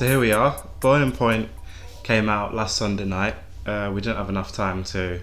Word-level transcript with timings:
So 0.00 0.06
here 0.06 0.18
we 0.18 0.32
are. 0.32 0.56
Boiling 0.80 1.12
Point 1.12 1.50
came 2.04 2.30
out 2.30 2.54
last 2.54 2.78
Sunday 2.78 3.04
night. 3.04 3.34
Uh, 3.66 3.90
we 3.94 4.00
didn't 4.00 4.16
have 4.16 4.30
enough 4.30 4.50
time 4.50 4.82
to 4.84 5.20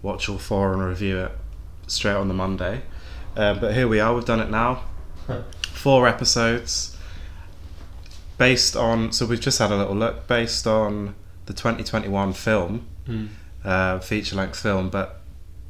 watch 0.00 0.28
all 0.28 0.38
four 0.38 0.72
and 0.72 0.80
review 0.80 1.18
it 1.18 1.32
straight 1.88 2.14
on 2.14 2.28
the 2.28 2.34
Monday. 2.34 2.82
Uh, 3.36 3.54
but 3.54 3.74
here 3.74 3.88
we 3.88 3.98
are. 3.98 4.14
We've 4.14 4.24
done 4.24 4.38
it 4.38 4.48
now. 4.48 4.84
Four 5.72 6.06
episodes 6.06 6.96
based 8.38 8.76
on. 8.76 9.10
So 9.10 9.26
we've 9.26 9.40
just 9.40 9.58
had 9.58 9.72
a 9.72 9.76
little 9.76 9.96
look 9.96 10.28
based 10.28 10.68
on 10.68 11.16
the 11.46 11.52
2021 11.52 12.32
film, 12.32 12.86
uh, 13.64 13.98
feature 13.98 14.36
length 14.36 14.60
film. 14.60 14.88
But 14.88 15.20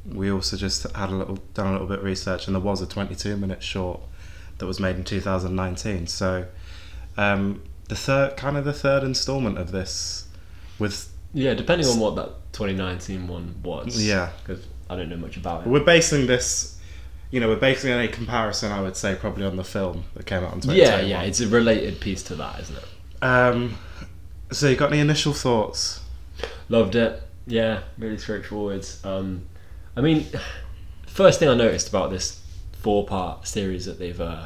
we 0.05 0.29
also 0.29 0.57
just 0.57 0.83
had 0.95 1.09
a 1.09 1.15
little 1.15 1.39
done 1.55 1.69
a 1.69 1.71
little 1.71 1.87
bit 1.87 1.97
of 1.97 2.05
research, 2.05 2.45
and 2.45 2.55
there 2.55 2.61
was 2.61 2.83
a 2.83 2.85
22 2.85 3.35
minute 3.35 3.63
short 3.63 3.99
that 4.59 4.67
was 4.67 4.79
made 4.79 4.95
in 4.95 5.03
2019. 5.03 6.05
So 6.05 6.45
um, 7.17 7.63
the 7.89 7.95
third, 7.95 8.37
kind 8.37 8.57
of 8.57 8.65
the 8.65 8.73
third 8.73 9.03
instalment 9.03 9.57
of 9.57 9.71
this, 9.71 10.27
with 10.79 11.11
Yeah, 11.33 11.53
depending 11.53 11.87
on 11.87 11.99
what 11.99 12.15
that 12.15 12.29
2019 12.53 13.27
one 13.27 13.55
was. 13.63 14.05
Yeah. 14.05 14.31
Because 14.45 14.65
I 14.89 14.95
don't 14.95 15.09
know 15.09 15.17
much 15.17 15.37
about 15.37 15.65
it. 15.65 15.69
we're 15.69 15.83
basing 15.83 16.27
this, 16.27 16.79
you 17.31 17.39
know, 17.39 17.47
we're 17.47 17.55
basing 17.55 17.91
any 17.91 18.07
comparison, 18.07 18.71
I 18.71 18.81
would 18.81 18.95
say, 18.95 19.15
probably 19.15 19.45
on 19.45 19.55
the 19.55 19.63
film 19.63 20.05
that 20.13 20.25
came 20.25 20.43
out 20.43 20.53
in 20.53 20.61
2021. 20.61 20.77
Yeah, 20.77 21.05
yeah, 21.05 21.23
it's 21.23 21.39
a 21.39 21.47
related 21.47 21.99
piece 21.99 22.23
to 22.23 22.35
that, 22.35 22.59
isn't 22.61 22.77
it? 22.77 23.23
Um, 23.23 23.77
so 24.51 24.69
you 24.69 24.75
got 24.75 24.91
any 24.91 24.99
initial 25.01 25.33
thoughts? 25.33 26.01
Loved 26.69 26.95
it. 26.95 27.21
Yeah, 27.47 27.81
really 27.97 28.17
straightforward. 28.17 28.85
Um, 29.03 29.45
I 29.95 30.01
mean, 30.01 30.27
first 31.07 31.39
thing 31.39 31.49
I 31.49 31.55
noticed 31.55 31.89
about 31.89 32.11
this 32.11 32.41
four-part 32.81 33.47
series 33.47 33.85
that 33.85 33.97
they've 33.97 34.19
uh, 34.19 34.45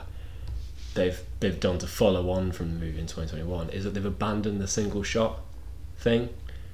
they've 0.97 1.21
they've 1.39 1.59
done 1.59 1.77
to 1.79 1.87
follow 1.87 2.29
on 2.29 2.51
from 2.51 2.73
the 2.73 2.85
movie 2.85 2.99
in 2.99 3.05
2021 3.07 3.69
is 3.69 3.85
that 3.85 3.93
they've 3.93 4.03
abandoned 4.05 4.59
the 4.59 4.67
single 4.67 5.03
shot 5.03 5.39
thing, 5.97 6.29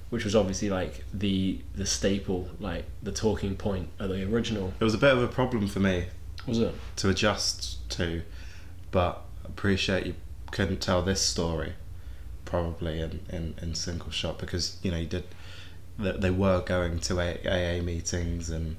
which 0.09 0.23
was 0.23 0.35
obviously 0.35 0.69
like 0.69 1.03
the 1.13 1.61
the 1.75 1.85
staple, 1.85 2.49
like 2.59 2.85
the 3.03 3.11
talking 3.11 3.55
point 3.55 3.89
of 3.99 4.09
the 4.09 4.23
original. 4.23 4.73
It 4.79 4.83
was 4.83 4.95
a 4.95 4.97
bit 4.97 5.11
of 5.11 5.21
a 5.21 5.27
problem 5.27 5.67
for 5.67 5.79
me 5.79 6.05
Was 6.47 6.59
it? 6.59 6.73
to 6.97 7.09
adjust 7.09 7.87
to, 7.91 8.23
but 8.89 9.21
appreciate 9.45 10.07
you 10.07 10.15
couldn't 10.51 10.81
tell 10.81 11.01
this 11.01 11.21
story 11.21 11.73
probably 12.45 13.01
in, 13.01 13.19
in, 13.29 13.55
in 13.61 13.73
single 13.75 14.11
shot 14.11 14.37
because 14.39 14.77
you 14.83 14.91
know 14.91 14.97
you 14.97 15.07
did 15.07 15.23
that 15.97 16.21
they 16.21 16.29
were 16.31 16.61
going 16.61 16.99
to 16.99 17.19
AA 17.19 17.81
meetings 17.81 18.49
and 18.49 18.75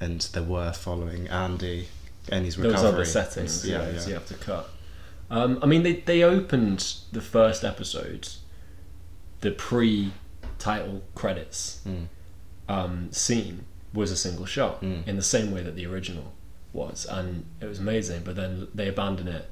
and 0.00 0.20
they 0.32 0.40
were 0.40 0.72
following 0.72 1.28
Andy 1.28 1.88
and 2.28 2.44
his 2.44 2.56
was 2.58 2.66
recovery. 2.68 2.88
other 2.88 3.04
settings, 3.04 3.66
yeah, 3.66 3.82
yeah, 3.86 3.90
yeah. 3.92 3.98
so 3.98 4.08
you 4.08 4.14
have 4.14 4.26
to 4.26 4.34
cut. 4.34 4.68
Um, 5.30 5.58
I 5.62 5.66
mean, 5.66 5.82
they 5.82 5.94
they 5.94 6.22
opened 6.22 6.94
the 7.12 7.20
first 7.20 7.64
episode, 7.64 8.28
the 9.40 9.50
pre-title 9.52 11.02
credits 11.14 11.80
Mm. 11.86 12.06
um, 12.68 13.12
scene 13.12 13.64
was 13.92 14.10
a 14.10 14.16
single 14.16 14.46
shot 14.46 14.82
Mm. 14.82 15.06
in 15.06 15.16
the 15.16 15.22
same 15.22 15.50
way 15.50 15.62
that 15.62 15.74
the 15.74 15.86
original 15.86 16.32
was, 16.72 17.06
and 17.06 17.44
it 17.60 17.66
was 17.66 17.78
amazing. 17.78 18.22
But 18.24 18.36
then 18.36 18.68
they 18.74 18.88
abandoned 18.88 19.28
it 19.28 19.48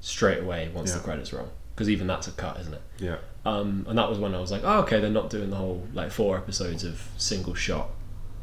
straight 0.00 0.38
away 0.40 0.70
once 0.72 0.92
the 0.92 1.00
credits 1.00 1.32
roll, 1.32 1.50
because 1.74 1.88
even 1.90 2.06
that's 2.06 2.28
a 2.28 2.32
cut, 2.32 2.58
isn't 2.60 2.74
it? 2.74 2.82
yeah. 2.98 3.16
Um, 3.44 3.84
and 3.88 3.96
that 3.96 4.08
was 4.10 4.18
when 4.18 4.34
I 4.34 4.40
was 4.40 4.50
like, 4.50 4.62
oh, 4.64 4.80
okay, 4.80 4.98
they're 4.98 5.08
not 5.10 5.30
doing 5.30 5.50
the 5.50 5.56
whole 5.56 5.86
like 5.94 6.10
four 6.10 6.36
episodes 6.36 6.82
of 6.82 7.08
single 7.16 7.54
shot 7.54 7.90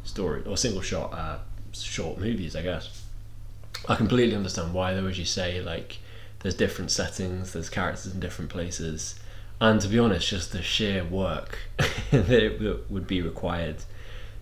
story 0.06 0.42
or 0.46 0.56
single 0.56 0.82
shot 0.82 1.14
uh, 1.14 1.40
short 1.74 2.18
movies, 2.20 2.56
I 2.56 2.62
guess. 2.62 3.03
I 3.88 3.96
completely 3.96 4.36
understand 4.36 4.74
why, 4.74 4.94
though, 4.94 5.08
as 5.08 5.20
you 5.20 5.26
say, 5.26 5.62
like 5.62 5.98
there's 6.40 6.56
different 6.56 6.92
settings, 6.92 7.54
there's 7.54 7.70
characters 7.70 8.14
in 8.14 8.20
different 8.20 8.52
places, 8.52 9.20
and 9.60 9.80
to 9.82 9.88
be 9.88 10.00
honest, 10.00 10.28
just 10.28 10.52
the 10.52 10.62
sheer 10.62 11.04
work 11.04 11.58
that, 12.12 12.30
it, 12.30 12.60
that 12.60 12.92
would 12.92 13.08
be 13.08 13.22
required 13.22 13.78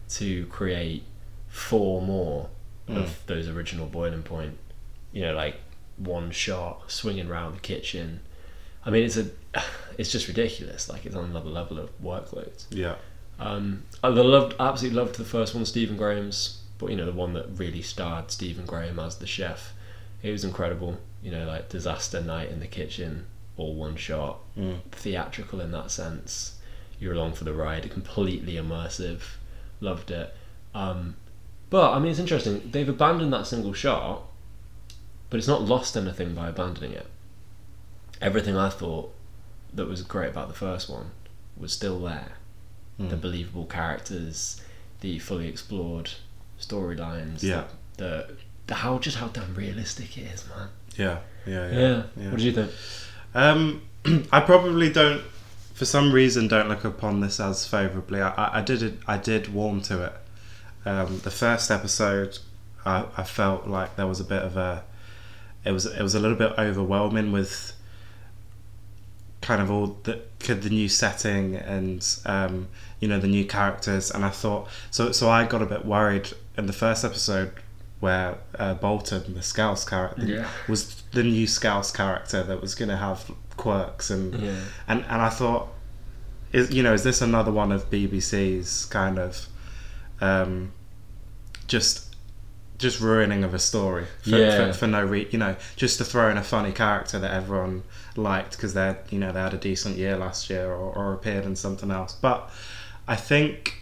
to 0.09 0.45
create 0.47 1.03
four 1.47 2.01
more 2.01 2.49
of 2.87 3.23
those 3.27 3.47
original 3.47 3.85
boiling 3.85 4.23
point. 4.23 4.57
You 5.11 5.23
know, 5.23 5.33
like 5.33 5.55
one 5.97 6.31
shot 6.31 6.91
swinging 6.91 7.29
around 7.29 7.55
the 7.55 7.59
kitchen. 7.59 8.21
I 8.85 8.89
mean, 8.89 9.03
it's 9.03 9.17
a, 9.17 9.27
it's 9.97 10.11
just 10.11 10.27
ridiculous. 10.27 10.89
Like 10.89 11.05
it's 11.05 11.15
on 11.15 11.25
another 11.25 11.49
level 11.49 11.79
of 11.79 11.89
workload. 12.01 12.65
Yeah. 12.69 12.95
Um, 13.39 13.83
I 14.03 14.09
loved, 14.09 14.55
absolutely 14.59 14.99
loved 14.99 15.15
the 15.15 15.25
first 15.25 15.55
one, 15.55 15.65
Stephen 15.65 15.97
Graham's, 15.97 16.60
but 16.81 16.89
you 16.89 16.97
know 16.97 17.05
the 17.05 17.11
one 17.13 17.31
that 17.33 17.45
really 17.55 17.81
starred 17.83 18.31
Stephen 18.31 18.65
Graham 18.65 18.99
as 18.99 19.17
the 19.19 19.27
chef. 19.27 19.71
It 20.23 20.31
was 20.31 20.43
incredible. 20.43 20.97
You 21.23 21.31
know, 21.31 21.45
like 21.45 21.69
disaster 21.69 22.19
night 22.21 22.49
in 22.49 22.59
the 22.59 22.67
kitchen, 22.67 23.27
all 23.55 23.75
one 23.75 23.95
shot, 23.95 24.39
Mm. 24.57 24.79
theatrical 24.91 25.61
in 25.61 25.71
that 25.71 25.91
sense. 25.91 26.57
You're 26.99 27.13
along 27.13 27.33
for 27.33 27.43
the 27.43 27.53
ride, 27.53 27.89
completely 27.91 28.53
immersive. 28.53 29.21
Loved 29.79 30.09
it. 30.11 30.35
Um, 30.73 31.15
but 31.69 31.93
I 31.93 31.99
mean, 31.99 32.11
it's 32.11 32.19
interesting. 32.19 32.69
They've 32.71 32.89
abandoned 32.89 33.31
that 33.33 33.47
single 33.47 33.73
shot, 33.73 34.23
but 35.29 35.37
it's 35.37 35.47
not 35.47 35.61
lost 35.61 35.95
anything 35.95 36.33
by 36.35 36.49
abandoning 36.49 36.93
it. 36.93 37.07
Everything 38.21 38.55
I 38.57 38.69
thought 38.69 39.13
that 39.73 39.87
was 39.87 40.01
great 40.03 40.29
about 40.29 40.47
the 40.47 40.53
first 40.53 40.89
one 40.89 41.11
was 41.57 41.71
still 41.73 41.99
there 41.99 42.33
Mm. 42.99 43.09
the 43.09 43.15
believable 43.17 43.65
characters, 43.65 44.61
the 44.99 45.17
fully 45.19 45.47
explored 45.47 46.11
storylines. 46.61 47.43
Yeah. 47.43 47.65
The, 47.97 48.35
the 48.67 48.75
how 48.75 48.99
just 48.99 49.17
how 49.17 49.27
damn 49.27 49.53
realistic 49.55 50.17
it 50.17 50.21
is, 50.33 50.45
man. 50.47 50.69
Yeah. 50.95 51.19
Yeah. 51.45 51.71
Yeah. 51.71 51.79
Yeah. 51.79 52.03
yeah. 52.17 52.29
What 52.29 52.37
did 52.37 52.41
you 52.41 52.51
think? 52.53 52.71
Um, 53.33 53.81
I 54.31 54.39
probably 54.41 54.91
don't, 54.91 55.23
for 55.73 55.85
some 55.85 56.11
reason, 56.11 56.47
don't 56.47 56.69
look 56.69 56.83
upon 56.83 57.21
this 57.21 57.39
as 57.39 57.67
favourably. 57.67 58.21
I, 58.21 58.59
I, 58.59 58.61
did 58.61 58.83
it, 58.83 58.99
I 59.07 59.17
did 59.17 59.53
warm 59.53 59.81
to 59.83 60.05
it. 60.05 60.13
Um, 60.85 61.19
the 61.19 61.31
first 61.31 61.69
episode, 61.69 62.39
I, 62.85 63.05
I 63.17 63.23
felt 63.23 63.67
like 63.67 63.95
there 63.95 64.07
was 64.07 64.19
a 64.19 64.23
bit 64.23 64.41
of 64.41 64.57
a, 64.57 64.83
it 65.63 65.71
was 65.71 65.85
it 65.85 66.01
was 66.01 66.15
a 66.15 66.19
little 66.19 66.37
bit 66.37 66.53
overwhelming 66.57 67.31
with 67.31 67.73
kind 69.41 69.61
of 69.61 69.69
all 69.71 69.97
the 70.03 70.21
the 70.47 70.69
new 70.69 70.89
setting 70.89 71.55
and 71.55 72.17
um, 72.25 72.67
you 72.99 73.07
know 73.07 73.19
the 73.19 73.27
new 73.27 73.45
characters, 73.45 74.09
and 74.09 74.25
I 74.25 74.29
thought 74.29 74.67
so. 74.89 75.11
So 75.11 75.29
I 75.29 75.45
got 75.45 75.61
a 75.61 75.67
bit 75.67 75.85
worried 75.85 76.29
in 76.61 76.67
the 76.67 76.73
first 76.85 77.03
episode 77.03 77.51
where 77.99 78.37
uh, 78.57 78.73
Bolton, 78.75 79.33
the 79.33 79.43
Scouse 79.43 79.83
character, 79.87 80.25
Yeah. 80.25 80.47
was 80.67 81.03
the 81.11 81.23
new 81.23 81.45
Scouse 81.47 81.91
character 81.91 82.41
that 82.43 82.61
was 82.61 82.73
going 82.75 82.89
to 82.89 82.97
have 82.97 83.29
quirks 83.57 84.09
and 84.09 84.33
Yeah. 84.41 84.55
and 84.87 85.03
and 85.09 85.21
I 85.21 85.29
thought, 85.29 85.67
is 86.51 86.71
you 86.71 86.81
know, 86.83 86.93
is 86.93 87.03
this 87.03 87.21
another 87.21 87.51
one 87.51 87.71
of 87.71 87.89
BBC's 87.91 88.85
kind 88.85 89.19
of, 89.19 89.47
um, 90.21 90.71
just 91.67 92.07
just 92.77 92.99
ruining 92.99 93.43
of 93.43 93.53
a 93.53 93.59
story 93.59 94.05
for, 94.23 94.29
Yeah. 94.29 94.71
for, 94.71 94.73
for 94.73 94.87
no 94.87 95.03
re 95.05 95.27
you 95.29 95.37
know 95.37 95.55
just 95.75 95.99
to 95.99 96.03
throw 96.03 96.31
in 96.31 96.37
a 96.37 96.43
funny 96.43 96.71
character 96.71 97.19
that 97.19 97.31
everyone 97.31 97.83
liked 98.15 98.53
because 98.57 98.73
they 98.73 98.95
you 99.11 99.19
know 99.19 99.31
they 99.31 99.39
had 99.39 99.53
a 99.53 99.57
decent 99.57 99.97
year 99.97 100.17
last 100.17 100.49
year 100.49 100.65
or, 100.71 100.91
or 100.95 101.13
appeared 101.13 101.45
in 101.45 101.55
something 101.55 101.91
else 101.91 102.13
but 102.19 102.49
I 103.07 103.15
think 103.15 103.80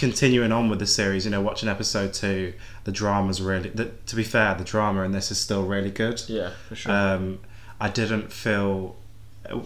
continuing 0.00 0.50
on 0.50 0.68
with 0.70 0.78
the 0.78 0.86
series 0.86 1.24
you 1.26 1.30
know 1.30 1.40
watching 1.42 1.68
episode 1.68 2.12
two 2.14 2.52
the 2.84 2.92
drama's 2.92 3.40
really 3.42 3.68
the, 3.68 3.84
to 4.06 4.16
be 4.16 4.24
fair 4.24 4.54
the 4.54 4.64
drama 4.64 5.02
in 5.02 5.12
this 5.12 5.30
is 5.30 5.38
still 5.38 5.64
really 5.64 5.90
good 5.90 6.22
Yeah, 6.26 6.50
for 6.68 6.74
sure. 6.74 6.90
um, 6.92 7.38
I 7.80 7.88
didn't 7.90 8.32
feel 8.32 8.96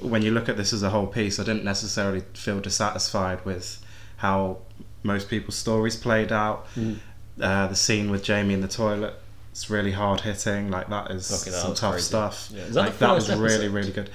when 0.00 0.22
you 0.22 0.30
look 0.32 0.48
at 0.48 0.56
this 0.56 0.72
as 0.72 0.82
a 0.82 0.90
whole 0.90 1.06
piece, 1.06 1.38
I 1.38 1.44
didn't 1.44 1.64
necessarily 1.64 2.22
feel 2.32 2.60
dissatisfied 2.60 3.44
with 3.44 3.84
how 4.18 4.58
most 5.02 5.28
people's 5.28 5.56
stories 5.56 5.96
played 5.96 6.32
out. 6.32 6.66
Mm. 6.76 6.98
Uh, 7.40 7.66
the 7.66 7.74
scene 7.74 8.10
with 8.10 8.22
Jamie 8.22 8.54
in 8.54 8.60
the 8.60 8.68
toilet, 8.68 9.14
it's 9.50 9.68
really 9.68 9.90
hard 9.92 10.20
hitting. 10.20 10.70
Like 10.70 10.88
that 10.88 11.10
is 11.10 11.28
Fucking 11.30 11.52
some 11.52 11.74
tough 11.74 11.92
crazy. 11.94 12.04
stuff. 12.06 12.48
Yeah. 12.52 12.64
That 12.66 12.74
like 12.74 12.98
that 12.98 13.12
was 13.14 13.28
really 13.34 13.68
really 13.68 13.92
good. 13.92 14.10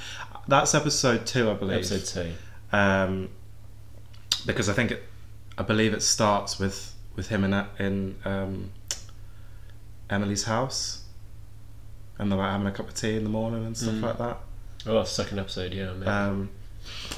That's 0.48 0.74
episode 0.74 1.26
two, 1.26 1.52
I 1.52 1.54
believe. 1.54 1.78
Episode 1.92 2.06
two. 2.72 2.78
Um, 2.78 3.30
because 4.46 4.70
I 4.70 4.74
think 4.74 4.92
it, 4.92 5.04
I 5.60 5.64
believe 5.64 5.94
it 5.94 6.02
starts 6.02 6.58
with 6.58 6.94
with 7.16 7.28
him 7.28 7.44
in 7.44 7.54
in 7.80 8.16
um, 8.26 8.72
Emily's 10.10 10.46
house, 10.46 11.04
and 12.18 12.32
they're 12.32 12.40
like 12.40 12.52
having 12.52 12.68
a 12.68 12.72
cup 12.72 12.88
of 12.88 12.96
tea 12.96 13.16
in 13.18 13.24
the 13.24 13.30
morning 13.30 13.66
and 13.66 13.78
stuff 13.78 13.94
Mm. 13.96 14.02
like 14.02 14.18
that. 14.18 14.38
Oh, 14.88 14.96
that's 14.96 15.16
the 15.16 15.24
second 15.24 15.40
episode. 15.40 15.74
Yeah. 15.74 15.94
Maybe. 15.94 16.06
Um, 16.08 16.50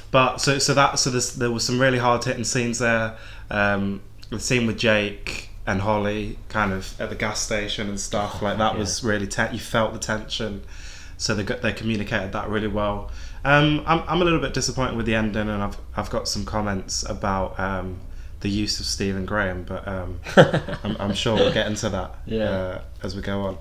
but 0.09 0.37
so 0.41 0.57
so 0.59 0.73
that 0.73 0.99
so 0.99 1.09
there 1.11 1.51
was 1.51 1.63
some 1.63 1.79
really 1.79 1.99
hard 1.99 2.23
hitting 2.23 2.43
scenes 2.43 2.79
there. 2.79 3.15
Um, 3.49 4.01
the 4.29 4.39
scene 4.39 4.65
with 4.65 4.77
Jake 4.77 5.49
and 5.67 5.81
Holly, 5.81 6.39
kind 6.49 6.73
of 6.73 6.99
at 6.99 7.09
the 7.09 7.15
gas 7.15 7.39
station 7.39 7.87
and 7.89 7.99
stuff 7.99 8.41
like 8.41 8.57
that, 8.57 8.73
Yeah. 8.73 8.79
was 8.79 9.03
really 9.03 9.27
te- 9.27 9.51
you 9.53 9.59
felt 9.59 9.93
the 9.93 9.99
tension. 9.99 10.63
So 11.17 11.35
they 11.35 11.43
got, 11.43 11.61
they 11.61 11.71
communicated 11.71 12.31
that 12.31 12.49
really 12.49 12.67
well. 12.67 13.11
Um, 13.45 13.83
I'm 13.85 14.01
I'm 14.07 14.21
a 14.21 14.25
little 14.25 14.39
bit 14.39 14.53
disappointed 14.55 14.95
with 14.97 15.05
the 15.05 15.13
ending, 15.15 15.47
and 15.49 15.61
I've 15.63 15.77
I've 15.95 16.09
got 16.09 16.27
some 16.27 16.43
comments 16.45 17.03
about 17.07 17.59
um, 17.59 17.99
the 18.41 18.49
use 18.49 18.79
of 18.79 18.85
Stephen 18.85 19.25
Graham, 19.25 19.63
but 19.63 19.87
um, 19.87 20.19
I'm, 20.83 20.95
I'm 20.99 21.13
sure 21.13 21.35
we'll 21.35 21.53
get 21.53 21.67
into 21.67 21.89
that 21.89 22.15
Yeah. 22.25 22.49
uh, 22.49 22.81
as 23.03 23.15
we 23.15 23.21
go 23.21 23.41
on. 23.41 23.57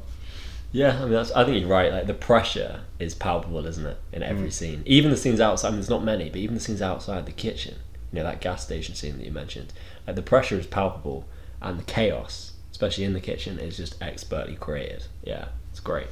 Yeah, 0.72 0.96
I 0.98 1.02
mean, 1.02 1.12
that's, 1.12 1.32
I 1.32 1.44
think 1.44 1.60
you're 1.60 1.68
right. 1.68 1.92
Like 1.92 2.06
the 2.06 2.14
pressure 2.14 2.82
is 2.98 3.14
palpable, 3.14 3.66
isn't 3.66 3.84
it, 3.86 3.98
in 4.12 4.22
every 4.22 4.48
Mm. 4.48 4.52
scene? 4.52 4.82
Even 4.86 5.10
the 5.10 5.16
scenes 5.16 5.40
outside. 5.40 5.68
I 5.68 5.70
mean, 5.72 5.80
there's 5.80 5.90
not 5.90 6.04
many, 6.04 6.28
but 6.28 6.36
even 6.36 6.54
the 6.54 6.60
scenes 6.60 6.80
outside 6.82 7.26
the 7.26 7.32
kitchen. 7.32 7.76
You 8.12 8.18
know, 8.18 8.24
that 8.24 8.40
gas 8.40 8.64
station 8.64 8.94
scene 8.94 9.16
that 9.18 9.24
you 9.24 9.32
mentioned. 9.32 9.72
Like 10.06 10.16
the 10.16 10.22
pressure 10.22 10.58
is 10.58 10.66
palpable, 10.66 11.26
and 11.60 11.78
the 11.78 11.84
chaos, 11.84 12.52
especially 12.70 13.04
in 13.04 13.12
the 13.14 13.20
kitchen, 13.20 13.58
is 13.58 13.76
just 13.76 14.00
expertly 14.02 14.54
created. 14.56 15.06
Yeah, 15.24 15.46
it's 15.70 15.80
great. 15.80 16.08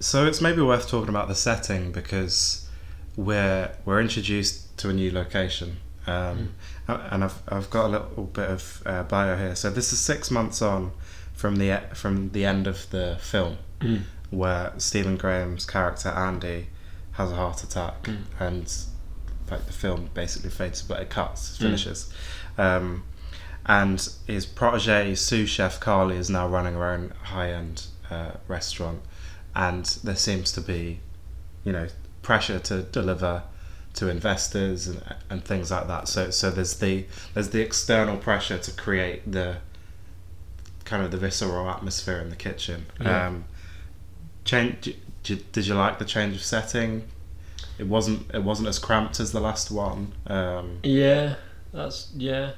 So 0.00 0.26
it's 0.26 0.40
maybe 0.40 0.62
worth 0.62 0.88
talking 0.88 1.10
about 1.10 1.28
the 1.28 1.34
setting 1.34 1.92
because 1.92 2.66
we're 3.16 3.70
we're 3.84 4.00
introduced 4.00 4.76
to 4.78 4.88
a 4.88 4.92
new 4.92 5.10
location, 5.10 5.76
um, 6.06 6.54
and 6.88 7.24
I've 7.24 7.40
I've 7.48 7.70
got 7.70 7.86
a 7.86 7.88
little 7.88 8.24
bit 8.24 8.50
of 8.50 8.82
uh, 8.86 9.02
bio 9.04 9.36
here. 9.36 9.54
So 9.56 9.70
this 9.70 9.92
is 9.92 9.98
six 10.00 10.30
months 10.30 10.60
on 10.62 10.92
from 11.34 11.56
the 11.56 11.80
from 11.94 12.30
the 12.30 12.44
end 12.44 12.66
of 12.66 12.88
the 12.90 13.18
film, 13.20 13.58
Mm. 13.80 14.02
where 14.30 14.72
Stephen 14.78 15.16
Graham's 15.16 15.66
character 15.66 16.08
Andy 16.10 16.68
has 17.12 17.30
a 17.32 17.36
heart 17.36 17.62
attack, 17.62 18.02
Mm. 18.04 18.18
and 18.40 18.72
like 19.50 19.66
the 19.66 19.72
film 19.72 20.10
basically 20.14 20.50
fades, 20.50 20.82
but 20.82 21.00
it 21.00 21.10
cuts, 21.10 21.56
Mm. 21.56 21.60
finishes. 21.60 22.12
Um, 22.58 23.04
and 23.66 24.06
his 24.26 24.44
protege, 24.46 25.14
sous 25.14 25.48
chef 25.48 25.80
Carly, 25.80 26.16
is 26.16 26.28
now 26.30 26.46
running 26.46 26.74
her 26.74 26.84
own 26.90 27.12
high 27.24 27.50
end 27.50 27.86
uh, 28.10 28.32
restaurant, 28.48 29.00
and 29.56 29.84
there 30.04 30.16
seems 30.16 30.52
to 30.52 30.60
be, 30.60 31.00
you 31.64 31.72
know, 31.72 31.88
pressure 32.22 32.58
to 32.58 32.82
deliver 32.82 33.42
to 33.94 34.08
investors 34.08 34.86
and, 34.88 35.02
and 35.30 35.44
things 35.44 35.70
like 35.70 35.86
that. 35.88 36.08
So 36.08 36.30
so 36.30 36.50
there's 36.50 36.78
the 36.78 37.06
there's 37.34 37.50
the 37.50 37.60
external 37.60 38.16
pressure 38.16 38.58
to 38.58 38.72
create 38.72 39.30
the 39.30 39.58
kind 40.84 41.02
of 41.04 41.10
the 41.10 41.16
visceral 41.16 41.68
atmosphere 41.70 42.18
in 42.20 42.30
the 42.30 42.36
kitchen. 42.36 42.86
Yeah. 43.00 43.26
Um, 43.26 43.44
change. 44.44 44.96
Did 45.22 45.38
you, 45.40 45.44
did 45.52 45.66
you 45.66 45.74
like 45.74 45.98
the 45.98 46.04
change 46.04 46.34
of 46.36 46.42
setting? 46.42 47.08
It 47.78 47.86
wasn't 47.86 48.30
it 48.34 48.42
wasn't 48.44 48.68
as 48.68 48.78
cramped 48.78 49.20
as 49.20 49.32
the 49.32 49.40
last 49.40 49.70
one. 49.70 50.12
Um, 50.26 50.80
Yeah, 50.82 51.36
that's 51.72 52.10
yeah. 52.16 52.52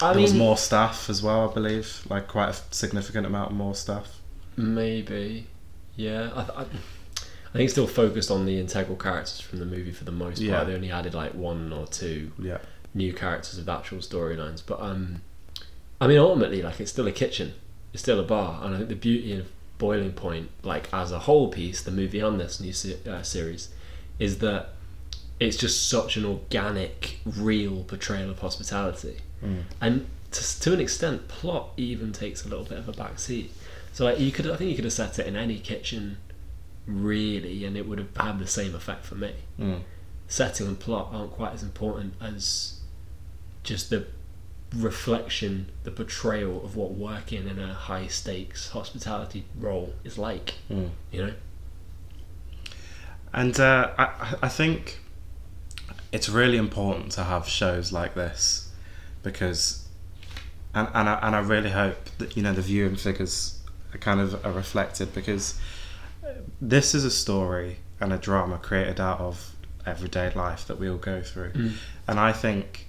I 0.00 0.12
there 0.12 0.16
mean, 0.16 0.22
was 0.22 0.34
more 0.34 0.56
staff 0.56 1.08
as 1.10 1.22
well, 1.22 1.48
I 1.50 1.52
believe, 1.54 2.04
like 2.08 2.28
quite 2.28 2.50
a 2.50 2.54
significant 2.74 3.26
amount 3.26 3.52
more 3.52 3.74
staff. 3.74 4.20
maybe. 4.56 5.46
Yeah, 5.96 6.30
I, 6.34 6.42
th- 6.44 6.58
I, 6.58 6.66
I 7.48 7.52
think 7.52 7.64
it's 7.64 7.72
still 7.72 7.86
focused 7.86 8.30
on 8.30 8.44
the 8.46 8.58
integral 8.60 8.96
characters 8.96 9.40
from 9.40 9.58
the 9.58 9.64
movie 9.66 9.92
for 9.92 10.04
the 10.04 10.12
most 10.12 10.36
part. 10.38 10.40
Yeah. 10.48 10.64
They 10.64 10.74
only 10.74 10.90
added 10.90 11.14
like 11.14 11.34
one 11.34 11.72
or 11.72 11.86
two 11.86 12.32
Yeah, 12.38 12.58
new 12.94 13.12
characters 13.12 13.56
with 13.56 13.68
actual 13.68 13.98
storylines. 13.98 14.62
But 14.64 14.80
um, 14.80 15.22
I 16.00 16.06
mean, 16.06 16.18
ultimately, 16.18 16.60
like 16.62 16.78
it's 16.80 16.90
still 16.92 17.06
a 17.06 17.12
kitchen, 17.12 17.54
it's 17.92 18.02
still 18.02 18.20
a 18.20 18.24
bar, 18.24 18.60
and 18.64 18.74
I 18.74 18.78
think 18.78 18.90
the 18.90 18.94
beauty 18.96 19.32
of 19.38 19.46
Boiling 19.78 20.12
Point, 20.12 20.50
like 20.62 20.92
as 20.92 21.10
a 21.12 21.20
whole 21.20 21.48
piece, 21.48 21.82
the 21.82 21.90
movie 21.90 22.20
on 22.20 22.36
this 22.38 22.60
new 22.60 22.72
se- 22.72 22.98
uh, 23.08 23.22
series, 23.22 23.68
is 24.18 24.38
that 24.40 24.70
it's 25.40 25.56
just 25.56 25.88
such 25.88 26.16
an 26.16 26.24
organic, 26.24 27.20
real 27.24 27.84
portrayal 27.84 28.30
of 28.30 28.40
hospitality, 28.40 29.18
Mm. 29.44 29.62
and 29.80 30.06
to, 30.32 30.60
to 30.62 30.72
an 30.74 30.80
extent, 30.80 31.28
plot 31.28 31.70
even 31.76 32.12
takes 32.12 32.44
a 32.44 32.48
little 32.48 32.64
bit 32.64 32.76
of 32.78 32.88
a 32.88 32.92
backseat. 32.92 33.50
So 33.92 34.04
like 34.04 34.18
you 34.18 34.32
could, 34.32 34.50
I 34.50 34.56
think 34.56 34.68
you 34.70 34.74
could 34.76 34.84
have 34.84 34.92
set 34.92 35.18
it 35.20 35.26
in 35.28 35.36
any 35.36 35.58
kitchen, 35.60 36.18
really, 36.88 37.64
and 37.64 37.76
it 37.76 37.86
would 37.86 37.98
have 37.98 38.16
had 38.16 38.38
the 38.38 38.46
same 38.46 38.74
effect 38.74 39.04
for 39.04 39.14
me 39.14 39.34
Mm. 39.60 39.82
setting 40.26 40.66
and 40.66 40.80
plot 40.80 41.10
aren't 41.12 41.32
quite 41.32 41.52
as 41.52 41.62
important 41.62 42.14
as 42.20 42.80
just 43.62 43.90
the 43.90 44.06
reflection, 44.74 45.70
the 45.84 45.90
portrayal 45.90 46.62
of 46.64 46.76
what 46.76 46.92
working 46.92 47.46
in 47.48 47.58
a 47.58 47.72
high 47.74 48.06
stakes 48.06 48.70
hospitality 48.70 49.44
role 49.58 49.92
is 50.04 50.18
like. 50.18 50.54
Mm. 50.70 50.90
You 51.12 51.26
know? 51.26 51.32
And 53.32 53.58
uh, 53.60 53.90
I, 53.98 54.34
I 54.42 54.48
think 54.48 55.00
it's 56.12 56.28
really 56.28 56.56
important 56.56 57.12
to 57.12 57.24
have 57.24 57.46
shows 57.46 57.92
like 57.92 58.14
this 58.14 58.70
because, 59.22 59.86
and 60.74 60.88
and 60.94 61.08
I, 61.08 61.18
and 61.22 61.36
I 61.36 61.40
really 61.40 61.70
hope 61.70 61.98
that 62.18 62.36
you 62.36 62.42
know 62.42 62.52
the 62.54 62.62
viewing 62.62 62.96
figures 62.96 63.60
are 63.92 63.98
kind 63.98 64.20
of 64.20 64.44
are 64.44 64.52
reflected 64.52 65.12
because 65.12 65.58
this 66.60 66.94
is 66.94 67.04
a 67.04 67.10
story 67.10 67.78
and 68.00 68.12
a 68.12 68.18
drama 68.18 68.58
created 68.58 69.00
out 69.00 69.20
of 69.20 69.54
everyday 69.86 70.32
life 70.34 70.66
that 70.66 70.78
we 70.78 70.88
all 70.88 70.98
go 70.98 71.20
through, 71.22 71.52
mm. 71.52 71.72
and 72.06 72.20
I 72.20 72.32
think 72.32 72.86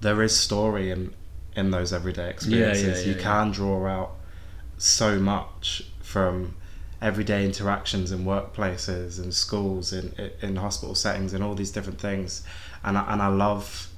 there 0.00 0.22
is 0.22 0.36
story 0.36 0.90
in 0.90 1.14
in 1.54 1.70
those 1.70 1.92
everyday 1.92 2.28
experiences. 2.28 3.06
yeah, 3.06 3.12
you 3.12 3.16
yeah. 3.16 3.22
can 3.22 3.50
draw 3.50 3.86
out 3.86 4.12
so 4.78 5.18
much 5.18 5.90
from 6.02 6.54
everyday 7.00 7.44
interactions 7.44 8.12
in 8.12 8.24
workplaces 8.24 9.18
and 9.18 9.34
schools 9.34 9.92
in 9.92 10.14
in 10.40 10.56
hospital 10.56 10.94
settings 10.94 11.34
and 11.34 11.42
all 11.44 11.54
these 11.54 11.70
different 11.70 12.00
things 12.00 12.42
and 12.84 12.96
I, 12.96 13.12
and 13.12 13.20
I 13.20 13.28
love 13.28 13.88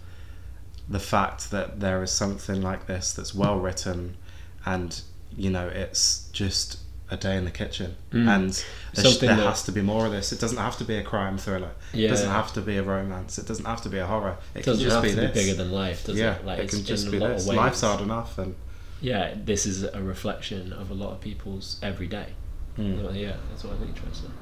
the 0.88 0.98
fact 0.98 1.50
that 1.50 1.80
there 1.80 2.02
is 2.02 2.10
something 2.10 2.60
like 2.62 2.86
this 2.86 3.12
that's 3.12 3.34
well 3.34 3.58
written 3.58 4.16
and 4.64 5.00
you 5.36 5.50
know 5.50 5.68
it's 5.68 6.28
just 6.32 6.78
a 7.10 7.16
day 7.16 7.36
in 7.36 7.44
the 7.44 7.50
kitchen 7.50 7.96
Mm. 8.12 8.28
and 8.28 8.64
there, 8.94 9.04
sh- 9.12 9.18
there 9.18 9.34
that- 9.36 9.46
has 9.46 9.62
to 9.64 9.72
be 9.72 9.80
more 9.80 10.04
of 10.06 10.12
this 10.12 10.30
it 10.32 10.40
doesn't 10.40 10.58
have 10.58 10.76
to 10.78 10.84
be 10.84 10.96
a 10.96 11.02
crime 11.02 11.38
thriller 11.38 11.70
it 11.94 12.08
doesn't 12.08 12.30
have 12.30 12.52
to 12.52 12.60
be 12.60 12.76
a 12.76 12.82
romance 12.82 13.38
it 13.38 13.46
doesn't 13.46 13.64
have 13.64 13.80
to 13.82 13.88
be 13.88 13.98
a 13.98 14.06
horror 14.06 14.36
it 14.54 14.58
It 14.60 14.62
can 14.64 14.72
doesn't 14.74 14.84
just 14.84 14.94
have 14.96 15.02
be 15.04 15.10
to 15.10 15.16
this 15.16 15.32
be 15.32 15.40
bigger 15.40 15.54
than 15.56 15.72
life, 15.72 16.04
does 16.04 16.16
yeah 16.18 16.34
it? 16.36 16.44
Like 16.44 16.58
it 16.58 16.64
it's 16.64 16.74
can 16.74 16.84
just 16.84 17.10
be 17.10 17.18
this 17.18 17.46
ways. 17.46 17.56
life's 17.56 17.80
hard 17.80 18.00
enough 18.02 18.36
and 18.38 18.54
Yeah, 19.00 19.34
this 19.44 19.64
is 19.64 19.84
a 19.84 20.02
reflection 20.02 20.72
of 20.72 20.90
a 20.90 20.94
lot 20.94 21.12
of 21.12 21.20
people's 21.20 21.76
everyday. 21.82 22.34
Mm. 22.76 23.14
Yeah, 23.14 23.36
that's 23.50 23.62
what 23.64 23.74
I 23.74 23.78
think 23.78 23.96
interesting. 23.96 24.32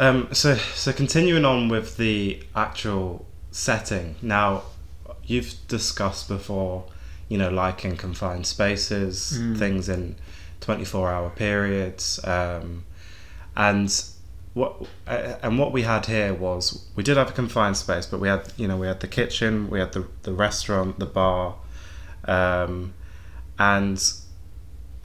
Um, 0.00 0.28
so, 0.32 0.54
so 0.54 0.92
continuing 0.92 1.44
on 1.44 1.68
with 1.68 1.96
the 1.96 2.42
actual 2.54 3.26
setting. 3.50 4.14
Now, 4.22 4.62
you've 5.24 5.54
discussed 5.66 6.28
before, 6.28 6.84
you 7.28 7.36
know, 7.36 7.50
liking 7.50 7.96
confined 7.96 8.46
spaces, 8.46 9.38
Mm. 9.40 9.58
things 9.58 9.88
in 9.88 10.16
twenty-four 10.60 11.10
hour 11.10 11.30
periods, 11.30 12.20
um, 12.24 12.84
and 13.56 14.04
what 14.54 14.82
uh, 15.06 15.34
and 15.42 15.58
what 15.58 15.72
we 15.72 15.82
had 15.82 16.06
here 16.06 16.34
was 16.34 16.86
we 16.96 17.02
did 17.02 17.16
have 17.16 17.30
a 17.30 17.32
confined 17.32 17.76
space, 17.76 18.06
but 18.06 18.20
we 18.20 18.28
had 18.28 18.52
you 18.56 18.66
know 18.68 18.76
we 18.76 18.86
had 18.86 19.00
the 19.00 19.08
kitchen, 19.08 19.68
we 19.70 19.78
had 19.78 19.92
the 19.92 20.06
the 20.22 20.32
restaurant, 20.32 20.98
the 20.98 21.06
bar, 21.06 21.56
um, 22.24 22.94
and 23.58 24.02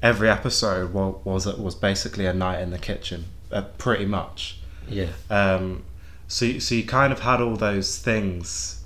every 0.01 0.29
episode 0.29 0.93
was 0.93 1.15
was 1.25 1.45
was 1.57 1.75
basically 1.75 2.25
a 2.25 2.33
night 2.33 2.59
in 2.61 2.71
the 2.71 2.79
kitchen, 2.79 3.25
uh, 3.51 3.61
pretty 3.77 4.05
much. 4.05 4.59
Yeah. 4.89 5.09
Um, 5.29 5.83
so, 6.27 6.45
you- 6.45 6.59
so 6.59 6.75
you 6.75 6.83
kind 6.83 7.13
of 7.13 7.19
had 7.21 7.39
all 7.41 7.55
those 7.55 7.97
things 7.99 8.83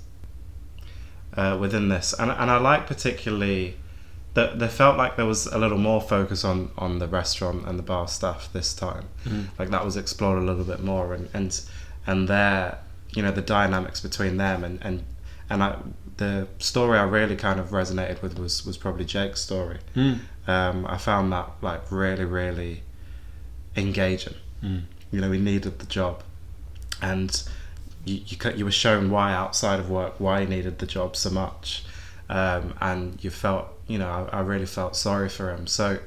uh, 1.36 1.56
within 1.60 1.88
this, 1.88 2.14
and 2.18 2.30
and 2.30 2.50
I 2.50 2.58
like 2.58 2.86
particularly 2.86 3.76
that 4.38 4.58
there 4.60 4.68
felt 4.82 4.96
like 5.02 5.12
there 5.16 5.26
was 5.34 5.46
a 5.46 5.58
little 5.58 5.78
more 5.90 6.00
focus 6.00 6.44
on 6.44 6.70
on 6.84 6.98
the 7.02 7.08
restaurant 7.20 7.60
and 7.68 7.78
the 7.78 7.82
bar 7.92 8.06
stuff 8.08 8.40
this 8.52 8.70
time. 8.74 9.04
Mhm. 9.26 9.44
Like 9.58 9.70
that 9.74 9.84
was 9.84 9.96
explored 9.96 10.38
a 10.42 10.46
little 10.50 10.64
bit 10.72 10.80
more, 10.92 11.06
and 11.16 11.28
and 11.38 11.50
and 12.06 12.28
their 12.28 12.78
you 13.16 13.22
know 13.24 13.32
the 13.40 13.46
dynamics 13.58 14.00
between 14.08 14.36
them 14.44 14.64
and 14.64 14.78
and 14.86 14.96
and 15.50 15.62
I, 15.62 15.70
the 16.18 16.46
story 16.58 16.98
I 16.98 17.04
really 17.18 17.36
kind 17.36 17.58
of 17.60 17.66
resonated 17.70 18.22
with 18.22 18.38
was 18.38 18.54
was 18.66 18.76
probably 18.76 19.04
Jake's 19.04 19.40
story. 19.40 19.78
Mm. 19.96 20.18
Um, 20.54 20.86
I 20.94 20.96
found 20.98 21.32
that 21.32 21.48
like 21.62 21.82
really 21.90 22.24
really 22.40 22.82
engaging 23.76 24.34
Mm. 24.64 24.82
you 25.12 25.20
know 25.20 25.30
he 25.30 25.38
needed 25.38 25.78
the 25.78 25.86
job 25.86 26.22
and 27.00 27.30
you, 28.04 28.16
you, 28.26 28.36
you 28.56 28.64
were 28.64 28.72
shown 28.84 29.08
why 29.08 29.32
outside 29.32 29.78
of 29.78 29.88
work 29.88 30.14
why 30.18 30.40
he 30.40 30.46
needed 30.46 30.80
the 30.80 30.86
job 30.86 31.14
so 31.14 31.30
much 31.30 31.84
um, 32.28 32.74
and 32.80 33.22
you 33.22 33.30
felt 33.30 33.66
you 33.88 33.98
know 33.98 34.28
I, 34.32 34.38
I 34.38 34.40
really 34.40 34.66
felt 34.66 34.94
sorry 34.94 35.28
for 35.28 35.50
him 35.50 35.66
so 35.66 35.98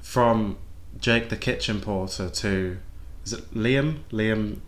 from 0.00 0.58
Jake 0.98 1.28
the 1.28 1.36
kitchen 1.36 1.80
porter 1.80 2.28
to 2.28 2.78
is 3.24 3.32
it 3.32 3.54
Liam 3.54 4.00
Liam 4.10 4.58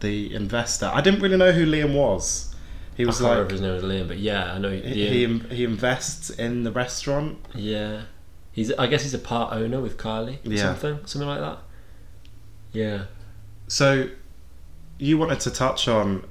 the 0.00 0.32
investor 0.32 0.88
I 0.92 1.00
didn't 1.00 1.20
really 1.20 1.36
know 1.36 1.50
who 1.50 1.66
Liam 1.66 1.94
was 1.94 2.54
he 2.98 3.04
was 3.04 3.20
I 3.20 3.24
can't 3.24 3.28
like 3.28 3.36
remember 3.36 3.52
his 3.52 3.60
name 3.60 3.74
was 3.74 3.82
Liam, 3.84 4.08
but 4.08 4.18
yeah, 4.18 4.54
I 4.54 4.58
know. 4.58 4.70
he, 4.70 5.08
he 5.08 5.38
he 5.54 5.62
invests 5.64 6.30
in 6.30 6.64
the 6.64 6.72
restaurant 6.72 7.38
Yeah, 7.54 8.02
he's. 8.50 8.72
I 8.72 8.88
guess 8.88 9.04
he's 9.04 9.14
a 9.14 9.20
part 9.20 9.52
owner 9.52 9.80
with 9.80 9.96
Kylie. 9.96 10.44
Or 10.44 10.50
Yeah. 10.50 10.74
Something, 10.74 11.06
something 11.06 11.28
like 11.28 11.38
that. 11.38 11.58
Yeah. 12.72 13.04
so 13.68 14.08
you 14.98 15.16
wanted 15.16 15.38
to 15.40 15.52
touch 15.52 15.86
on 15.86 16.24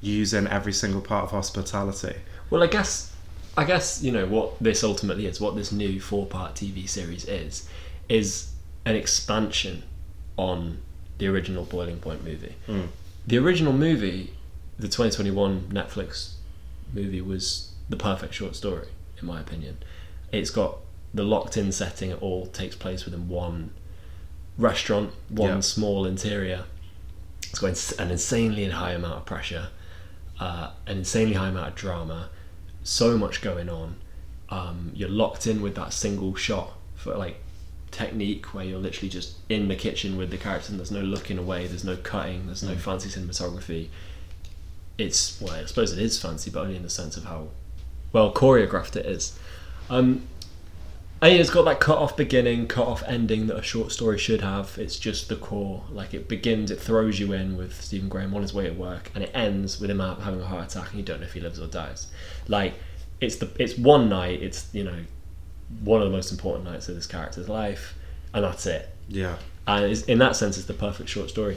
using 0.00 0.46
every 0.46 0.72
single 0.72 1.00
part 1.00 1.24
of 1.24 1.30
hospitality 1.32 2.14
Well, 2.50 2.62
I 2.62 2.68
guess, 2.68 3.11
I 3.56 3.64
guess 3.64 4.02
you 4.02 4.12
know 4.12 4.26
what 4.26 4.58
this 4.60 4.82
ultimately 4.82 5.26
is. 5.26 5.40
What 5.40 5.56
this 5.56 5.72
new 5.72 6.00
four-part 6.00 6.54
TV 6.54 6.88
series 6.88 7.24
is, 7.26 7.68
is 8.08 8.52
an 8.84 8.96
expansion 8.96 9.82
on 10.36 10.78
the 11.18 11.26
original 11.28 11.64
Boiling 11.64 11.98
Point 11.98 12.24
movie. 12.24 12.54
Mm. 12.66 12.88
The 13.26 13.38
original 13.38 13.72
movie, 13.72 14.32
the 14.78 14.88
2021 14.88 15.68
Netflix 15.70 16.32
movie, 16.92 17.20
was 17.20 17.72
the 17.88 17.96
perfect 17.96 18.34
short 18.34 18.56
story, 18.56 18.88
in 19.20 19.26
my 19.26 19.40
opinion. 19.40 19.78
It's 20.32 20.50
got 20.50 20.78
the 21.12 21.22
locked 21.22 21.56
in 21.58 21.72
setting 21.72 22.10
it 22.10 22.22
all 22.22 22.46
takes 22.46 22.74
place 22.74 23.04
within 23.04 23.28
one 23.28 23.70
restaurant, 24.56 25.12
one 25.28 25.48
Yeah. 25.50 25.60
small 25.60 26.06
interior. 26.06 26.64
It's 27.50 27.58
got 27.58 28.00
an 28.00 28.10
insanely 28.10 28.68
high 28.70 28.92
amount 28.92 29.14
of 29.18 29.26
pressure, 29.26 29.68
uh, 30.40 30.70
an 30.86 30.98
insanely 30.98 31.34
high 31.34 31.48
amount 31.48 31.68
of 31.68 31.74
drama, 31.74 32.30
so 32.82 33.16
much 33.16 33.40
going 33.40 33.68
on. 33.68 33.96
Um, 34.48 34.92
you're 34.94 35.08
locked 35.08 35.46
in 35.46 35.62
with 35.62 35.74
that 35.76 35.92
single 35.92 36.34
shot 36.34 36.72
for 36.96 37.16
like 37.16 37.36
technique 37.90 38.54
where 38.54 38.64
you're 38.64 38.78
literally 38.78 39.08
just 39.08 39.36
in 39.48 39.68
the 39.68 39.76
kitchen 39.76 40.16
with 40.16 40.30
the 40.30 40.38
characters 40.38 40.70
and 40.70 40.78
there's 40.78 40.90
no 40.90 41.00
looking 41.00 41.38
away, 41.38 41.66
there's 41.66 41.84
no 41.84 41.96
cutting, 41.96 42.46
there's 42.46 42.62
no 42.62 42.74
fancy 42.74 43.08
cinematography. 43.08 43.88
It's 44.98 45.40
well, 45.40 45.54
I 45.54 45.64
suppose 45.64 45.92
it 45.92 45.98
is 45.98 46.20
fancy, 46.20 46.50
but 46.50 46.60
only 46.62 46.76
in 46.76 46.82
the 46.82 46.90
sense 46.90 47.16
of 47.16 47.24
how 47.24 47.48
well 48.12 48.32
choreographed 48.32 48.96
it 48.96 49.06
is. 49.06 49.38
Um, 49.88 50.26
and 51.22 51.32
it's 51.34 51.50
got 51.50 51.64
that 51.66 51.78
cut 51.78 51.98
off 51.98 52.16
beginning, 52.16 52.66
cut 52.66 52.86
off 52.86 53.04
ending 53.06 53.46
that 53.46 53.56
a 53.56 53.62
short 53.62 53.92
story 53.92 54.18
should 54.18 54.40
have. 54.40 54.76
It's 54.76 54.98
just 54.98 55.28
the 55.28 55.36
core. 55.36 55.84
Like 55.88 56.14
it 56.14 56.28
begins, 56.28 56.72
it 56.72 56.80
throws 56.80 57.20
you 57.20 57.32
in 57.32 57.56
with 57.56 57.80
Stephen 57.80 58.08
Graham 58.08 58.34
on 58.34 58.42
his 58.42 58.52
way 58.52 58.66
to 58.66 58.72
work, 58.72 59.12
and 59.14 59.22
it 59.22 59.30
ends 59.32 59.80
with 59.80 59.88
him 59.88 60.00
out 60.00 60.20
having 60.22 60.40
a 60.40 60.46
heart 60.46 60.70
attack, 60.72 60.90
and 60.90 60.98
you 60.98 61.04
don't 61.04 61.20
know 61.20 61.26
if 61.26 61.32
he 61.32 61.40
lives 61.40 61.60
or 61.60 61.68
dies. 61.68 62.08
Like 62.48 62.74
it's 63.20 63.36
the 63.36 63.48
it's 63.58 63.78
one 63.78 64.08
night. 64.08 64.42
It's 64.42 64.68
you 64.72 64.82
know 64.82 64.98
one 65.84 66.02
of 66.02 66.10
the 66.10 66.14
most 66.14 66.32
important 66.32 66.64
nights 66.64 66.88
of 66.88 66.96
this 66.96 67.06
character's 67.06 67.48
life, 67.48 67.94
and 68.34 68.44
that's 68.44 68.66
it. 68.66 68.92
Yeah. 69.08 69.36
And 69.66 69.84
it's, 69.84 70.02
in 70.02 70.18
that 70.18 70.34
sense, 70.34 70.58
it's 70.58 70.66
the 70.66 70.74
perfect 70.74 71.08
short 71.08 71.30
story. 71.30 71.56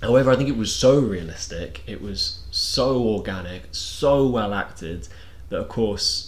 However, 0.00 0.30
I 0.30 0.36
think 0.36 0.48
it 0.48 0.56
was 0.56 0.72
so 0.72 1.00
realistic, 1.00 1.82
it 1.86 2.00
was 2.00 2.44
so 2.52 3.02
organic, 3.02 3.62
so 3.72 4.28
well 4.28 4.54
acted 4.54 5.08
that, 5.48 5.58
of 5.58 5.68
course, 5.68 6.25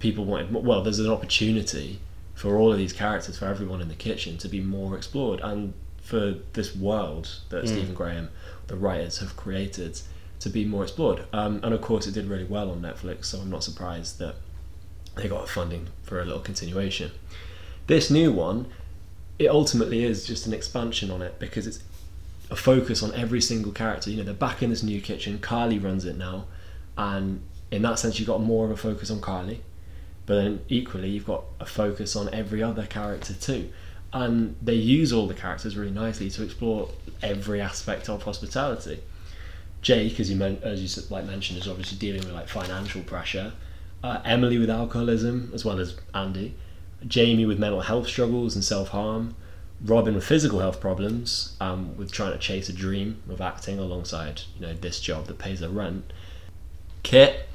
people 0.00 0.24
wanted. 0.24 0.50
more- 0.50 0.62
Well, 0.62 0.82
there's 0.82 0.98
an 0.98 1.08
opportunity 1.10 2.00
for 2.34 2.56
all 2.56 2.72
of 2.72 2.78
these 2.78 2.92
characters, 2.92 3.38
for 3.38 3.44
everyone 3.46 3.80
in 3.80 3.88
the 3.88 3.94
kitchen, 3.94 4.36
to 4.38 4.48
be 4.48 4.60
more 4.60 4.96
explored, 4.96 5.40
and 5.40 5.72
for 6.02 6.34
this 6.54 6.74
world 6.74 7.28
that 7.50 7.68
Stephen 7.68 7.94
Graham, 7.94 8.30
the 8.66 8.76
writers, 8.76 9.18
have 9.18 9.36
created, 9.36 10.00
to 10.40 10.48
be 10.48 10.64
more 10.64 10.82
explored. 10.82 11.24
Um, 11.32 11.60
and 11.62 11.72
of 11.74 11.80
course, 11.82 12.06
it 12.06 12.14
did 12.14 12.26
really 12.26 12.44
well 12.44 12.70
on 12.70 12.80
Netflix, 12.80 13.26
so 13.26 13.38
I'm 13.40 13.50
not 13.50 13.62
surprised 13.62 14.18
that 14.18 14.36
they 15.16 15.28
got 15.28 15.48
funding 15.48 15.88
for 16.02 16.20
a 16.20 16.24
little 16.24 16.40
continuation. 16.40 17.10
This 17.86 18.10
new 18.10 18.32
one, 18.32 18.66
it 19.38 19.48
ultimately 19.48 20.02
is 20.04 20.24
just 20.26 20.46
an 20.46 20.54
expansion 20.54 21.10
on 21.10 21.20
it 21.22 21.38
because 21.38 21.66
it's 21.66 21.80
a 22.50 22.56
focus 22.56 23.02
on 23.02 23.12
every 23.14 23.40
single 23.40 23.72
character. 23.72 24.10
You 24.10 24.16
know, 24.18 24.22
they're 24.24 24.34
back 24.34 24.62
in 24.62 24.70
this 24.70 24.82
new 24.82 25.00
kitchen. 25.02 25.38
Carly 25.40 25.78
runs 25.78 26.04
it 26.06 26.16
now, 26.16 26.46
and 26.96 27.42
in 27.70 27.82
that 27.82 27.98
sense, 27.98 28.18
you've 28.18 28.28
got 28.28 28.40
more 28.40 28.64
of 28.64 28.70
a 28.70 28.76
focus 28.76 29.10
on 29.10 29.20
Carly. 29.20 29.60
But 30.30 30.36
then 30.36 30.60
equally, 30.68 31.08
you've 31.08 31.26
got 31.26 31.42
a 31.58 31.66
focus 31.66 32.14
on 32.14 32.32
every 32.32 32.62
other 32.62 32.86
character 32.86 33.34
too, 33.34 33.68
and 34.12 34.54
they 34.62 34.74
use 34.74 35.12
all 35.12 35.26
the 35.26 35.34
characters 35.34 35.76
really 35.76 35.90
nicely 35.90 36.30
to 36.30 36.44
explore 36.44 36.88
every 37.20 37.60
aspect 37.60 38.08
of 38.08 38.22
hospitality. 38.22 39.00
Jake, 39.82 40.20
as 40.20 40.30
you 40.30 40.36
men- 40.36 40.60
as 40.62 40.80
you 40.80 41.02
like 41.10 41.24
mentioned, 41.24 41.58
is 41.58 41.66
obviously 41.66 41.98
dealing 41.98 42.20
with 42.20 42.30
like 42.32 42.46
financial 42.46 43.02
pressure. 43.02 43.54
Uh, 44.04 44.20
Emily 44.24 44.56
with 44.56 44.70
alcoholism, 44.70 45.50
as 45.52 45.64
well 45.64 45.80
as 45.80 45.96
Andy. 46.14 46.54
Jamie 47.04 47.44
with 47.44 47.58
mental 47.58 47.80
health 47.80 48.06
struggles 48.06 48.54
and 48.54 48.62
self 48.64 48.90
harm. 48.90 49.34
Robin 49.84 50.14
with 50.14 50.24
physical 50.24 50.60
health 50.60 50.80
problems, 50.80 51.56
um, 51.60 51.96
with 51.96 52.12
trying 52.12 52.30
to 52.30 52.38
chase 52.38 52.68
a 52.68 52.72
dream 52.72 53.20
of 53.28 53.40
acting 53.40 53.80
alongside 53.80 54.42
you 54.54 54.64
know 54.64 54.74
this 54.74 55.00
job 55.00 55.26
that 55.26 55.38
pays 55.38 55.58
their 55.58 55.70
rent. 55.70 56.12
Kit, 57.02 57.48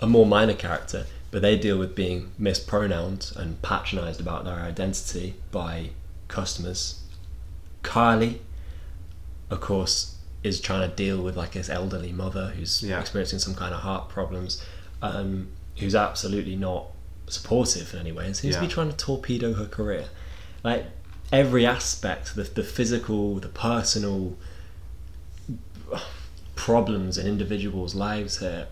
a 0.00 0.08
more 0.08 0.26
minor 0.26 0.54
character, 0.54 1.06
but 1.30 1.42
they 1.42 1.56
deal 1.56 1.78
with 1.78 1.94
being 1.94 2.32
mispronounced 2.38 3.36
and 3.36 3.60
patronised 3.62 4.20
about 4.20 4.44
their 4.44 4.56
identity 4.56 5.34
by 5.52 5.90
customers. 6.28 7.00
Carly, 7.82 8.40
of 9.48 9.60
course, 9.60 10.16
is 10.42 10.60
trying 10.60 10.88
to 10.88 10.94
deal 10.96 11.22
with 11.22 11.36
like 11.36 11.54
his 11.54 11.68
elderly 11.70 12.12
mother 12.12 12.48
who's 12.56 12.82
Yeah. 12.82 13.00
experiencing 13.00 13.38
some 13.38 13.54
kind 13.54 13.74
of 13.74 13.80
heart 13.80 14.08
problems, 14.08 14.62
um, 15.02 15.48
who's 15.78 15.94
absolutely 15.94 16.56
not 16.56 16.86
supportive 17.28 17.94
in 17.94 18.00
any 18.00 18.12
way 18.12 18.26
and 18.26 18.36
seems 18.36 18.56
to 18.56 18.60
be 18.60 18.68
trying 18.68 18.90
to 18.90 18.96
torpedo 18.96 19.54
her 19.54 19.66
career. 19.66 20.06
Like 20.64 20.86
every 21.32 21.64
aspect, 21.64 22.34
the, 22.34 22.42
the 22.42 22.64
physical, 22.64 23.36
the 23.36 23.48
personal 23.48 24.36
problems 26.56 27.16
in 27.16 27.26
individuals' 27.26 27.94
lives 27.94 28.38
here 28.38 28.66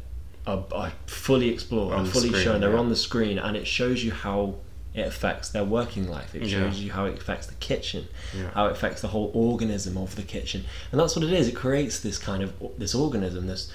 are, 0.48 0.64
are 0.72 0.92
fully 1.06 1.48
explored, 1.50 1.94
On 1.94 2.06
are 2.06 2.08
fully 2.08 2.28
screen, 2.30 2.44
shown. 2.44 2.60
They're 2.60 2.72
yeah. 2.72 2.78
on 2.78 2.88
the 2.88 2.96
screen, 2.96 3.38
and 3.38 3.56
it 3.56 3.66
shows 3.66 4.02
you 4.02 4.12
how 4.12 4.54
it 4.94 5.06
affects 5.06 5.50
their 5.50 5.64
working 5.64 6.08
life. 6.08 6.34
It 6.34 6.42
Yeah. 6.44 6.58
shows 6.60 6.80
you 6.80 6.90
how 6.92 7.04
it 7.04 7.18
affects 7.18 7.46
the 7.46 7.54
kitchen, 7.56 8.08
Yeah. 8.36 8.50
how 8.54 8.66
it 8.66 8.72
affects 8.72 9.00
the 9.02 9.08
whole 9.08 9.30
organism 9.34 9.96
of 9.96 10.16
the 10.16 10.22
kitchen, 10.22 10.64
and 10.90 11.00
that's 11.00 11.14
what 11.14 11.24
it 11.24 11.32
is. 11.32 11.46
It 11.48 11.54
creates 11.54 12.00
this 12.00 12.18
kind 12.18 12.42
of 12.42 12.52
this 12.78 12.94
organism, 12.94 13.46
this 13.46 13.70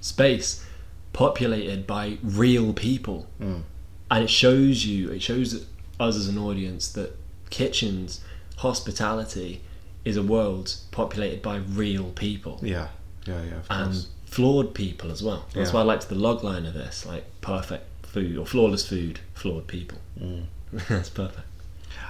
space 0.00 0.64
populated 1.12 1.86
by 1.86 2.18
real 2.22 2.72
people, 2.74 3.26
Mm. 3.40 3.62
and 4.10 4.24
it 4.24 4.30
shows 4.30 4.84
you, 4.84 5.10
it 5.10 5.22
shows 5.22 5.54
us 5.98 6.16
as 6.16 6.28
an 6.28 6.38
audience 6.38 6.88
that 6.88 7.16
kitchens, 7.50 8.20
hospitality, 8.58 9.62
is 10.04 10.16
a 10.16 10.22
world 10.22 10.74
populated 10.92 11.40
by 11.42 11.56
real 11.56 12.10
people 12.10 12.60
Yeah. 12.62 12.88
Yeah. 13.26 13.42
Yeah. 13.42 13.56
Of 13.56 13.66
and 13.70 13.92
course. 13.92 14.06
Flawed 14.26 14.74
people 14.74 15.10
as 15.10 15.22
well. 15.22 15.46
That's 15.54 15.70
Yeah. 15.70 15.74
why 15.76 15.80
I 15.80 15.84
liked 15.84 16.08
the 16.08 16.14
log 16.14 16.44
line 16.44 16.66
of 16.66 16.74
this, 16.74 17.06
like 17.06 17.24
perfect 17.40 17.84
food 18.06 18.36
or 18.36 18.44
flawless 18.46 18.86
food, 18.86 19.20
flawed 19.34 19.66
people. 19.66 19.98
Mm. 20.20 20.44
That's 20.88 21.08
perfect. 21.10 21.46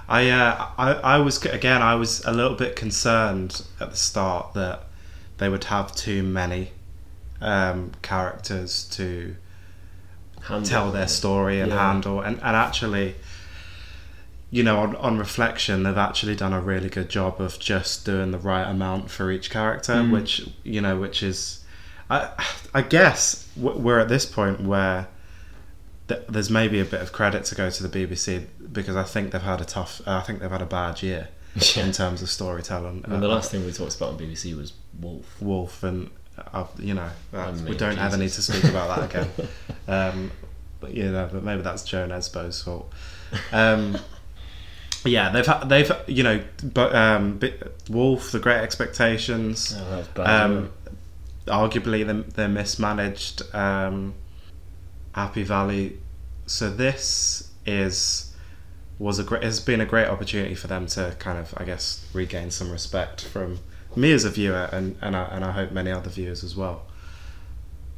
I, 0.09 0.29
uh, 0.29 0.67
I 0.77 0.91
I 0.93 1.17
was 1.19 1.43
again 1.45 1.81
I 1.81 1.95
was 1.95 2.23
a 2.25 2.31
little 2.31 2.55
bit 2.55 2.75
concerned 2.75 3.63
at 3.79 3.91
the 3.91 3.97
start 3.97 4.53
that 4.53 4.83
they 5.37 5.49
would 5.49 5.65
have 5.65 5.93
too 5.95 6.23
many 6.23 6.71
um, 7.41 7.91
characters 8.01 8.85
to 8.91 9.35
Handle 10.41 10.69
tell 10.69 10.91
their 10.91 11.07
story 11.07 11.59
and 11.59 11.71
Yeah. 11.71 11.91
handle 11.91 12.21
and, 12.21 12.37
and 12.37 12.55
actually 12.55 13.15
you 14.49 14.63
know 14.63 14.79
on, 14.79 14.95
on 14.95 15.17
reflection 15.17 15.83
they've 15.83 15.97
actually 15.97 16.35
done 16.35 16.53
a 16.53 16.61
really 16.61 16.89
good 16.89 17.09
job 17.09 17.41
of 17.41 17.59
just 17.59 18.05
doing 18.05 18.31
the 18.31 18.37
right 18.39 18.63
amount 18.67 19.11
for 19.11 19.29
each 19.29 19.49
character 19.49 19.93
Mm. 19.95 20.11
which 20.11 20.47
you 20.63 20.79
know 20.81 20.97
which 20.97 21.21
is 21.21 21.56
I 22.09 22.29
I 22.73 22.81
guess 22.81 23.47
we're 23.57 23.99
at 23.99 24.07
this 24.09 24.25
point 24.25 24.61
where 24.61 25.07
th- 26.07 26.21
there's 26.29 26.49
maybe 26.49 26.79
a 26.79 26.85
bit 26.85 27.01
of 27.01 27.11
credit 27.11 27.43
to 27.45 27.55
go 27.55 27.69
to 27.69 27.87
the 27.87 27.89
BBC 28.05 28.45
because 28.71 28.95
I 28.95 29.03
think 29.03 29.31
they've 29.31 29.41
had 29.41 29.61
a 29.61 29.65
tough 29.65 30.01
I 30.07 30.21
think 30.21 30.39
they've 30.39 30.51
had 30.51 30.61
a 30.61 30.65
bad 30.65 31.01
year 31.03 31.29
Yeah. 31.55 31.85
in 31.85 31.91
terms 31.91 32.21
of 32.21 32.29
storytelling 32.29 33.03
mean, 33.07 33.19
the 33.19 33.27
Uh, 33.29 33.35
last 33.35 33.51
thing 33.51 33.65
we 33.65 33.71
talked 33.71 33.95
about 33.95 34.09
on 34.13 34.17
BBC 34.19 34.55
was 34.55 34.73
Wolf. 34.99 35.25
Wolf 35.41 35.83
and 35.83 36.09
uh, 36.53 36.65
you 36.77 36.93
know 36.93 37.09
that- 37.31 37.55
we 37.61 37.75
don't 37.75 37.97
ever 37.97 38.15
need 38.17 38.31
to 38.31 38.41
speak 38.41 38.63
about 38.73 39.09
that 39.09 39.09
again. 39.25 39.49
um, 39.87 40.31
but 40.79 40.93
you 40.93 41.11
know, 41.11 41.27
but 41.31 41.43
maybe 41.43 41.61
that's 41.63 41.83
Jo 41.83 42.07
Nesbø's 42.07 42.61
fault. 42.61 42.93
Um, 43.51 43.97
yeah, 45.03 45.29
they've 45.31 45.45
had, 45.45 45.67
they've 45.69 45.91
you 46.07 46.21
know, 46.23 46.41
but 46.63 46.93
um, 46.95 47.39
Wolf, 47.89 48.31
The 48.31 48.39
Great 48.39 48.59
Expectations, 48.61 49.75
Oh, 49.77 49.89
that 49.89 49.97
was 49.97 50.07
bad. 50.09 50.41
um, 50.41 50.71
arguably 51.47 52.05
they're, 52.05 52.21
they're 52.21 52.47
mismanaged. 52.47 53.43
Um, 53.53 54.13
Happy 55.13 55.43
Valley. 55.43 55.97
So 56.45 56.69
this 56.69 57.51
is 57.65 58.35
was 58.99 59.19
a 59.19 59.23
great 59.23 59.43
has 59.43 59.59
been 59.59 59.81
a 59.81 59.85
great 59.85 60.07
opportunity 60.07 60.55
for 60.55 60.67
them 60.67 60.87
to 60.87 61.15
kind 61.19 61.37
of 61.37 61.53
I 61.57 61.65
guess 61.65 62.05
regain 62.13 62.51
some 62.51 62.71
respect 62.71 63.23
from 63.23 63.59
me 63.95 64.11
as 64.11 64.23
a 64.23 64.29
viewer 64.29 64.69
and 64.71 64.95
and 65.01 65.15
I, 65.15 65.23
and 65.25 65.43
I 65.43 65.51
hope 65.51 65.71
many 65.71 65.91
other 65.91 66.09
viewers 66.09 66.43
as 66.43 66.55
well. 66.55 66.83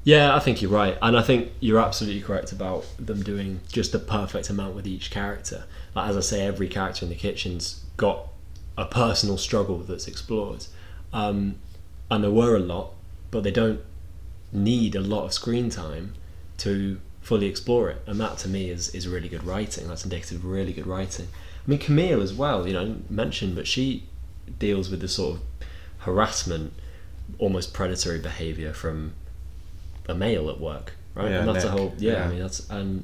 Yeah, 0.03 0.33
I 0.33 0.39
think 0.39 0.61
you're 0.61 0.71
right, 0.71 0.97
and 1.01 1.17
I 1.17 1.21
think 1.21 1.51
you're 1.59 1.79
absolutely 1.79 2.21
correct 2.21 2.53
about 2.53 2.85
them 2.97 3.21
doing 3.21 3.59
just 3.69 3.91
the 3.91 3.99
perfect 3.99 4.49
amount 4.49 4.75
with 4.75 4.87
each 4.87 5.11
character. 5.11 5.65
Like 5.93 6.09
as 6.09 6.17
I 6.17 6.21
say, 6.21 6.47
every 6.47 6.69
character 6.69 7.05
in 7.05 7.09
the 7.09 7.15
kitchen's 7.15 7.83
got 7.97 8.29
a 8.77 8.85
personal 8.85 9.37
struggle 9.37 9.79
that's 9.79 10.07
explored, 10.07 10.65
um, 11.11 11.55
and 12.09 12.23
there 12.23 12.31
were 12.31 12.55
a 12.55 12.59
lot, 12.59 12.93
but 13.31 13.43
they 13.43 13.51
don't 13.51 13.81
need 14.51 14.95
a 14.95 15.01
lot 15.01 15.25
of 15.25 15.33
screen 15.33 15.69
time 15.69 16.13
to 16.57 16.99
fully 17.21 17.45
explore 17.47 17.89
it, 17.89 18.01
and 18.07 18.19
that 18.19 18.37
to 18.39 18.47
me 18.47 18.69
is 18.69 18.89
is 18.95 19.07
really 19.07 19.29
good 19.29 19.43
writing. 19.43 19.87
That's 19.87 20.03
indicative 20.03 20.37
of 20.39 20.45
really 20.45 20.73
good 20.73 20.87
writing. 20.87 21.27
I 21.67 21.69
mean, 21.69 21.79
Camille 21.79 22.21
as 22.21 22.33
well. 22.33 22.65
You 22.67 22.73
know, 22.73 22.81
I 22.81 22.85
didn't 22.85 23.11
mention, 23.11 23.53
but 23.55 23.67
she 23.67 24.05
deals 24.57 24.89
with 24.89 25.01
the 25.01 25.07
sort 25.07 25.35
of 25.35 25.41
harassment, 25.99 26.73
almost 27.37 27.73
predatory 27.73 28.19
behaviour 28.19 28.73
from 28.73 29.13
a 30.07 30.15
male 30.15 30.49
at 30.49 30.59
work, 30.59 30.93
right? 31.13 31.29
Yeah, 31.29 31.39
and 31.41 31.49
that's 31.49 31.65
a 31.65 31.69
whole 31.69 31.93
yeah, 31.99 32.13
yeah. 32.13 32.23
I 32.25 32.27
mean 32.29 32.39
that's 32.39 32.67
and 32.69 33.03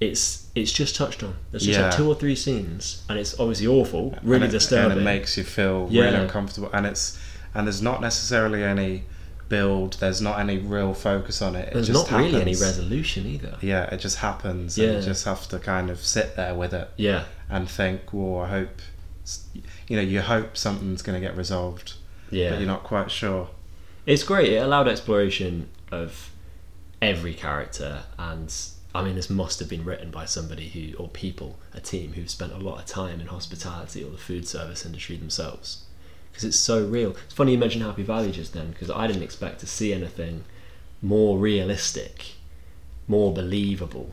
it's 0.00 0.48
it's 0.54 0.72
just 0.72 0.94
touched 0.96 1.22
on. 1.22 1.36
There's 1.50 1.62
just 1.64 1.78
Yeah. 1.78 1.86
like 1.88 1.96
two 1.96 2.06
or 2.08 2.14
three 2.14 2.36
scenes, 2.36 3.02
and 3.08 3.18
it's 3.18 3.38
obviously 3.40 3.66
awful, 3.66 4.14
really 4.22 4.44
and 4.44 4.52
it, 4.54 4.58
disturbing. 4.58 4.92
and 4.92 5.00
it 5.00 5.04
makes 5.04 5.36
you 5.38 5.44
feel 5.44 5.88
Yeah. 5.90 6.04
really 6.04 6.16
uncomfortable 6.18 6.68
and 6.72 6.84
it's 6.86 7.18
and 7.56 7.66
there's 7.66 7.80
not 7.80 8.02
necessarily 8.02 8.62
any 8.62 9.04
build. 9.48 9.94
There's 9.94 10.20
not 10.20 10.38
any 10.38 10.58
real 10.58 10.92
focus 10.92 11.40
on 11.40 11.56
it. 11.56 11.68
it 11.68 11.74
There's 11.74 11.88
not 11.88 12.10
really 12.10 12.38
any 12.40 12.54
resolution 12.54 13.24
either. 13.26 13.56
Yeah, 13.62 13.84
it 13.84 13.98
just 13.98 14.18
happens. 14.18 14.76
And 14.76 14.86
Yeah. 14.86 14.98
you 14.98 15.02
just 15.02 15.24
have 15.24 15.48
to 15.48 15.58
kind 15.58 15.88
of 15.88 16.04
sit 16.04 16.36
there 16.36 16.54
with 16.54 16.74
it 16.74 16.90
Yeah, 16.96 17.24
and 17.48 17.68
think, 17.68 18.12
well, 18.12 18.42
I 18.42 18.48
hope, 18.48 18.82
you 19.88 19.96
know, 19.96 20.02
you 20.02 20.20
hope 20.20 20.56
something's 20.56 21.00
going 21.00 21.18
to 21.18 21.26
get 21.26 21.34
resolved, 21.34 21.94
yeah. 22.30 22.50
but 22.50 22.58
you're 22.58 22.68
not 22.68 22.84
quite 22.84 23.10
sure. 23.10 23.48
It's 24.04 24.22
great. 24.22 24.52
It 24.52 24.56
allowed 24.56 24.86
exploration 24.86 25.70
of 25.90 26.30
every 27.00 27.32
character, 27.32 28.02
and 28.18 28.54
I 28.94 29.02
mean, 29.02 29.14
this 29.14 29.30
must 29.30 29.60
have 29.60 29.68
been 29.68 29.84
written 29.84 30.10
by 30.10 30.26
somebody 30.26 30.68
who, 30.68 30.96
or 31.02 31.08
people, 31.08 31.58
a 31.72 31.80
team 31.80 32.12
who've 32.12 32.30
spent 32.30 32.52
a 32.52 32.58
lot 32.58 32.78
of 32.78 32.86
time 32.86 33.20
in 33.20 33.28
hospitality 33.28 34.04
or 34.04 34.10
the 34.10 34.18
food 34.18 34.46
service 34.46 34.84
industry 34.84 35.16
themselves, 35.16 35.84
because 36.36 36.44
it's 36.50 36.58
so 36.58 36.84
real. 36.86 37.16
It's 37.24 37.32
funny 37.32 37.52
you 37.52 37.58
mentioned 37.58 37.82
Happy 37.82 38.02
Valley 38.02 38.30
just 38.30 38.52
then, 38.52 38.68
because 38.68 38.90
I 38.90 39.06
didn't 39.06 39.22
expect 39.22 39.58
to 39.60 39.66
see 39.66 39.94
anything 39.94 40.44
more 41.00 41.38
realistic, 41.38 42.34
more 43.08 43.32
believable, 43.32 44.12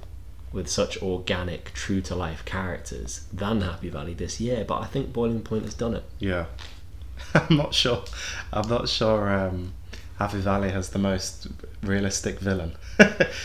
with 0.53 0.69
such 0.69 1.01
organic, 1.01 1.73
true 1.73 1.99
to 1.99 2.15
life 2.15 2.45
characters 2.45 3.25
than 3.33 3.59
Happy 3.59 3.89
Valley 3.89 4.13
this 4.13 4.39
year. 4.39 4.63
But 4.63 4.79
I 4.79 4.85
think 4.85 5.11
Boiling 5.11 5.41
Point 5.41 5.65
has 5.65 5.73
done 5.73 5.95
it. 5.95 6.05
Yeah, 6.17 6.45
I'm 7.33 7.57
not 7.57 7.73
sure. 7.73 8.05
I'm 8.53 8.69
not 8.69 8.87
sure. 8.87 9.29
Um, 9.29 9.73
Happy 10.23 10.37
Valley 10.39 10.69
has 10.69 10.87
the 10.87 10.99
most 10.99 11.47
realistic 11.81 12.39
villain. 12.39 12.71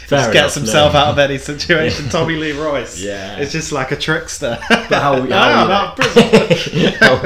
Just 0.06 0.32
gets 0.32 0.54
himself 0.54 0.92
no. 0.92 1.00
out 1.00 1.08
of 1.08 1.18
any 1.18 1.36
situation. 1.36 2.08
Tommy 2.10 2.36
Lee 2.36 2.52
Royce. 2.52 3.00
Yeah. 3.02 3.38
it's 3.38 3.50
just 3.50 3.72
like 3.72 3.90
a 3.90 3.96
trickster. 3.96 4.56
But 4.68 4.92
how, 4.92 5.20
how, 5.26 5.26
Ah, 5.32 5.94
prison. 5.96 6.92
how, 7.00 7.16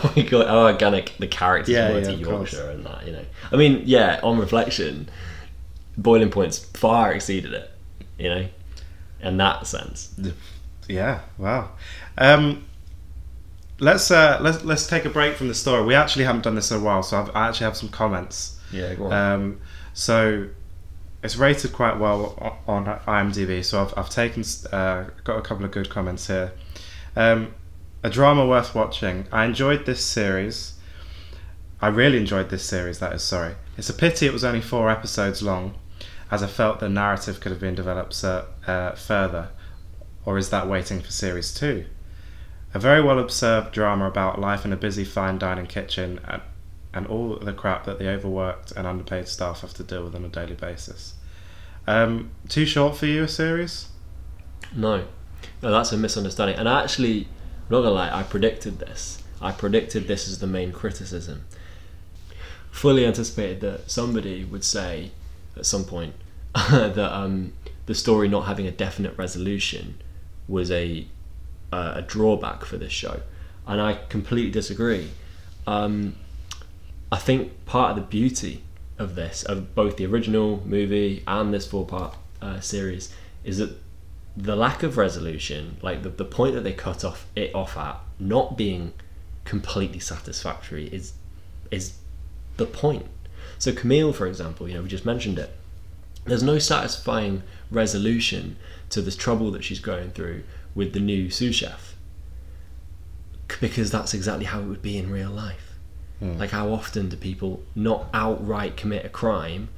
how 0.00 0.12
we 0.16 0.22
got 0.22 0.46
how 0.46 0.60
organic 0.60 1.12
the 1.18 1.26
characters 1.26 1.74
Yeah, 1.74 1.92
were 1.92 1.98
yeah, 1.98 2.06
to 2.06 2.14
Yorkshire 2.14 2.70
and 2.70 2.86
that, 2.86 3.06
you 3.06 3.12
know. 3.12 3.24
I 3.52 3.56
mean, 3.56 3.82
yeah, 3.84 4.18
on 4.22 4.38
reflection, 4.38 5.10
Boiling 5.98 6.30
Point's 6.30 6.58
far 6.58 7.12
exceeded 7.12 7.52
it, 7.52 7.70
you 8.18 8.30
know, 8.30 8.46
in 9.20 9.36
that 9.36 9.66
sense. 9.66 10.18
Yeah, 10.88 11.20
wow. 11.36 11.72
Um, 12.16 12.64
let's 13.78 14.10
uh, 14.10 14.38
let's 14.40 14.64
let's 14.64 14.86
take 14.86 15.04
a 15.04 15.10
break 15.10 15.36
from 15.36 15.48
the 15.48 15.54
story. 15.54 15.84
We 15.84 15.94
actually 15.94 16.24
haven't 16.24 16.44
done 16.44 16.54
this 16.54 16.70
in 16.70 16.78
a 16.78 16.80
while, 16.80 17.02
so 17.02 17.20
I've, 17.20 17.36
I 17.36 17.48
actually 17.48 17.64
have 17.64 17.76
some 17.76 17.90
comments. 17.90 18.55
Yeah, 18.76 18.94
go 18.94 19.10
Um, 19.10 19.60
so 19.94 20.48
it's 21.22 21.36
rated 21.36 21.72
quite 21.72 21.98
well 21.98 22.60
on 22.66 22.84
IMDb. 22.84 23.64
So 23.64 23.82
I've 23.82 23.94
I've 23.96 24.10
taken 24.10 24.44
uh, 24.72 25.04
got 25.24 25.38
a 25.38 25.42
couple 25.42 25.64
of 25.64 25.70
good 25.70 25.90
comments 25.90 26.26
here. 26.26 26.52
Um, 27.14 27.54
a 28.02 28.10
drama 28.10 28.46
worth 28.46 28.74
watching. 28.74 29.26
I 29.32 29.44
enjoyed 29.44 29.86
this 29.86 30.04
series. 30.04 30.74
I 31.80 31.88
really 31.88 32.18
enjoyed 32.18 32.50
this 32.50 32.64
series. 32.64 32.98
That 33.00 33.12
is 33.12 33.22
sorry. 33.22 33.56
It's 33.76 33.90
a 33.90 33.94
pity 33.94 34.26
it 34.26 34.32
was 34.32 34.44
only 34.44 34.60
four 34.60 34.90
episodes 34.90 35.42
long, 35.42 35.74
as 36.30 36.42
I 36.42 36.46
felt 36.46 36.80
the 36.80 36.88
narrative 36.88 37.40
could 37.40 37.52
have 37.52 37.60
been 37.60 37.74
developed 37.74 38.22
uh, 38.24 38.92
further. 38.92 39.50
Or 40.24 40.38
is 40.38 40.50
that 40.50 40.68
waiting 40.68 41.00
for 41.00 41.10
series 41.10 41.52
two? 41.52 41.86
A 42.74 42.78
very 42.78 43.02
well 43.02 43.18
observed 43.18 43.72
drama 43.72 44.06
about 44.06 44.40
life 44.40 44.64
in 44.64 44.72
a 44.72 44.76
busy 44.76 45.04
fine 45.04 45.38
dining 45.38 45.66
kitchen 45.66 46.20
and, 46.96 47.06
all 47.06 47.36
the 47.36 47.52
crap 47.52 47.84
that 47.84 47.98
the 47.98 48.08
overworked 48.08 48.72
and 48.72 48.86
underpaid 48.86 49.28
staff 49.28 49.60
have 49.60 49.74
to 49.74 49.82
deal 49.82 50.04
with 50.04 50.14
on 50.14 50.24
a 50.24 50.28
daily 50.28 50.54
basis. 50.54 51.14
Um, 51.86 52.30
too 52.48 52.66
short 52.66 52.96
for 52.96 53.06
you, 53.06 53.24
a 53.24 53.28
series? 53.28 53.88
No, 54.74 55.04
no, 55.62 55.70
that's 55.70 55.92
a 55.92 55.96
misunderstanding. 55.96 56.56
And 56.56 56.68
actually, 56.68 57.20
I'm 57.20 57.70
not 57.70 57.82
gonna 57.82 57.90
lie, 57.90 58.10
I 58.10 58.22
predicted 58.22 58.78
this. 58.78 59.22
I 59.40 59.52
predicted 59.52 60.08
this 60.08 60.28
as 60.28 60.38
the 60.38 60.46
main 60.46 60.72
criticism. 60.72 61.44
Fully 62.70 63.06
anticipated 63.06 63.60
that 63.60 63.90
somebody 63.90 64.44
would 64.44 64.64
say 64.64 65.10
at 65.56 65.66
some 65.66 65.84
point 65.84 66.14
that 66.54 66.98
um, 66.98 67.52
the 67.86 67.94
story 67.94 68.28
not 68.28 68.46
having 68.46 68.66
a 68.66 68.70
definite 68.70 69.16
resolution 69.16 70.00
was 70.48 70.70
a 70.70 71.06
uh, 71.72 71.94
a 71.96 72.02
drawback 72.02 72.64
for 72.64 72.76
this 72.76 72.92
show, 72.92 73.20
and 73.66 73.80
I 73.80 73.98
completely 74.08 74.50
disagree. 74.50 75.10
Um, 75.66 76.14
I 77.16 77.18
think 77.18 77.64
part 77.64 77.92
of 77.92 77.96
the 77.96 78.02
beauty 78.02 78.62
of 78.98 79.14
this, 79.14 79.42
of 79.42 79.74
both 79.74 79.96
the 79.96 80.04
original 80.04 80.62
movie 80.66 81.24
and 81.26 81.52
this 81.52 81.66
four 81.66 81.86
part 81.86 82.14
uh, 82.42 82.60
series, 82.60 83.10
is 83.42 83.56
that 83.56 83.70
the 84.36 84.54
lack 84.54 84.82
of 84.82 84.98
resolution, 84.98 85.78
like 85.80 86.02
the, 86.02 86.10
the 86.10 86.26
point 86.26 86.54
that 86.54 86.60
they 86.60 86.74
cut 86.74 87.06
off 87.06 87.26
it 87.34 87.54
off 87.54 87.74
at, 87.78 87.98
not 88.18 88.58
being 88.58 88.92
completely 89.46 89.98
satisfactory, 89.98 90.88
is 90.88 91.14
is 91.70 91.94
the 92.58 92.66
point. 92.66 93.06
So 93.58 93.72
Camille, 93.72 94.12
for 94.12 94.26
example, 94.26 94.68
you 94.68 94.74
know, 94.74 94.82
we 94.82 94.88
just 94.90 95.06
mentioned 95.06 95.38
it. 95.38 95.56
There's 96.26 96.42
no 96.42 96.58
satisfying 96.58 97.44
resolution 97.70 98.56
to 98.90 99.00
this 99.00 99.16
trouble 99.16 99.50
that 99.52 99.64
she's 99.64 99.80
going 99.80 100.10
through 100.10 100.42
with 100.74 100.92
the 100.92 101.00
new 101.00 101.30
sous 101.30 101.54
chef, 101.54 101.96
because 103.58 103.90
that's 103.90 104.12
exactly 104.12 104.44
how 104.44 104.60
it 104.60 104.66
would 104.66 104.82
be 104.82 104.98
in 104.98 105.10
real 105.10 105.30
life. 105.30 105.65
Like 106.20 106.50
how 106.50 106.70
often 106.70 107.08
do 107.08 107.16
people 107.16 107.62
not 107.74 108.08
outright 108.14 108.76
commit 108.76 109.04
a 109.04 109.08
crime, 109.08 109.68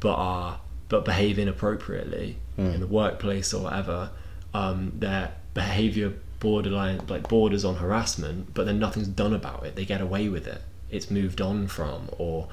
but 0.00 0.14
are 0.14 0.60
but 0.88 1.04
behave 1.04 1.38
inappropriately 1.38 2.36
in 2.74 2.80
the 2.80 2.86
workplace 2.86 3.52
or 3.54 3.64
whatever? 3.64 4.10
Um, 4.54 4.92
their 4.96 5.32
behaviour 5.54 6.14
borderline 6.40 7.00
like 7.08 7.28
borders 7.28 7.64
on 7.64 7.76
harassment, 7.76 8.52
but 8.54 8.66
then 8.66 8.78
nothing's 8.78 9.08
done 9.08 9.32
about 9.32 9.64
it. 9.64 9.76
They 9.76 9.84
get 9.84 10.00
away 10.00 10.28
with 10.28 10.46
it. 10.46 10.62
It's 10.90 11.10
moved 11.10 11.40
on 11.40 11.66
from, 11.68 12.08
or 12.18 12.48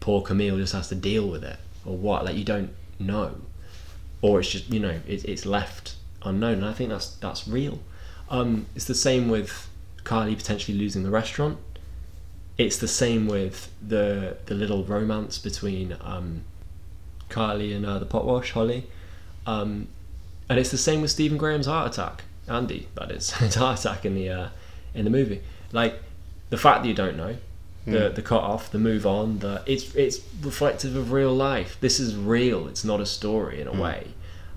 poor 0.00 0.22
Camille 0.22 0.56
just 0.58 0.72
has 0.72 0.88
to 0.88 0.94
deal 0.94 1.28
with 1.28 1.44
it, 1.44 1.56
or 1.84 1.96
what? 1.96 2.24
Like 2.24 2.36
you 2.36 2.44
don't 2.44 2.70
know, 2.98 3.36
or 4.22 4.40
it's 4.40 4.50
just 4.50 4.70
you 4.72 4.80
know 4.80 5.00
it, 5.06 5.24
it's 5.24 5.44
left 5.44 5.96
unknown. 6.22 6.54
And 6.54 6.66
I 6.66 6.72
think 6.72 6.90
that's 6.90 7.10
that's 7.16 7.46
real. 7.46 7.80
Um, 8.30 8.66
it's 8.74 8.86
the 8.86 8.94
same 8.94 9.28
with 9.28 9.68
Carly 10.02 10.34
potentially 10.34 10.78
losing 10.78 11.02
the 11.02 11.10
restaurant 11.10 11.58
it's 12.56 12.78
the 12.78 12.88
same 12.88 13.26
with 13.26 13.70
the 13.86 14.36
the 14.46 14.54
little 14.54 14.84
romance 14.84 15.38
between 15.38 15.96
um, 16.00 16.44
Carly 17.28 17.72
and 17.72 17.84
uh, 17.84 17.98
the 17.98 18.06
potwash 18.06 18.50
Holly, 18.50 18.86
um, 19.46 19.88
and 20.48 20.58
it's 20.58 20.70
the 20.70 20.78
same 20.78 21.00
with 21.00 21.10
Stephen 21.10 21.38
Graham's 21.38 21.66
heart 21.66 21.92
attack. 21.92 22.24
Andy, 22.46 22.88
that 22.94 23.10
is 23.10 23.32
his 23.38 23.54
heart 23.54 23.80
attack 23.80 24.04
in 24.04 24.14
the 24.14 24.28
uh, 24.28 24.48
in 24.94 25.04
the 25.04 25.10
movie. 25.10 25.40
Like 25.72 26.00
the 26.50 26.58
fact 26.58 26.82
that 26.82 26.88
you 26.88 26.94
don't 26.94 27.16
know, 27.16 27.36
the 27.86 28.08
the 28.10 28.22
cut 28.22 28.42
off, 28.42 28.70
the 28.70 28.78
move 28.78 29.06
on, 29.06 29.40
the 29.40 29.62
it's 29.66 29.94
it's 29.94 30.20
reflective 30.40 30.96
of 30.96 31.12
real 31.12 31.34
life. 31.34 31.76
This 31.80 31.98
is 31.98 32.16
real. 32.16 32.68
It's 32.68 32.84
not 32.84 33.00
a 33.00 33.06
story 33.06 33.60
in 33.60 33.66
a 33.66 33.72
way, 33.72 34.08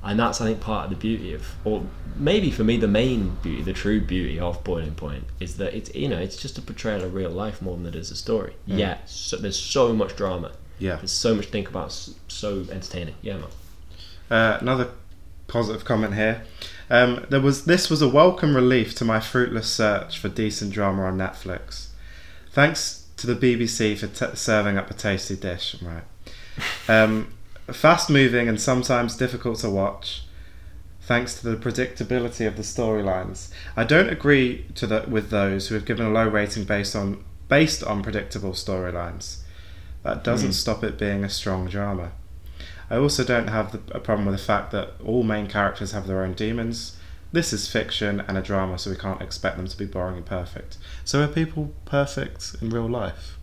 and 0.04 0.20
that's 0.20 0.40
I 0.42 0.46
think 0.46 0.62
part 0.62 0.86
of 0.86 0.90
the 0.92 0.96
beauty 0.96 1.34
of, 1.34 1.46
or 1.66 1.84
maybe 2.16 2.52
for 2.52 2.64
me 2.64 2.78
the 2.78 2.88
main 2.88 3.38
beauty, 3.42 3.62
the 3.62 3.74
true 3.74 4.00
beauty 4.00 4.40
of 4.40 4.64
Boiling 4.64 4.96
Point 4.96 5.26
is 5.40 5.58
that 5.58 5.74
it's 5.74 5.94
you 5.96 6.08
know 6.08 6.18
it's 6.18 6.38
just 6.38 6.58
a 6.58 6.62
portrayal 6.62 7.04
of 7.04 7.14
real 7.14 7.32
life 7.32 7.62
more 7.62 7.76
than 7.76 7.86
it 7.86 7.96
is 7.96 8.12
a 8.12 8.16
story. 8.16 8.56
Yeah, 8.66 9.00
so 9.06 9.38
there's 9.38 9.60
so 9.60 9.94
much 9.94 10.16
drama. 10.16 10.52
Yeah. 10.80 10.98
There's 10.98 11.12
so 11.12 11.36
much 11.36 11.46
to 11.46 11.52
think 11.52 11.70
about. 11.70 11.92
So 12.28 12.66
entertaining. 12.72 13.16
Yeah, 13.22 13.38
man. 13.38 13.50
Uh, 14.30 14.58
another 14.62 14.92
positive 15.48 15.86
comment 15.86 16.14
here. 16.14 16.44
Um, 16.90 17.26
there 17.30 17.42
was 17.42 17.66
this 17.66 17.90
was 17.90 18.02
a 18.02 18.08
welcome 18.08 18.56
relief 18.56 18.96
to 18.96 19.06
my 19.06 19.20
fruitless 19.20 19.72
search 19.72 20.20
for 20.20 20.30
decent 20.30 20.72
drama 20.74 21.04
on 21.04 21.18
Netflix. 21.18 21.88
Thanks 22.52 23.08
to 23.18 23.28
the 23.28 23.36
BBC 23.36 23.98
for 23.98 24.08
t- 24.08 24.36
serving 24.36 24.78
up 24.78 24.90
a 24.90 24.94
tasty 24.94 25.36
dish. 25.36 25.76
Right, 25.82 26.04
um, 26.88 27.34
fast 27.73 28.10
moving 28.10 28.47
and 28.47 28.60
sometimes 28.60 29.15
difficult 29.15 29.60
to 29.60 29.69
watch. 29.69 30.23
Thanks 31.01 31.39
to 31.39 31.49
the 31.49 31.56
predictability 31.56 32.45
of 32.45 32.58
the 32.58 32.63
storylines, 32.63 33.49
I 33.77 33.86
don't 33.86 34.10
agree 34.10 34.65
to 34.75 34.86
the, 34.86 35.06
with 35.08 35.30
those 35.30 35.69
who 35.69 35.75
have 35.75 35.86
given 35.86 36.06
a 36.06 36.10
low 36.10 36.27
rating 36.27 36.65
based 36.65 36.95
on 36.95 37.23
based 37.47 37.82
on 37.82 38.03
predictable 38.03 38.51
storylines. 38.51 39.38
That 40.03 40.23
doesn't 40.23 40.49
hmm. 40.49 40.53
stop 40.53 40.84
it 40.84 40.97
being 40.97 41.23
a 41.23 41.30
strong 41.30 41.67
drama. 41.67 42.12
I 42.89 42.97
also 42.97 43.23
don't 43.23 43.47
have 43.47 43.71
the, 43.71 43.95
a 43.95 43.99
problem 43.99 44.25
with 44.25 44.38
the 44.38 44.43
fact 44.43 44.71
that 44.71 44.93
all 45.03 45.23
main 45.23 45.47
characters 45.47 45.91
have 45.93 46.08
their 46.08 46.23
own 46.23 46.34
demons. 46.34 46.97
This 47.32 47.51
is 47.51 47.69
fiction 47.69 48.21
and 48.27 48.38
a 48.38 48.41
drama, 48.41 48.77
so 48.77 48.89
we 48.89 48.95
can't 48.95 49.21
expect 49.21 49.58
them 49.58 49.67
to 49.67 49.77
be 49.77 49.86
boring 49.86 50.17
and 50.17 50.25
perfect. 50.25 50.77
So 51.03 51.21
are 51.23 51.27
people 51.27 51.73
perfect 51.86 52.56
in 52.62 52.69
real 52.69 52.88
life? 52.88 53.37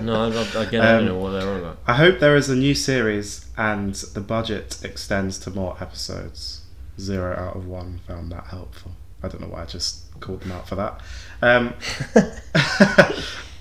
No, 0.00 0.24
I, 0.30 0.62
again, 0.62 0.80
I 0.82 0.92
Um, 0.92 0.98
don't 0.98 1.06
know 1.06 1.18
what 1.18 1.30
they're 1.30 1.48
on 1.50 1.60
about. 1.60 1.78
I 1.86 1.94
hope 1.94 2.20
there 2.20 2.36
is 2.36 2.48
a 2.48 2.56
new 2.56 2.74
series 2.74 3.46
and 3.56 3.94
the 3.94 4.20
budget 4.20 4.78
extends 4.84 5.38
to 5.40 5.50
more 5.50 5.76
episodes. 5.80 6.62
Zero 6.98 7.34
out 7.36 7.56
of 7.56 7.66
one 7.66 8.00
found 8.06 8.30
that 8.32 8.46
helpful. 8.48 8.92
I 9.22 9.28
don't 9.28 9.40
know 9.40 9.48
why 9.48 9.62
I 9.62 9.66
just 9.66 10.02
called 10.20 10.42
them 10.42 10.52
out 10.52 10.68
for 10.68 10.76
that. 10.76 11.00
Um, 11.42 11.74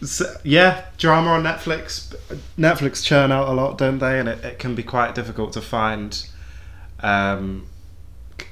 so, 0.06 0.36
yeah, 0.44 0.86
drama 0.98 1.32
on 1.32 1.44
Netflix. 1.44 2.14
Netflix 2.58 3.04
churn 3.04 3.32
out 3.32 3.48
a 3.48 3.54
lot, 3.54 3.78
don't 3.78 4.00
they? 4.00 4.20
And 4.20 4.30
it, 4.30 4.44
it 4.44 4.60
can 4.60 4.76
be 4.76 4.84
quite 4.84 5.16
difficult 5.16 5.54
to 5.54 5.62
find, 5.62 6.26
um, 7.02 7.68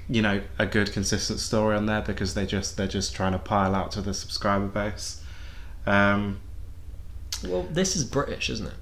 you 0.09 0.21
know, 0.21 0.41
a 0.57 0.65
good 0.65 0.91
consistent 0.91 1.39
story 1.39 1.75
on 1.75 1.85
there 1.85 2.01
because 2.01 2.33
they 2.33 2.45
just 2.45 2.77
they're 2.77 2.87
just 2.87 3.15
trying 3.15 3.33
to 3.33 3.39
pile 3.39 3.75
out 3.75 3.91
to 3.91 4.01
the 4.01 4.13
subscriber 4.13 4.67
base. 4.67 5.21
Um, 5.85 6.39
Well, 7.43 7.63
this 7.71 7.95
is 7.95 8.03
British, 8.03 8.49
isn't 8.49 8.67
it? 8.67 8.73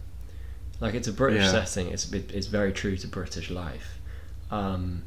Like 0.79 0.93
it's 0.93 1.07
a 1.07 1.13
British 1.13 1.43
Yeah. 1.43 1.63
setting. 1.65 1.91
It's 1.91 2.11
it, 2.11 2.31
it's 2.33 2.47
very 2.47 2.71
true 2.73 2.97
to 2.97 3.07
British 3.07 3.49
life, 3.49 3.99
um, 4.51 5.03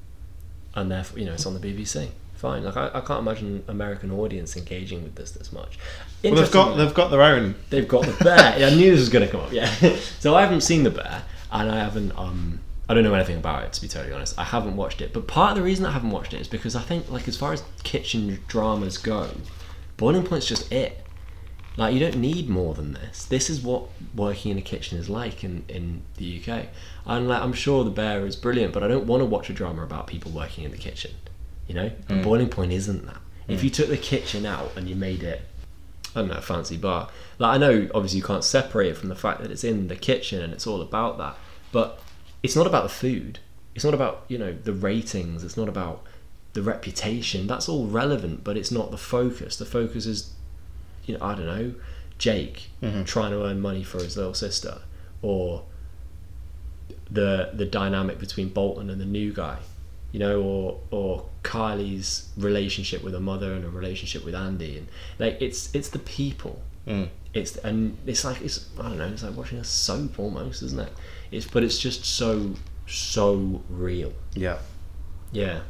and 0.74 0.90
therefore 0.90 1.18
you 1.18 1.26
know 1.26 1.32
it's 1.34 1.46
on 1.46 1.58
the 1.58 1.60
BBC. 1.60 2.08
Fine. 2.36 2.64
Like 2.64 2.76
I, 2.76 2.86
I 2.94 3.00
can't 3.00 3.20
imagine 3.20 3.64
American 3.68 4.12
audience 4.12 4.56
engaging 4.56 5.02
with 5.02 5.16
this 5.16 5.32
this 5.32 5.52
much. 5.52 5.78
Well, 6.22 6.34
they've 6.36 6.50
got 6.50 6.76
they've 6.76 6.94
got 6.94 7.10
their 7.10 7.22
own. 7.22 7.56
They've 7.70 7.86
got 7.88 8.06
the 8.06 8.24
bear. 8.24 8.54
yeah, 8.58 8.68
I 8.68 8.74
knew 8.74 8.90
this 8.90 9.00
was 9.00 9.08
going 9.08 9.26
to 9.26 9.30
come 9.30 9.40
up. 9.42 9.52
Yeah. 9.52 9.68
so 10.20 10.34
I 10.34 10.42
haven't 10.42 10.62
seen 10.62 10.84
the 10.84 10.90
bear, 10.90 11.22
and 11.50 11.70
I 11.70 11.78
haven't. 11.78 12.12
Um, 12.16 12.60
I 12.88 12.94
don't 12.94 13.04
know 13.04 13.12
anything 13.12 13.36
about 13.36 13.64
it 13.64 13.72
to 13.74 13.82
be 13.82 13.88
totally 13.88 14.14
honest. 14.14 14.38
I 14.38 14.44
haven't 14.44 14.76
watched 14.76 15.02
it, 15.02 15.12
but 15.12 15.26
part 15.26 15.50
of 15.50 15.56
the 15.58 15.62
reason 15.62 15.84
I 15.84 15.90
haven't 15.90 16.10
watched 16.10 16.32
it 16.32 16.40
is 16.40 16.48
because 16.48 16.74
I 16.74 16.80
think, 16.80 17.10
like, 17.10 17.28
as 17.28 17.36
far 17.36 17.52
as 17.52 17.62
kitchen 17.82 18.38
dramas 18.48 18.96
go, 18.96 19.28
Boiling 19.98 20.24
Point's 20.24 20.46
just 20.46 20.72
it. 20.72 21.04
Like, 21.78 21.94
you 21.94 22.00
don't 22.00 22.16
need 22.16 22.48
more 22.48 22.74
than 22.74 22.92
this. 22.92 23.24
This 23.24 23.48
is 23.48 23.62
what 23.62 23.84
working 24.14 24.50
in 24.50 24.58
a 24.58 24.62
kitchen 24.62 24.98
is 24.98 25.08
like 25.08 25.44
in, 25.44 25.64
in 25.68 26.02
the 26.16 26.42
UK. 26.42 26.66
And 27.06 27.28
like, 27.28 27.40
I'm 27.40 27.54
sure 27.54 27.84
the 27.84 27.90
bear 27.90 28.26
is 28.26 28.36
brilliant, 28.36 28.74
but 28.74 28.82
I 28.82 28.88
don't 28.88 29.06
want 29.06 29.22
to 29.22 29.24
watch 29.24 29.48
a 29.48 29.52
drama 29.52 29.82
about 29.82 30.06
people 30.06 30.30
working 30.30 30.64
in 30.64 30.70
the 30.70 30.76
kitchen. 30.76 31.12
You 31.66 31.74
know, 31.74 31.90
and 32.08 32.20
mm. 32.20 32.24
Boiling 32.24 32.48
Point 32.48 32.72
isn't 32.72 33.06
that. 33.06 33.18
If 33.46 33.60
mm. 33.60 33.64
you 33.64 33.70
took 33.70 33.88
the 33.88 33.96
kitchen 33.96 34.44
out 34.44 34.72
and 34.76 34.88
you 34.88 34.96
made 34.96 35.22
it 35.22 35.42
I 36.14 36.20
don't 36.20 36.28
know, 36.30 36.36
a 36.36 36.42
fancy 36.42 36.76
bar. 36.76 37.10
Like 37.38 37.54
I 37.54 37.58
know, 37.58 37.88
obviously, 37.94 38.18
you 38.18 38.24
can't 38.24 38.44
separate 38.44 38.88
it 38.88 38.96
from 38.96 39.08
the 39.08 39.14
fact 39.14 39.40
that 39.42 39.50
it's 39.50 39.64
in 39.64 39.88
the 39.88 39.96
kitchen 39.96 40.42
and 40.42 40.52
it's 40.52 40.66
all 40.66 40.80
about 40.80 41.18
that. 41.18 41.36
But 41.70 42.00
it's 42.42 42.56
not 42.56 42.66
about 42.66 42.82
the 42.82 42.88
food. 42.88 43.38
It's 43.74 43.84
not 43.84 43.94
about 43.94 44.24
you 44.28 44.38
know 44.38 44.52
the 44.52 44.72
ratings. 44.72 45.44
It's 45.44 45.56
not 45.56 45.68
about 45.68 46.02
the 46.54 46.62
reputation. 46.62 47.46
That's 47.46 47.68
all 47.68 47.86
relevant, 47.86 48.42
but 48.42 48.56
it's 48.56 48.70
not 48.70 48.90
the 48.90 48.98
focus. 48.98 49.56
The 49.56 49.64
focus 49.64 50.06
is, 50.06 50.32
you 51.08 51.16
know, 51.16 51.24
I 51.24 51.34
don't 51.34 51.46
know, 51.46 51.74
Jake 52.18 52.70
trying 53.04 53.32
to 53.32 53.44
earn 53.44 53.60
money 53.60 53.82
for 53.82 53.98
his 53.98 54.16
little 54.16 54.34
sister, 54.34 54.78
or 55.22 55.64
the 57.10 57.50
the 57.54 57.64
dynamic 57.64 58.18
between 58.18 58.48
Bolton 58.50 58.90
and 58.90 59.00
the 59.00 59.06
new 59.06 59.32
guy, 59.32 59.58
you 60.12 60.18
know, 60.18 60.40
or 60.42 60.80
or 60.90 61.28
Kylie's 61.42 62.28
relationship 62.36 63.02
with 63.02 63.14
her 63.14 63.20
mother 63.20 63.52
and 63.52 63.64
a 63.64 63.70
relationship 63.70 64.24
with 64.24 64.34
Andy, 64.34 64.78
and 64.78 64.88
like 65.18 65.40
it's 65.40 65.74
it's 65.74 65.88
the 65.88 65.98
people. 66.00 66.60
Mm. 66.86 67.08
It's 67.34 67.56
and 67.58 67.96
it's 68.06 68.24
like 68.24 68.40
it's 68.40 68.68
I 68.78 68.82
don't 68.82 68.98
know. 68.98 69.06
It's 69.08 69.22
like 69.22 69.36
watching 69.36 69.58
a 69.58 69.64
soap 69.64 70.18
almost, 70.18 70.62
isn't 70.62 70.80
it? 70.80 70.92
It's 71.30 71.46
but 71.46 71.62
it's 71.62 71.78
just 71.78 72.04
so 72.04 72.54
so 72.86 73.62
real. 73.68 74.12
Yeah. 74.34 74.58
Yeah, 75.30 75.60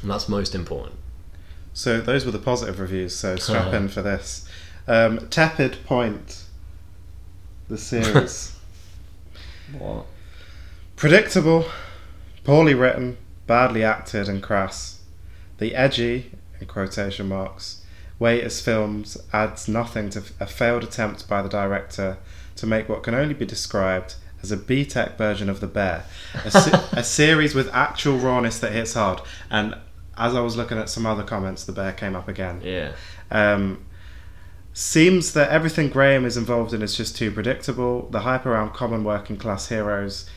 and 0.00 0.10
that's 0.10 0.28
most 0.28 0.54
important. 0.54 0.96
So 1.74 2.00
those 2.00 2.24
were 2.24 2.32
the 2.32 2.38
positive 2.38 2.80
reviews. 2.80 3.14
So 3.14 3.36
strap 3.36 3.72
in 3.72 3.88
for 3.88 4.02
this. 4.02 4.48
Um, 4.86 5.28
Tepid 5.28 5.84
Point, 5.84 6.44
the 7.68 7.78
series. 7.78 8.56
What? 9.78 10.06
Predictable, 10.96 11.66
poorly 12.44 12.74
written, 12.74 13.16
badly 13.46 13.82
acted, 13.82 14.28
and 14.28 14.42
crass. 14.42 15.00
The 15.58 15.74
edgy, 15.74 16.32
in 16.60 16.66
quotation 16.66 17.28
marks, 17.28 17.84
way 18.18 18.38
it 18.38 18.44
is 18.44 18.60
filmed 18.60 19.16
adds 19.32 19.66
nothing 19.68 20.10
to 20.10 20.22
a 20.38 20.46
failed 20.46 20.84
attempt 20.84 21.28
by 21.28 21.42
the 21.42 21.48
director 21.48 22.18
to 22.56 22.66
make 22.66 22.88
what 22.88 23.02
can 23.02 23.14
only 23.14 23.34
be 23.34 23.46
described 23.46 24.14
as 24.42 24.50
a 24.52 24.56
B-Tech 24.56 25.16
version 25.16 25.48
of 25.48 25.60
The 25.60 25.66
Bear, 25.66 26.04
a, 26.44 26.50
se- 26.50 26.84
a 26.92 27.04
series 27.04 27.54
with 27.54 27.72
actual 27.72 28.18
rawness 28.18 28.58
that 28.58 28.72
hits 28.72 28.94
hard. 28.94 29.20
And 29.50 29.76
as 30.16 30.34
I 30.34 30.40
was 30.40 30.56
looking 30.56 30.78
at 30.78 30.88
some 30.88 31.06
other 31.06 31.22
comments, 31.22 31.64
The 31.64 31.72
Bear 31.72 31.92
came 31.92 32.14
up 32.14 32.28
again. 32.28 32.60
Yeah. 32.62 32.92
Um, 33.30 33.84
seems 34.74 35.32
that 35.34 35.50
everything 35.50 35.88
Graham 35.88 36.24
is 36.24 36.36
involved 36.36 36.72
in 36.72 36.82
is 36.82 36.96
just 36.96 37.16
too 37.16 37.30
predictable. 37.30 38.08
The 38.10 38.20
hype 38.20 38.46
around 38.46 38.72
common 38.72 39.04
working 39.04 39.36
class 39.36 39.68
heroes 39.68 40.28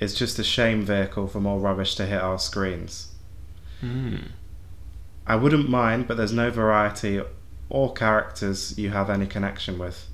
is 0.00 0.14
just 0.14 0.38
a 0.38 0.44
shame 0.44 0.82
vehicle 0.82 1.28
for 1.28 1.40
more 1.40 1.58
rubbish 1.58 1.94
to 1.96 2.06
hit 2.06 2.20
our 2.20 2.38
screens. 2.38 3.12
Hmm. 3.80 4.16
I 5.26 5.36
wouldn't 5.36 5.68
mind, 5.68 6.08
but 6.08 6.16
there's 6.16 6.32
no 6.32 6.50
variety 6.50 7.22
or 7.70 7.92
characters 7.92 8.76
you 8.78 8.90
have 8.90 9.08
any 9.08 9.26
connection 9.26 9.78
with. 9.78 10.08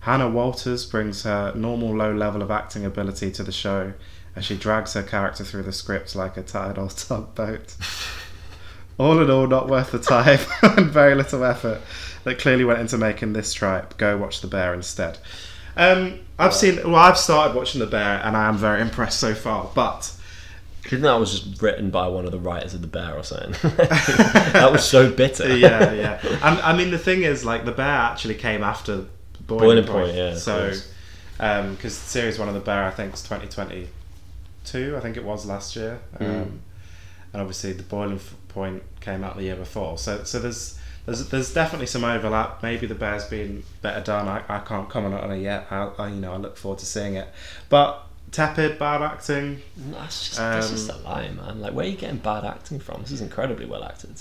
Hannah 0.00 0.30
Walters 0.30 0.86
brings 0.86 1.24
her 1.24 1.52
normal 1.54 1.94
low 1.94 2.14
level 2.14 2.40
of 2.40 2.50
acting 2.50 2.84
ability 2.84 3.32
to 3.32 3.42
the 3.42 3.52
show 3.52 3.94
as 4.38 4.44
she 4.44 4.56
drags 4.56 4.94
her 4.94 5.02
character 5.02 5.44
through 5.44 5.64
the 5.64 5.72
script 5.72 6.14
like 6.14 6.36
a 6.36 6.42
tired 6.42 6.78
old 6.78 6.96
tugboat. 6.96 7.74
all 8.98 9.20
in 9.20 9.30
all, 9.30 9.46
not 9.46 9.68
worth 9.68 9.90
the 9.90 9.98
time 9.98 10.38
and 10.76 10.90
very 10.90 11.14
little 11.14 11.44
effort 11.44 11.80
that 12.24 12.38
clearly 12.38 12.64
went 12.64 12.80
into 12.80 12.96
making 12.96 13.32
this 13.32 13.52
tripe. 13.52 13.96
Go 13.96 14.16
watch 14.16 14.40
The 14.40 14.46
Bear 14.46 14.74
instead. 14.74 15.18
Um, 15.76 16.20
I've 16.38 16.54
seen, 16.54 16.76
well, 16.76 16.96
I've 16.96 17.18
started 17.18 17.56
watching 17.56 17.80
The 17.80 17.86
Bear 17.86 18.20
and 18.24 18.36
I 18.36 18.48
am 18.48 18.56
very 18.56 18.80
impressed 18.80 19.20
so 19.20 19.34
far, 19.34 19.70
but 19.74 20.12
think 20.82 21.02
that 21.02 21.14
was 21.14 21.40
just 21.40 21.60
written 21.60 21.90
by 21.90 22.08
one 22.08 22.24
of 22.24 22.32
the 22.32 22.38
writers 22.38 22.74
of 22.74 22.80
the 22.80 22.86
Bear 22.86 23.14
or 23.14 23.22
something? 23.22 23.52
that 23.76 24.70
was 24.72 24.88
so 24.88 25.10
bitter. 25.10 25.56
yeah, 25.56 25.92
yeah. 25.92 26.20
And 26.42 26.60
I 26.60 26.76
mean, 26.76 26.90
the 26.90 26.98
thing 26.98 27.22
is, 27.22 27.44
like, 27.44 27.64
the 27.64 27.72
bear 27.72 27.86
actually 27.86 28.36
came 28.36 28.62
after 28.62 29.04
Boiling, 29.46 29.84
Boiling 29.84 29.84
Point. 29.84 30.06
Point, 30.06 30.16
yeah, 30.16 30.34
So, 30.36 30.72
because 31.36 31.94
series 31.94 32.38
one 32.38 32.48
of 32.48 32.54
the 32.54 32.60
bear, 32.60 32.84
I 32.84 32.90
think, 32.90 33.22
twenty 33.22 33.48
twenty 33.48 33.88
two. 34.70 34.96
I 34.96 35.00
think 35.00 35.16
it 35.16 35.24
was 35.24 35.46
last 35.46 35.76
year. 35.76 36.00
Mm. 36.18 36.42
Um, 36.42 36.60
and 37.32 37.42
obviously, 37.42 37.72
the 37.72 37.82
Boiling 37.82 38.20
Point 38.48 38.82
came 39.00 39.22
out 39.24 39.36
the 39.36 39.44
year 39.44 39.56
before. 39.56 39.98
So, 39.98 40.24
so 40.24 40.38
there's. 40.38 40.78
There's, 41.06 41.26
there's 41.30 41.54
definitely 41.54 41.86
some 41.86 42.04
overlap. 42.04 42.62
Maybe 42.62 42.86
the 42.86 42.94
bear's 42.94 43.24
been 43.24 43.62
better 43.80 44.02
done. 44.02 44.28
I, 44.28 44.42
I 44.46 44.58
can't 44.58 44.90
comment 44.90 45.14
on 45.14 45.30
it 45.30 45.38
yet. 45.40 45.66
I, 45.70 45.90
I 45.98 46.08
you 46.08 46.16
know 46.16 46.34
I 46.34 46.36
look 46.36 46.58
forward 46.58 46.80
to 46.80 46.84
seeing 46.84 47.14
it. 47.14 47.26
But 47.70 48.02
tepid, 48.30 48.78
bad 48.78 49.00
acting. 49.00 49.62
That's 49.76 50.26
just, 50.28 50.38
that's 50.38 50.70
just 50.70 50.90
a 50.90 50.96
Um, 50.96 51.04
lie, 51.04 51.28
man. 51.30 51.60
Like, 51.62 51.72
where 51.72 51.86
are 51.86 51.88
you 51.88 51.96
getting 51.96 52.18
bad 52.18 52.44
acting 52.44 52.78
from? 52.78 53.00
This 53.00 53.12
is 53.12 53.22
incredibly 53.22 53.64
well 53.64 53.84
acted. 53.84 54.20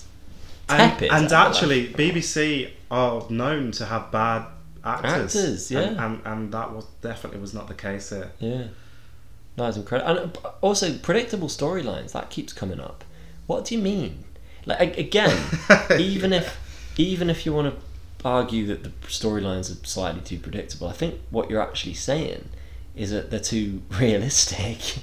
And, 0.69 0.93
Tepid, 0.93 1.11
and 1.11 1.29
like. 1.29 1.47
actually, 1.47 1.87
BBC 1.89 2.71
are 2.89 3.25
known 3.29 3.71
to 3.73 3.85
have 3.85 4.09
bad 4.11 4.45
actors. 4.83 5.35
Actors, 5.35 5.71
yeah. 5.71 5.79
And, 5.81 5.99
and, 5.99 6.21
and 6.25 6.53
that 6.53 6.73
was 6.73 6.85
definitely 7.01 7.41
was 7.41 7.53
not 7.53 7.67
the 7.67 7.73
case 7.73 8.11
here. 8.11 8.31
Yeah. 8.39 8.67
That 9.57 9.69
is 9.69 9.77
incredible. 9.77 10.09
And 10.23 10.37
uh, 10.45 10.51
also, 10.61 10.97
predictable 10.97 11.47
storylines, 11.49 12.13
that 12.13 12.29
keeps 12.29 12.53
coming 12.53 12.79
up. 12.79 13.03
What 13.47 13.65
do 13.65 13.75
you 13.75 13.81
mean? 13.81 14.23
Like, 14.65 14.97
again, 14.97 15.37
even 15.99 16.31
if 16.33 16.57
even 16.97 17.29
if 17.29 17.45
you 17.45 17.53
want 17.53 17.73
to 17.73 17.81
argue 18.27 18.65
that 18.67 18.83
the 18.83 18.89
storylines 19.07 19.71
are 19.71 19.85
slightly 19.85 20.21
too 20.21 20.39
predictable, 20.39 20.87
I 20.87 20.93
think 20.93 21.15
what 21.29 21.49
you're 21.49 21.61
actually 21.61 21.93
saying 21.93 22.49
is 22.95 23.11
that 23.11 23.29
they're 23.29 23.39
too 23.39 23.81
realistic. 23.99 24.97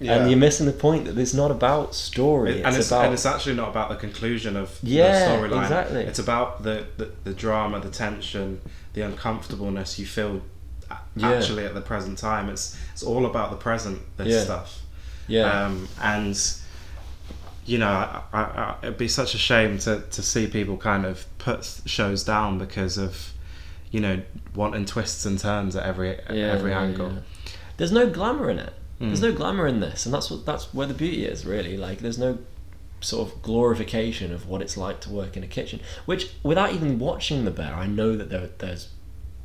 Yeah. 0.00 0.16
And 0.16 0.30
you're 0.30 0.38
missing 0.38 0.64
the 0.66 0.72
point 0.72 1.04
that 1.04 1.18
it's 1.18 1.34
not 1.34 1.50
about 1.50 1.94
story. 1.94 2.62
and 2.62 2.68
it's, 2.68 2.78
it's 2.78 2.88
about 2.88 3.04
and 3.06 3.12
it's 3.14 3.26
actually 3.26 3.56
not 3.56 3.68
about 3.68 3.90
the 3.90 3.96
conclusion 3.96 4.56
of 4.56 4.78
Yeah, 4.82 5.28
the 5.28 5.34
storyline. 5.48 5.62
exactly. 5.64 6.02
It's 6.04 6.18
about 6.18 6.62
the, 6.62 6.86
the, 6.96 7.10
the 7.24 7.34
drama, 7.34 7.80
the 7.80 7.90
tension, 7.90 8.62
the 8.94 9.02
uncomfortableness 9.02 9.98
you 9.98 10.06
feel 10.06 10.40
Yeah. 11.16 11.32
actually 11.32 11.64
at 11.64 11.74
the 11.74 11.80
present 11.80 12.18
time. 12.18 12.48
It's 12.48 12.76
it's 12.92 13.02
all 13.02 13.26
about 13.26 13.50
the 13.50 13.56
present. 13.56 14.00
This 14.16 14.28
Yeah. 14.28 14.44
stuff. 14.44 14.82
yeah. 15.28 15.64
Um, 15.66 15.88
and 16.02 16.36
you 17.66 17.78
know, 17.78 17.86
I, 17.86 18.22
I, 18.32 18.76
it'd 18.82 18.98
be 18.98 19.06
such 19.08 19.34
a 19.34 19.38
shame 19.38 19.78
to, 19.80 20.00
to 20.10 20.22
see 20.22 20.46
people 20.46 20.76
kind 20.76 21.04
of 21.04 21.26
put 21.38 21.80
shows 21.86 22.24
down 22.24 22.58
because 22.58 22.98
of 22.98 23.32
you 23.90 24.00
know 24.00 24.22
wanting 24.54 24.84
twists 24.86 25.24
and 25.26 25.38
turns 25.38 25.76
at 25.76 25.84
every 25.84 26.18
Yeah, 26.30 26.52
every 26.52 26.72
angle. 26.72 27.12
There's 27.76 27.92
no 27.92 28.08
glamour 28.10 28.50
in 28.50 28.58
it. 28.58 28.72
There's 28.98 29.20
Mm. 29.20 29.30
no 29.30 29.32
glamour 29.32 29.66
in 29.66 29.80
this, 29.80 30.04
and 30.04 30.12
that's 30.14 30.30
what 30.30 30.44
that's 30.44 30.74
where 30.74 30.86
the 30.86 30.94
beauty 30.94 31.24
is 31.24 31.46
really. 31.46 31.76
Like 31.76 31.98
there's 32.00 32.18
no 32.18 32.38
sort 33.00 33.26
of 33.32 33.40
glorification 33.42 34.30
of 34.32 34.46
what 34.46 34.60
it's 34.60 34.76
like 34.76 35.00
to 35.00 35.10
work 35.10 35.34
in 35.36 35.42
a 35.42 35.46
kitchen. 35.46 35.80
Which, 36.04 36.32
without 36.42 36.72
even 36.74 36.98
watching 36.98 37.46
the 37.46 37.50
bear, 37.50 37.72
I 37.74 37.86
know 37.86 38.14
that 38.16 38.28
there, 38.28 38.50
there's 38.58 38.88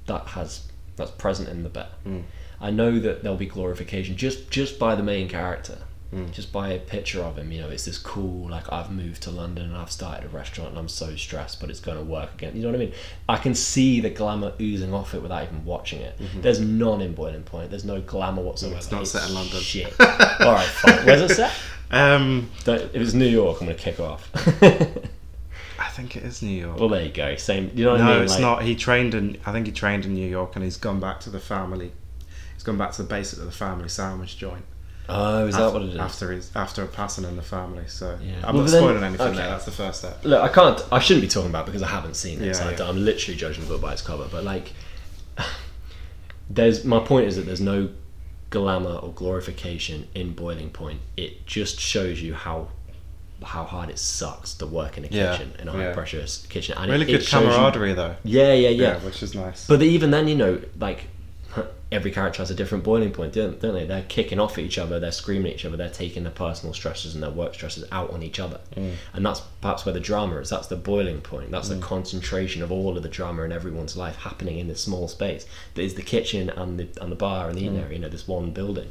that 0.08 0.28
has 0.30 0.68
that's 0.96 1.12
present 1.12 1.50
in 1.50 1.64
the 1.64 1.70
bear. 1.70 1.90
Mm. 2.06 2.24
I 2.60 2.72
know 2.72 3.00
that 3.00 3.22
there'll 3.22 3.38
be 3.38 3.46
glorification 3.46 4.16
just 4.16 4.50
just 4.50 4.80
by 4.80 4.96
the 4.96 5.04
main 5.04 5.28
character. 5.30 5.80
Mm. 6.14 6.32
Just 6.32 6.54
by 6.54 6.70
a 6.70 6.80
picture 6.80 7.22
of 7.22 7.38
him, 7.38 7.52
you 7.52 7.60
know, 7.62 7.68
it's 7.68 7.86
this 7.86 7.98
cool, 7.98 8.50
like 8.50 8.72
I've 8.72 8.92
moved 8.92 9.24
to 9.24 9.32
London 9.32 9.66
and 9.66 9.76
I've 9.76 9.92
started 9.92 10.26
a 10.26 10.30
restaurant 10.30 10.70
and 10.70 10.80
I'm 10.80 10.88
so 10.88 11.16
stressed, 11.16 11.60
but 11.60 11.70
it's 11.70 11.80
going 11.80 11.98
to 11.98 12.04
work 12.04 12.34
again. 12.36 12.56
You 12.56 12.62
know 12.62 12.70
what 12.70 12.76
I 12.76 12.80
mean? 12.80 12.94
I 13.28 13.38
can 13.38 13.56
see 13.56 14.00
the 14.00 14.12
glamour 14.12 14.54
oozing 14.62 14.94
off 14.94 15.14
it 15.14 15.22
without 15.22 15.44
even 15.44 15.66
watching 15.66 16.02
it. 16.02 16.18
There's 16.42 16.60
none 16.60 17.02
in 17.02 17.16
Boiling 17.16 17.44
Point. 17.44 17.72
There's 17.72 17.84
no 17.84 18.02
glamour 18.02 18.44
whatsoever. 18.44 18.76
Mm-hmm. 18.76 18.84
It's 18.84 18.92
not 18.92 19.08
set 19.08 19.28
in 19.28 19.36
London. 19.36 19.60
Shit. 19.60 19.94
All 20.00 20.54
right, 20.54 20.66
fine. 20.66 21.06
Where's 21.06 21.22
it 21.22 21.36
set? 21.36 21.52
Um, 21.92 22.50
Don't, 22.64 22.82
if 22.82 22.96
it's 22.96 23.14
New 23.14 23.26
York, 23.26 23.60
I'm 23.60 23.68
going 23.68 23.78
to 23.78 23.84
kick 23.84 24.00
off. 24.00 24.32
I 25.80 25.90
think 25.90 26.16
it 26.16 26.24
is 26.24 26.42
New 26.42 26.50
York. 26.62 26.80
well, 26.80 26.90
there 26.90 27.04
you 27.04 27.12
go. 27.12 27.36
Same. 27.36 27.72
You 27.76 27.86
know 27.86 27.92
what 27.94 28.00
no, 28.02 28.12
I 28.12 28.14
mean? 28.16 28.24
it's 28.24 28.34
Like- 28.34 28.42
not. 28.42 28.64
He 28.64 28.76
trained 28.76 29.14
in. 29.14 29.38
I 29.46 29.52
think 29.52 29.66
he 29.68 29.72
trained 29.72 30.06
in 30.06 30.14
New 30.14 30.28
York, 30.30 30.56
and 30.56 30.64
he's 30.64 30.78
gone 30.78 31.00
back 31.00 31.20
to 31.22 31.30
the 31.30 31.40
family. 31.40 31.92
He's 32.54 32.64
gone 32.64 32.78
back 32.78 32.92
to 32.94 33.02
the 33.04 33.08
basic 33.08 33.40
of 33.40 33.46
the 33.46 33.52
family 33.52 33.90
sandwich 33.90 34.38
joint. 34.38 34.64
Oh, 35.08 35.46
is 35.46 35.56
that 35.56 35.72
what 35.72 35.84
it 35.84 35.90
is? 35.90 35.98
After 35.98 36.32
his 36.32 36.50
after 36.56 36.84
a 36.84 36.88
passing 36.88 37.26
in 37.26 37.36
the 37.36 37.42
family, 37.44 37.84
so 37.88 38.18
Yeah. 38.24 38.36
I'm 38.44 38.56
Well, 38.56 38.64
not 38.64 38.72
then- 38.72 38.82
spoiling 38.82 39.04
anything 39.04 39.28
okay. 39.28 39.38
there. 39.38 39.50
That's 39.50 39.66
the 39.66 39.72
first 39.72 40.00
step. 40.00 40.20
Look, 40.24 40.42
I 40.42 40.48
can't. 40.48 40.82
I 40.92 41.00
shouldn't 41.00 41.22
be 41.22 41.28
talking 41.28 41.50
about 41.52 41.64
it 41.64 41.66
because 41.68 41.84
I 41.84 41.88
haven't 41.90 42.16
seen 42.16 42.42
it. 42.42 42.48
Yeah, 42.48 42.52
so 42.54 42.68
I 42.68 42.72
yeah. 42.72 42.88
I'm 42.90 43.04
literally 43.06 43.38
judging 43.38 43.64
the 43.64 43.70
book 43.70 43.82
by 43.82 43.94
its 43.94 44.02
cover. 44.02 44.28
But 44.32 44.44
like, 44.44 44.74
there's 46.50 46.86
my 46.86 47.00
point 47.00 47.28
is 47.28 47.36
that 47.36 47.46
there's 47.46 47.62
no 47.62 47.90
glamour 48.50 48.96
or 48.96 49.12
glorification 49.12 50.08
in 50.16 50.34
Boiling 50.34 50.70
Point. 50.70 51.02
It 51.18 51.46
just 51.46 51.80
shows 51.80 52.22
you 52.22 52.34
how 52.34 52.70
how 53.44 53.64
hard 53.64 53.90
it 53.90 54.00
sucks 54.00 54.54
to 54.56 54.66
work 54.66 54.98
in 54.98 55.06
a 55.06 55.08
Yeah, 55.08 55.38
kitchen 55.38 55.54
in 55.60 55.68
a 55.68 55.72
high 55.72 55.84
yeah. 55.84 55.94
pressure 55.94 56.26
kitchen. 56.50 56.78
And 56.78 56.90
Really 56.90 57.04
it, 57.04 57.08
good 57.08 57.22
it 57.22 57.26
shows 57.26 57.44
you- 57.44 57.50
camaraderie 57.50 57.94
though. 57.94 58.16
yeah, 58.24 58.54
yeah, 58.54 58.70
yeah. 58.70 58.98
which 59.00 59.22
is 59.22 59.36
nice. 59.36 59.68
But 59.68 59.82
even 59.82 60.12
then, 60.12 60.28
you 60.28 60.36
know, 60.36 60.62
like 60.80 61.08
every 61.92 62.12
character 62.12 62.42
has 62.42 62.52
a 62.52 62.56
different 62.56 62.84
boiling 62.84 63.12
point, 63.12 63.34
don't, 63.34 63.60
don't 63.60 63.74
they? 63.74 63.86
They're 63.86 64.04
kicking 64.04 64.40
off 64.40 64.58
at 64.58 64.64
each 64.64 64.78
other, 64.78 65.00
they're 65.00 65.12
screaming 65.12 65.52
at 65.52 65.56
each 65.60 65.66
other, 65.66 65.78
they're 65.78 65.90
taking 65.90 66.24
their 66.24 66.32
personal 66.32 66.74
stresses 66.74 67.14
and 67.14 67.24
their 67.24 67.32
work 67.32 67.54
stresses 67.54 67.86
out 67.92 68.12
on 68.12 68.24
each 68.24 68.40
other. 68.40 68.60
Mm. 68.76 68.94
And 69.14 69.26
that's 69.26 69.42
perhaps 69.62 69.86
where 69.86 69.94
the 69.94 70.00
drama 70.00 70.38
is. 70.38 70.50
That's 70.50 70.68
the 70.68 70.76
boiling 70.76 71.22
point. 71.22 71.52
That's 71.52 71.70
the 71.70 71.76
mm. 71.76 71.82
concentration 71.82 72.62
of 72.62 72.72
all 72.72 72.98
of 72.98 73.04
the 73.04 73.10
drama 73.10 73.44
in 73.44 73.52
everyone's 73.52 73.96
life 73.96 74.18
happening 74.18 74.60
in 74.60 74.68
this 74.68 74.82
small 74.82 75.08
space. 75.08 75.46
That 75.76 75.84
is 75.84 75.94
the 75.96 76.02
kitchen 76.02 76.50
and 76.50 76.80
the 76.80 76.88
and 77.02 77.12
the 77.12 77.16
bar 77.16 77.50
and 77.50 77.58
the 77.58 77.64
eating 77.64 77.78
area. 77.78 77.94
You 77.94 78.00
know, 78.00 78.10
this 78.10 78.28
one 78.28 78.52
building, 78.52 78.90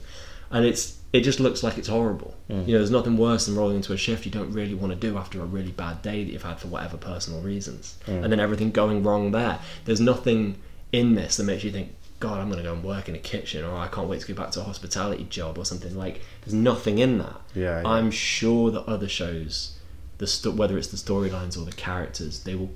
and 0.55 0.64
it's 0.64 0.99
it 1.12 1.21
just 1.21 1.38
looks 1.38 1.62
like 1.62 1.77
it's 1.79 1.88
horrible. 1.88 2.35
You 2.49 2.57
know, 2.57 2.79
there's 2.79 2.90
nothing 2.90 3.17
worse 3.17 3.47
than 3.47 3.55
rolling 3.57 3.77
into 3.77 3.93
a 3.93 3.97
shift 3.97 4.25
you 4.27 4.33
don't 4.33 4.51
really 4.53 4.75
want 4.75 4.93
to 4.93 4.99
do 4.99 5.17
after 5.19 5.40
a 5.40 5.45
really 5.45 5.71
bad 5.71 6.03
day 6.03 6.25
that 6.25 6.33
you've 6.33 6.43
had 6.43 6.59
for 6.59 6.69
whatever 6.69 6.97
personal 6.97 7.40
reasons, 7.40 7.97
and 8.07 8.31
then 8.33 8.40
everything 8.40 8.71
going 8.73 9.03
wrong 9.03 9.31
there. 9.31 9.59
There's 9.85 10.01
nothing 10.01 10.57
in 10.93 11.14
this 11.14 11.37
that 11.37 11.45
makes 11.45 11.62
you 11.64 11.71
think, 11.71 11.95
God, 12.21 12.40
I'm 12.40 12.49
going 12.51 12.62
to 12.62 12.69
go 12.69 12.73
and 12.75 12.83
work 12.83 13.09
in 13.09 13.14
a 13.14 13.19
kitchen, 13.19 13.64
or 13.64 13.77
I 13.77 13.87
can't 13.88 14.09
wait 14.09 14.23
to 14.23 14.33
go 14.33 14.35
back 14.43 14.51
to 14.53 14.61
a 14.61 14.64
hospitality 14.64 15.25
job, 15.31 15.57
or 15.59 15.64
something 15.64 15.95
like. 15.97 16.21
There's 16.43 16.55
nothing 16.55 16.99
in 16.99 17.19
that. 17.19 17.40
Yeah, 17.55 17.81
yeah. 17.83 17.88
I'm 17.88 18.11
sure 18.11 18.71
that 18.73 18.85
other 18.88 19.09
shows, 19.09 19.77
the 20.19 20.27
sto- 20.27 20.53
whether 20.53 20.77
it's 20.79 20.88
the 20.88 20.97
storylines 20.97 21.57
or 21.57 21.64
the 21.64 21.73
characters, 21.88 22.43
they 22.45 22.55
will 22.55 22.71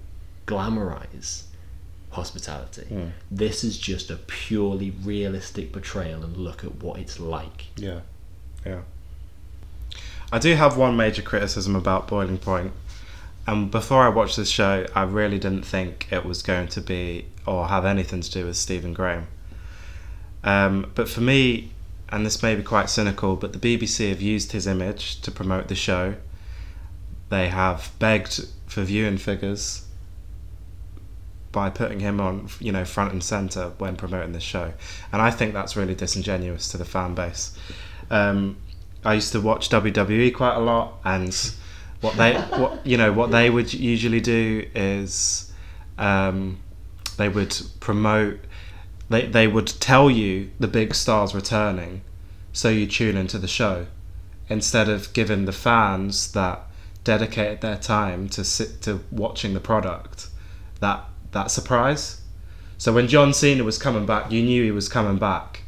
glamorize 0.47 1.43
hospitality. 2.11 2.85
Hmm. 2.85 3.07
This 3.31 3.65
is 3.65 3.79
just 3.79 4.11
a 4.11 4.17
purely 4.17 4.91
realistic 4.91 5.73
portrayal 5.73 6.23
and 6.25 6.37
look 6.37 6.65
at 6.65 6.83
what 6.83 6.99
it's 6.99 7.21
like. 7.21 7.67
Yeah, 7.77 8.01
yeah. 8.65 8.81
I 10.31 10.39
do 10.39 10.55
have 10.55 10.77
one 10.77 10.97
major 10.97 11.23
criticism 11.23 11.75
about 11.75 12.07
Boiling 12.07 12.39
Point. 12.39 12.73
Point, 12.73 12.73
and 13.49 13.71
before 13.71 14.03
I 14.03 14.11
watched 14.11 14.37
this 14.37 14.51
show, 14.51 14.87
I 14.95 15.05
really 15.05 15.39
didn't 15.39 15.65
think 15.65 16.09
it 16.11 16.23
was 16.27 16.43
going 16.43 16.69
to 16.69 16.83
be 16.83 17.25
or 17.47 17.69
have 17.69 17.87
anything 17.87 18.21
to 18.21 18.31
do 18.31 18.45
with 18.45 18.59
Stephen 18.59 18.93
Graham. 18.93 19.27
Um, 20.45 20.91
but 20.95 21.09
for 21.09 21.23
me, 21.23 21.71
and 22.11 22.27
this 22.27 22.43
may 22.43 22.55
be 22.55 22.63
quite 22.63 22.91
cynical, 22.91 23.37
but 23.37 23.55
the 23.55 23.59
BBC 23.59 24.11
have 24.11 24.21
used 24.21 24.53
his 24.53 24.67
image 24.67 25.23
to 25.23 25.31
promote 25.31 25.69
the 25.69 25.75
show. 25.75 26.17
They 27.31 27.49
have 27.49 27.91
begged 27.99 28.47
for 28.67 28.83
viewing 28.83 29.17
figures 29.17 29.87
by 31.53 31.71
putting 31.71 32.01
him 32.01 32.21
on, 32.21 32.49
you 32.61 32.73
know, 32.73 32.85
front 32.85 33.13
and 33.13 33.23
center 33.23 33.73
when 33.79 33.97
promoting 33.97 34.33
the 34.33 34.41
show, 34.41 34.73
and 35.13 35.23
I 35.23 35.31
think 35.31 35.55
that's 35.55 35.77
really 35.77 35.95
disingenuous 35.95 36.69
to 36.69 36.77
the 36.77 36.85
fan 36.85 37.15
base. 37.15 37.57
Um, 38.11 38.57
I 39.05 39.15
used 39.15 39.33
to 39.33 39.41
watch 39.41 39.71
WWE 39.71 40.35
quite 40.35 40.57
a 40.57 40.61
lot, 40.61 40.99
and 41.05 41.35
what 42.01 42.17
they, 42.17 42.37
what 42.57 42.87
you 42.87 42.97
know, 42.97 43.13
what 43.13 43.31
they 43.31 43.51
would 43.51 43.73
usually 43.73 44.21
do 44.21 44.69
is, 44.75 45.53
um, 45.97 46.59
they 47.17 47.29
would 47.29 47.57
promote, 47.81 48.41
they 49.09 49.27
they 49.27 49.47
would 49.47 49.67
tell 49.67 50.11
you 50.11 50.51
the 50.61 50.69
big 50.69 50.95
stars 50.95 51.35
returning, 51.35 52.03
so 52.53 52.69
you 52.69 52.87
tune 52.87 53.17
into 53.17 53.39
the 53.39 53.49
show, 53.49 53.87
instead 54.49 54.89
of 54.89 55.13
giving 55.13 55.45
the 55.45 55.53
fans 55.53 56.33
that 56.33 56.69
dedicated 57.05 57.63
their 57.63 57.79
time 57.79 58.29
to 58.29 58.45
sit 58.45 58.83
to 58.83 59.01
watching 59.11 59.55
the 59.55 59.61
product 59.61 60.29
that 60.81 61.08
that 61.33 61.51
surprise. 61.51 62.21
So 62.79 62.93
when 62.93 63.09
John 63.09 63.33
Cena 63.35 63.65
was 63.65 63.79
coming 63.79 64.07
back, 64.07 64.31
you 64.31 64.43
knew 64.43 64.63
he 64.63 64.71
was 64.71 64.89
coming 64.89 65.19
back, 65.19 65.63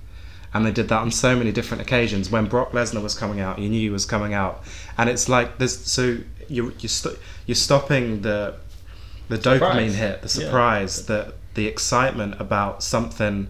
and 0.55 0.65
they 0.65 0.71
did 0.73 0.89
that 0.89 1.01
on 1.01 1.11
so 1.11 1.35
many 1.37 1.51
different 1.53 1.83
occasions. 1.83 2.31
When 2.31 2.47
Brock 2.47 2.71
Lesnar 2.73 3.03
was 3.03 3.15
coming 3.15 3.41
out, 3.41 3.59
you 3.59 3.69
knew 3.69 3.81
he 3.81 3.91
was 3.91 4.07
coming 4.07 4.33
out, 4.35 4.63
and 4.97 5.09
it's 5.11 5.29
like 5.29 5.59
there's 5.59 5.77
so 5.77 6.19
you 6.49 6.73
you 6.79 6.89
st- 6.89 7.19
you're 7.47 7.55
stopping 7.57 8.23
the 8.23 8.55
the 9.29 9.39
dopamine 9.39 9.93
hit, 9.93 10.23
the 10.23 10.29
Yeah. 10.41 10.47
surprise, 10.47 11.07
the 11.07 11.35
the 11.55 11.67
excitement 11.67 12.41
about 12.41 12.83
something 12.83 13.49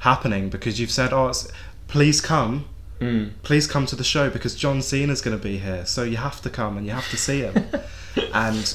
happening 0.00 0.48
because 0.50 0.80
you've 0.80 0.90
said, 0.90 1.12
oh, 1.12 1.28
it's, 1.28 1.50
please 1.88 2.20
come. 2.20 2.66
Mm. 3.00 3.32
Please 3.42 3.66
come 3.66 3.84
to 3.86 3.96
the 3.96 4.04
show 4.04 4.30
because 4.30 4.54
John 4.54 4.80
Cena's 4.80 5.20
going 5.20 5.36
to 5.36 5.42
be 5.42 5.58
here, 5.58 5.84
so 5.84 6.04
you 6.04 6.16
have 6.16 6.40
to 6.42 6.48
come 6.50 6.78
and 6.78 6.86
you 6.86 6.92
have 6.92 7.08
to 7.10 7.16
see 7.18 7.40
him. 7.40 7.66
and 8.32 8.74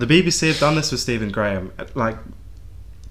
the 0.00 0.06
BBC 0.06 0.48
have 0.48 0.58
done 0.58 0.74
this 0.74 0.90
with 0.90 1.00
Stephen 1.00 1.30
Graham. 1.30 1.72
Like, 1.94 2.16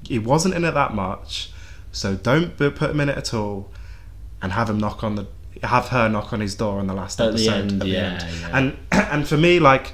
he 0.03 0.19
wasn't 0.19 0.55
in 0.55 0.65
it 0.65 0.71
that 0.71 0.93
much, 0.93 1.51
so 1.91 2.15
don't 2.15 2.57
put 2.57 2.81
him 2.81 2.99
in 2.99 3.09
it 3.09 3.17
at 3.17 3.33
all, 3.33 3.71
and 4.41 4.51
have 4.53 4.69
him 4.69 4.77
knock 4.79 5.03
on 5.03 5.15
the, 5.15 5.27
have 5.63 5.89
her 5.89 6.09
knock 6.09 6.33
on 6.33 6.39
his 6.39 6.55
door 6.55 6.79
in 6.79 6.87
the 6.87 6.93
last 6.93 7.19
At 7.19 7.33
the 7.35 7.49
episode. 7.49 7.53
end, 7.53 7.71
at 7.73 7.79
the 7.79 7.87
yeah, 7.87 7.99
end. 8.23 8.39
yeah. 8.41 8.57
And 8.57 8.77
and 8.91 9.27
for 9.27 9.37
me, 9.37 9.59
like, 9.59 9.93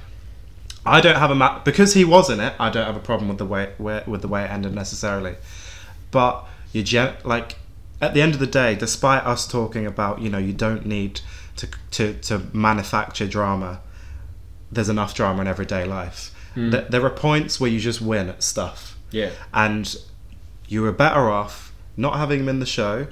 I 0.85 1.01
don't 1.01 1.17
have 1.17 1.31
a 1.31 1.35
ma- 1.35 1.59
because 1.63 1.93
he 1.95 2.05
was 2.05 2.29
in 2.29 2.39
it. 2.39 2.53
I 2.59 2.69
don't 2.69 2.85
have 2.85 2.95
a 2.95 2.99
problem 2.99 3.27
with 3.29 3.39
the 3.39 3.45
way 3.45 3.73
where, 3.77 4.03
with 4.05 4.21
the 4.21 4.27
way 4.27 4.43
it 4.43 4.51
ended 4.51 4.73
necessarily, 4.75 5.35
but 6.11 6.45
you 6.73 6.83
gen- 6.83 7.15
like 7.23 7.55
at 8.01 8.13
the 8.13 8.21
end 8.21 8.33
of 8.35 8.39
the 8.39 8.47
day, 8.47 8.75
despite 8.75 9.23
us 9.25 9.47
talking 9.47 9.85
about 9.87 10.21
you 10.21 10.29
know 10.29 10.37
you 10.37 10.53
don't 10.53 10.85
need 10.85 11.21
to 11.57 11.67
to 11.91 12.13
to 12.13 12.41
manufacture 12.53 13.27
drama, 13.27 13.81
there's 14.71 14.89
enough 14.89 15.15
drama 15.15 15.41
in 15.41 15.47
everyday 15.47 15.85
life. 15.85 16.31
Hmm. 16.55 16.71
Th- 16.71 16.87
there 16.89 17.05
are 17.05 17.09
points 17.11 17.59
where 17.59 17.69
you 17.69 17.79
just 17.79 18.01
win 18.01 18.29
at 18.29 18.41
stuff, 18.43 18.97
Yeah. 19.11 19.29
and 19.53 19.95
you 20.67 20.81
were 20.81 20.91
better 20.91 21.29
off 21.29 21.71
not 21.97 22.17
having 22.17 22.39
him 22.41 22.49
in 22.49 22.59
the 22.59 22.65
show. 22.65 23.07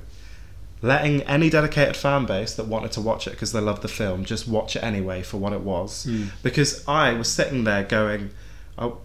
Letting 0.81 1.21
any 1.23 1.49
dedicated 1.49 1.95
fan 1.95 2.25
base 2.25 2.53
that 2.55 2.65
wanted 2.67 2.91
to 2.93 3.01
watch 3.01 3.25
it 3.25 3.31
because 3.31 3.53
they 3.53 3.61
loved 3.61 3.83
the 3.83 3.87
film 3.87 4.25
just 4.25 4.49
watch 4.49 4.75
it 4.75 4.83
anyway 4.83 5.21
for 5.21 5.37
what 5.37 5.53
it 5.53 5.61
was. 5.61 6.03
Hmm. 6.03 6.25
Because 6.41 6.83
I 6.87 7.13
was 7.13 7.31
sitting 7.31 7.63
there 7.63 7.83
going, 7.85 8.31
oh, 8.77 8.97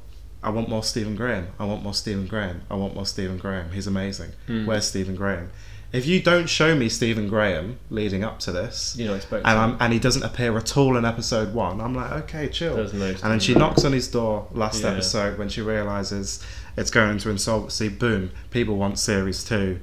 I 0.42 0.50
want 0.50 0.68
more 0.68 0.82
Stephen 0.82 1.14
Graham. 1.14 1.48
I 1.58 1.64
want 1.66 1.84
more 1.84 1.94
Stephen 1.94 2.26
Graham. 2.26 2.62
I 2.68 2.74
want 2.74 2.94
more 2.96 3.06
Stephen 3.06 3.38
Graham. 3.38 3.70
He's 3.70 3.86
amazing. 3.86 4.32
Hmm. 4.48 4.66
Where's 4.66 4.86
Stephen 4.88 5.14
Graham? 5.14 5.50
If 5.90 6.06
you 6.06 6.20
don't 6.20 6.48
show 6.48 6.74
me 6.74 6.90
Stephen 6.90 7.28
Graham 7.28 7.78
leading 7.88 8.22
up 8.22 8.38
to 8.40 8.52
this, 8.52 8.94
You 8.98 9.12
expect 9.14 9.46
and. 9.46 9.58
I'm, 9.58 9.76
and 9.80 9.92
he 9.92 9.98
doesn't 9.98 10.22
appear 10.22 10.54
at 10.58 10.76
all 10.76 10.96
in 10.98 11.04
episode 11.06 11.54
one, 11.54 11.80
I'm 11.80 11.94
like, 11.94 12.12
okay, 12.24 12.48
chill. 12.48 12.76
No 12.76 12.82
and 12.82 13.16
then 13.22 13.40
she 13.40 13.54
knocks 13.54 13.84
on 13.86 13.92
his 13.92 14.06
door 14.08 14.46
last 14.52 14.82
Yeah. 14.82 14.90
episode 14.90 15.38
when 15.38 15.48
she 15.48 15.62
realizes 15.62 16.44
it's 16.76 16.90
going 16.90 17.10
into 17.12 17.30
insolvency. 17.30 17.88
Boom! 17.88 18.30
People 18.50 18.76
want 18.76 18.98
series 18.98 19.42
two, 19.42 19.80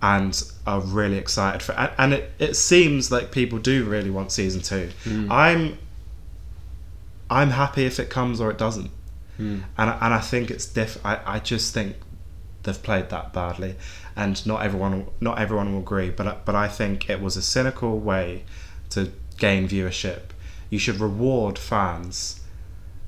and 0.00 0.42
are 0.66 0.80
really 0.80 1.18
excited 1.18 1.60
for. 1.62 1.72
And, 1.72 1.92
and 1.98 2.12
it 2.14 2.32
it 2.38 2.54
seems 2.56 3.12
like 3.12 3.30
people 3.30 3.58
do 3.58 3.84
really 3.84 4.10
want 4.10 4.32
season 4.32 4.62
two. 4.62 4.88
Hmm. 5.04 5.30
I'm 5.30 5.78
I'm 7.30 7.50
happy 7.50 7.84
if 7.84 8.00
it 8.00 8.08
comes 8.08 8.40
or 8.40 8.50
it 8.50 8.56
doesn't, 8.56 8.90
Hmm. 9.36 9.58
and 9.76 9.90
I- 9.90 9.98
and 10.00 10.14
I 10.14 10.20
think 10.20 10.50
it's 10.50 10.64
diff. 10.64 10.98
I, 11.04 11.20
I 11.26 11.38
just 11.38 11.74
think 11.74 11.96
they've 12.68 12.82
played 12.82 13.08
that 13.10 13.32
badly, 13.32 13.74
and 14.14 14.44
not 14.46 14.62
everyone 14.62 15.06
not 15.20 15.38
everyone 15.40 15.72
will 15.72 15.80
agree. 15.80 16.10
But 16.10 16.26
I- 16.28 16.36
but 16.44 16.54
I 16.54 16.68
think 16.68 17.10
it 17.10 17.20
was 17.20 17.36
a 17.36 17.42
cynical 17.42 17.98
way 17.98 18.44
to 18.90 19.10
gain 19.38 19.68
viewership. 19.68 20.20
You 20.70 20.78
should 20.78 21.00
reward 21.00 21.58
fans 21.58 22.40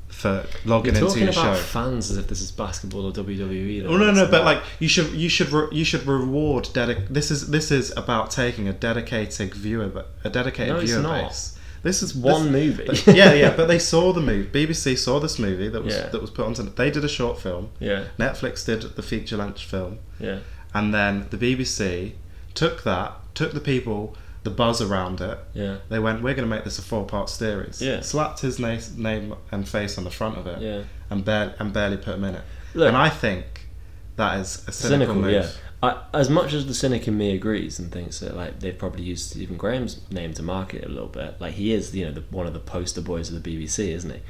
for 0.08 0.44
logging 0.64 0.94
You're 0.94 1.04
into 1.04 1.08
talking 1.14 1.22
your 1.22 1.32
about 1.32 1.56
show. 1.56 1.62
fans 1.62 2.10
as 2.10 2.16
if 2.18 2.26
this 2.28 2.40
is 2.40 2.50
basketball 2.50 3.06
or 3.06 3.12
WWE. 3.12 3.82
though. 3.82 3.90
Oh 3.90 3.96
no, 3.96 4.10
no, 4.12 4.26
but 4.30 4.44
like 4.44 4.62
you 4.78 4.88
should, 4.88 5.12
you 5.12 5.28
should, 5.28 5.50
re- 5.50 5.68
you 5.72 5.84
should 5.84 6.04
reward. 6.06 6.64
Dedic- 6.74 7.08
this 7.08 7.30
is 7.30 7.48
this 7.50 7.70
is 7.70 7.92
about 7.96 8.30
taking 8.30 8.68
a 8.68 8.72
dedicated 8.72 9.54
viewer, 9.54 10.04
a 10.24 10.28
dedicated 10.30 10.74
No, 10.74 10.80
it's 10.80 10.90
viewer 10.90 11.02
not. 11.02 11.28
base. 11.28 11.56
This 11.82 12.02
is 12.02 12.14
one 12.14 12.52
this- 12.52 12.76
movie. 12.76 12.84
but- 12.86 13.06
yeah, 13.16 13.32
yeah, 13.32 13.56
but 13.56 13.66
they 13.68 13.78
saw 13.78 14.12
the 14.12 14.20
movie. 14.20 14.48
BBC 14.66 14.96
saw 14.98 15.18
this 15.18 15.38
movie 15.38 15.68
that 15.68 15.82
was 15.82 15.94
Yeah. 15.94 16.08
that 16.08 16.20
was 16.20 16.30
put 16.30 16.44
on. 16.46 16.72
They 16.76 16.90
did 16.90 17.04
a 17.04 17.08
short 17.08 17.40
film. 17.40 17.70
yeah, 17.78 18.04
Netflix 18.18 18.64
did 18.66 18.82
the 18.82 19.02
feature 19.02 19.36
length 19.36 19.60
film, 19.60 19.98
yeah, 20.18 20.40
and 20.74 20.92
then 20.94 21.26
the 21.30 21.36
BBC 21.38 22.12
took 22.54 22.82
that, 22.84 23.12
took 23.34 23.52
the 23.52 23.60
people, 23.60 24.16
the 24.42 24.50
buzz 24.50 24.80
around 24.82 25.20
it. 25.20 25.38
yeah, 25.54 25.76
They 25.88 25.98
went, 25.98 26.22
"We're 26.22 26.34
going 26.34 26.48
to 26.48 26.54
make 26.54 26.64
this 26.64 26.78
a 26.78 26.82
four-part 26.82 27.30
series." 27.30 27.80
Yeah. 27.80 28.00
slapped 28.00 28.40
his 28.40 28.58
na- 28.58 28.78
name 28.96 29.34
and 29.52 29.66
face 29.68 29.96
on 29.98 30.04
the 30.04 30.10
front 30.10 30.36
of 30.38 30.46
it, 30.46 30.60
yeah. 30.60 30.82
and 31.10 31.24
barely 31.24 31.52
and 31.58 31.72
barely 31.72 31.96
put 31.96 32.14
him 32.16 32.24
in 32.24 32.34
it. 32.34 32.42
Look, 32.74 32.88
and 32.88 32.96
I 32.96 33.08
think 33.08 33.68
that 34.16 34.38
is 34.38 34.64
a 34.68 34.72
cynical, 34.72 35.14
cynical, 35.14 35.14
move. 35.14 35.32
yeah. 35.32 35.48
I, 35.82 36.02
as 36.12 36.28
much 36.28 36.52
as 36.52 36.66
the 36.66 36.74
cynic 36.74 37.08
in 37.08 37.16
me 37.16 37.32
agrees 37.34 37.78
and 37.78 37.90
thinks 37.90 38.20
that 38.20 38.36
like 38.36 38.60
they've 38.60 38.76
probably 38.76 39.02
used 39.02 39.30
Stephen 39.30 39.56
Graham's 39.56 40.00
name 40.10 40.34
to 40.34 40.42
market 40.42 40.82
it 40.82 40.86
a 40.88 40.92
little 40.92 41.08
bit, 41.08 41.40
like 41.40 41.54
he 41.54 41.72
is, 41.72 41.94
you 41.94 42.04
know, 42.04 42.12
the, 42.12 42.20
one 42.30 42.46
of 42.46 42.52
the 42.52 42.60
poster 42.60 43.00
boys 43.00 43.30
of 43.30 43.42
the 43.42 43.56
BBC, 43.56 43.88
isn't 43.88 44.10
he? 44.10 44.20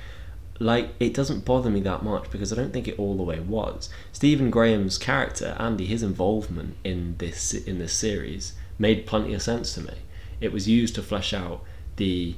Like 0.61 0.91
it 1.01 1.13
doesn't 1.13 1.45
bother 1.45 1.71
me 1.71 1.81
that 1.81 2.05
much 2.05 2.31
because 2.31 2.53
I 2.53 2.57
don't 2.57 2.73
think 2.73 2.87
it 2.87 2.99
all 2.99 3.17
the 3.17 3.23
way 3.23 3.41
was. 3.41 3.89
Stephen 4.13 4.51
Graham's 4.51 4.99
character, 4.99 5.57
Andy, 5.59 5.87
his 5.87 6.03
involvement 6.03 6.77
in 6.85 7.17
this 7.19 7.53
in 7.53 7.79
this 7.79 7.95
series 7.95 8.53
made 8.79 9.07
plenty 9.07 9.35
of 9.35 9.43
sense 9.43 9.75
to 9.75 9.81
me. 9.81 9.95
It 10.41 10.53
was 10.53 10.69
used 10.69 10.95
to 10.95 11.03
flesh 11.03 11.35
out 11.35 11.65
the 11.97 12.37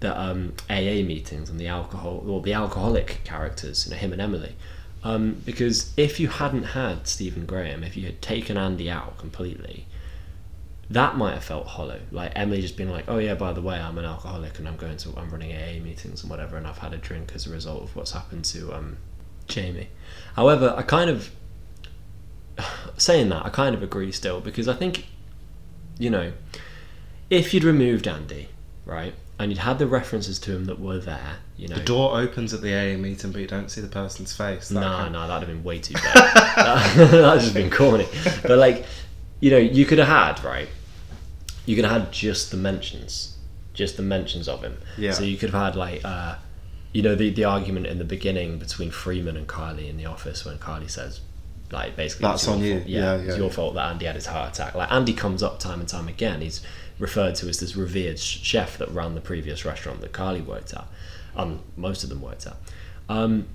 the 0.00 0.18
um, 0.18 0.54
AA 0.68 1.02
meetings 1.02 1.50
and 1.50 1.60
the 1.60 1.66
alcohol 1.66 2.24
or 2.26 2.40
the 2.40 2.52
alcoholic 2.52 3.20
characters, 3.24 3.86
you 3.86 3.92
know, 3.92 3.98
him 3.98 4.12
and 4.12 4.22
Emily. 4.22 4.54
Um, 5.02 5.40
because 5.46 5.92
if 5.96 6.20
you 6.20 6.28
hadn't 6.28 6.64
had 6.64 7.06
Stephen 7.06 7.46
Graham, 7.46 7.82
if 7.82 7.96
you 7.96 8.04
had 8.04 8.20
taken 8.20 8.56
Andy 8.56 8.90
out 8.90 9.16
completely, 9.18 9.86
that 10.90 11.16
might 11.16 11.34
have 11.34 11.44
felt 11.44 11.68
hollow. 11.68 12.00
Like 12.10 12.32
Emily 12.34 12.60
just 12.60 12.76
being 12.76 12.90
like, 12.90 13.04
"Oh 13.08 13.18
yeah, 13.18 13.34
by 13.34 13.52
the 13.52 13.62
way, 13.62 13.78
I'm 13.78 13.96
an 13.96 14.04
alcoholic 14.04 14.58
and 14.58 14.68
I'm 14.68 14.76
going 14.76 14.96
to 14.98 15.14
I'm 15.16 15.30
running 15.30 15.52
AA 15.52 15.82
meetings 15.82 16.22
and 16.22 16.30
whatever, 16.30 16.56
and 16.56 16.66
I've 16.66 16.78
had 16.78 16.92
a 16.92 16.98
drink 16.98 17.32
as 17.34 17.46
a 17.46 17.50
result 17.50 17.82
of 17.82 17.96
what's 17.96 18.12
happened 18.12 18.44
to 18.46 18.74
um, 18.74 18.98
Jamie." 19.46 19.88
However, 20.34 20.74
I 20.76 20.82
kind 20.82 21.08
of 21.08 21.30
saying 22.96 23.28
that 23.30 23.46
I 23.46 23.48
kind 23.48 23.74
of 23.74 23.82
agree 23.82 24.12
still 24.12 24.40
because 24.40 24.68
I 24.68 24.74
think 24.74 25.06
you 25.98 26.10
know 26.10 26.32
if 27.30 27.54
you'd 27.54 27.64
removed 27.64 28.08
Andy, 28.08 28.48
right, 28.84 29.14
and 29.40 29.50
you'd 29.50 29.58
had 29.58 29.78
the 29.78 29.86
references 29.86 30.38
to 30.38 30.54
him 30.54 30.66
that 30.66 30.78
were 30.78 30.98
there, 30.98 31.36
you 31.56 31.66
know, 31.66 31.76
The 31.76 31.82
door 31.82 32.20
opens 32.20 32.52
at 32.52 32.60
the 32.60 32.74
AA 32.74 32.98
meeting, 32.98 33.32
but 33.32 33.40
you 33.40 33.46
don't 33.46 33.70
see 33.70 33.80
the 33.80 33.88
person's 33.88 34.36
face. 34.36 34.68
That 34.68 34.80
no, 34.80 34.86
kind- 34.86 35.12
no, 35.14 35.26
that'd 35.26 35.48
have 35.48 35.56
been 35.56 35.64
way 35.64 35.78
too 35.78 35.94
bad. 35.94 36.14
that, 36.94 37.10
that'd 37.10 37.40
just 37.40 37.54
been 37.54 37.70
corny. 37.70 38.06
But 38.42 38.58
like, 38.58 38.84
you 39.40 39.50
know, 39.50 39.56
you 39.56 39.86
could 39.86 39.96
have 39.96 40.08
had 40.08 40.44
right. 40.44 40.68
You 41.64 41.74
could 41.74 41.86
have 41.86 42.02
had 42.02 42.12
just 42.12 42.50
the 42.50 42.58
mentions, 42.58 43.38
just 43.72 43.96
the 43.96 44.02
mentions 44.02 44.46
of 44.46 44.62
him. 44.62 44.76
Yeah. 44.98 45.12
So 45.12 45.24
you 45.24 45.38
could 45.38 45.48
have 45.50 45.62
had 45.62 45.74
like, 45.76 46.04
uh, 46.04 46.34
you 46.92 47.00
know, 47.00 47.14
the 47.14 47.30
the 47.30 47.44
argument 47.44 47.86
in 47.86 47.96
the 47.96 48.04
beginning 48.04 48.58
between 48.58 48.90
Freeman 48.90 49.38
and 49.38 49.46
Carly 49.46 49.88
in 49.88 49.96
the 49.96 50.04
office 50.04 50.44
when 50.44 50.58
Carly 50.58 50.88
says, 50.88 51.20
like, 51.72 51.96
basically, 51.96 52.26
That's 52.28 52.46
on 52.48 52.60
you. 52.62 52.76
fault. 52.78 52.88
Yeah, 52.88 53.14
it's 53.16 53.26
yeah, 53.28 53.34
your 53.36 53.46
yeah. 53.46 53.52
fault 53.52 53.74
that 53.74 53.90
Andy 53.90 54.06
had 54.06 54.14
his 54.16 54.26
heart 54.26 54.54
attack. 54.54 54.74
Like 54.74 54.90
Andy 54.90 55.12
comes 55.12 55.42
up 55.42 55.58
time 55.58 55.80
and 55.80 55.88
time 55.88 56.08
again. 56.08 56.40
He's 56.40 56.60
referred 56.98 57.34
to 57.36 57.48
as 57.48 57.60
this 57.60 57.76
revered 57.76 58.18
sh- 58.18 58.40
chef 58.42 58.76
that 58.78 58.90
ran 58.90 59.14
the 59.14 59.20
previous 59.20 59.64
restaurant 59.64 60.00
that 60.02 60.12
Carly 60.12 60.40
worked 60.42 60.72
at. 60.74 60.86
Um, 61.36 61.60
most 61.76 62.02
of 62.04 62.10
them 62.10 62.20
worked 62.20 62.46
at. 62.46 62.56
Um, 63.08 63.46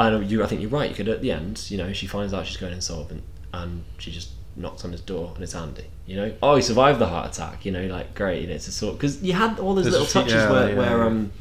and 0.00 0.30
you, 0.30 0.42
I 0.42 0.46
think 0.46 0.60
you're 0.60 0.70
right. 0.70 0.88
You 0.88 0.96
could 0.96 1.08
at 1.08 1.20
the 1.22 1.30
end, 1.32 1.70
you 1.70 1.76
know, 1.78 1.92
she 1.92 2.06
finds 2.06 2.32
out 2.32 2.46
she's 2.46 2.56
going 2.56 2.72
insolvent, 2.72 3.22
and 3.52 3.84
she 3.98 4.10
just 4.10 4.30
knocks 4.56 4.84
on 4.84 4.92
his 4.92 5.00
door, 5.00 5.32
and 5.34 5.42
it's 5.44 5.54
Andy. 5.54 5.84
You 6.06 6.16
know, 6.16 6.34
oh, 6.42 6.56
he 6.56 6.62
survived 6.62 6.98
the 7.00 7.06
heart 7.06 7.32
attack. 7.34 7.64
You 7.66 7.72
know, 7.72 7.86
like 7.86 8.14
great. 8.14 8.42
You 8.42 8.48
know, 8.48 8.54
it's 8.54 8.68
a 8.68 8.72
sort 8.72 8.96
because 8.96 9.22
you 9.22 9.32
had 9.34 9.58
all 9.58 9.74
those 9.74 9.84
There's 9.84 9.92
little 9.94 10.06
few- 10.06 10.20
touches 10.22 10.34
yeah, 10.34 10.50
where, 10.50 10.70
yeah, 10.70 10.76
where 10.76 11.02
um, 11.04 11.32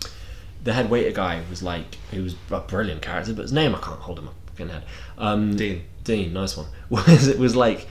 the 0.63 0.73
head 0.73 0.89
waiter 0.89 1.11
guy 1.11 1.41
was 1.49 1.63
like, 1.63 1.95
he 2.11 2.19
was 2.19 2.35
a 2.51 2.59
brilliant 2.59 3.01
character, 3.01 3.33
but 3.33 3.43
his 3.43 3.53
name 3.53 3.73
I 3.75 3.79
can't 3.79 3.99
hold 3.99 4.19
him 4.19 4.27
up 4.27 4.35
in 4.59 4.69
head. 4.69 4.83
Um, 5.17 5.55
Dean. 5.55 5.83
Dean, 6.07 6.33
nice 6.33 6.57
one. 6.57 6.67
Was 6.89 7.27
it 7.27 7.37
was 7.37 7.55
like, 7.55 7.87